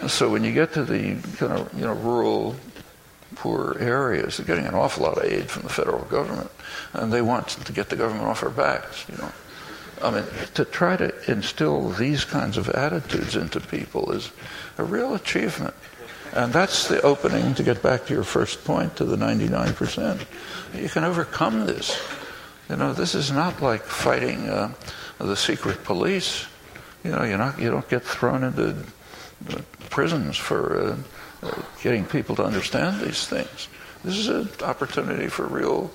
And 0.00 0.10
so 0.10 0.30
when 0.30 0.44
you 0.44 0.52
get 0.52 0.74
to 0.74 0.84
the 0.84 1.16
kind 1.38 1.52
of 1.52 1.72
you 1.74 1.86
know 1.86 1.94
rural, 1.94 2.56
poor 3.36 3.76
areas, 3.80 4.36
they're 4.36 4.46
getting 4.46 4.66
an 4.66 4.74
awful 4.74 5.04
lot 5.04 5.18
of 5.18 5.24
aid 5.24 5.50
from 5.50 5.62
the 5.62 5.70
federal 5.70 6.04
government, 6.04 6.50
and 6.92 7.12
they 7.12 7.22
want 7.22 7.48
to 7.48 7.72
get 7.72 7.88
the 7.88 7.96
government 7.96 8.26
off 8.26 8.42
their 8.42 8.50
backs, 8.50 9.06
you 9.08 9.16
know. 9.16 9.32
I 10.02 10.10
mean, 10.10 10.24
to 10.54 10.64
try 10.64 10.96
to 10.96 11.30
instill 11.30 11.90
these 11.90 12.24
kinds 12.24 12.58
of 12.58 12.68
attitudes 12.70 13.36
into 13.36 13.60
people 13.60 14.12
is 14.12 14.30
a 14.78 14.84
real 14.84 15.14
achievement. 15.14 15.74
And 16.32 16.52
that's 16.52 16.88
the 16.88 17.00
opening 17.00 17.54
to 17.54 17.62
get 17.62 17.82
back 17.82 18.06
to 18.06 18.14
your 18.14 18.24
first 18.24 18.64
point 18.64 18.96
to 18.96 19.04
the 19.04 19.16
99%. 19.16 20.26
You 20.74 20.88
can 20.88 21.04
overcome 21.04 21.66
this. 21.66 21.98
You 22.68 22.76
know, 22.76 22.92
this 22.92 23.14
is 23.14 23.30
not 23.30 23.62
like 23.62 23.82
fighting 23.84 24.48
uh, 24.48 24.72
the 25.18 25.36
secret 25.36 25.82
police. 25.84 26.46
You 27.04 27.12
know, 27.12 27.22
you're 27.22 27.38
not, 27.38 27.58
you 27.58 27.70
don't 27.70 27.88
get 27.88 28.02
thrown 28.02 28.44
into 28.44 28.76
prisons 29.88 30.36
for 30.36 30.78
uh, 30.78 30.96
uh, 31.46 31.62
getting 31.82 32.04
people 32.04 32.36
to 32.36 32.44
understand 32.44 33.00
these 33.00 33.26
things. 33.26 33.68
This 34.04 34.18
is 34.18 34.28
an 34.28 34.48
opportunity 34.62 35.28
for 35.28 35.46
real 35.46 35.90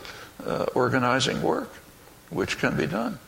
uh, 0.45 0.65
organizing 0.73 1.41
work, 1.41 1.69
which 2.29 2.57
can 2.57 2.75
be 2.75 2.87
done. 2.87 3.19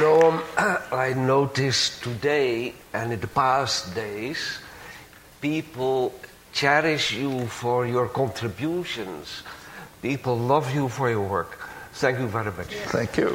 No, 0.00 0.22
um, 0.22 0.42
I 0.92 1.12
noticed 1.14 2.02
today 2.02 2.72
and 2.94 3.12
in 3.12 3.20
the 3.20 3.26
past 3.26 3.94
days, 3.94 4.60
people 5.42 6.14
cherish 6.54 7.12
you 7.12 7.46
for 7.48 7.86
your 7.86 8.08
contributions. 8.08 9.42
People 10.00 10.38
love 10.38 10.74
you 10.74 10.88
for 10.88 11.10
your 11.10 11.28
work. 11.28 11.58
Thank 11.92 12.18
you 12.18 12.28
very 12.28 12.50
much. 12.50 12.74
Thank 12.88 13.18
you. 13.18 13.34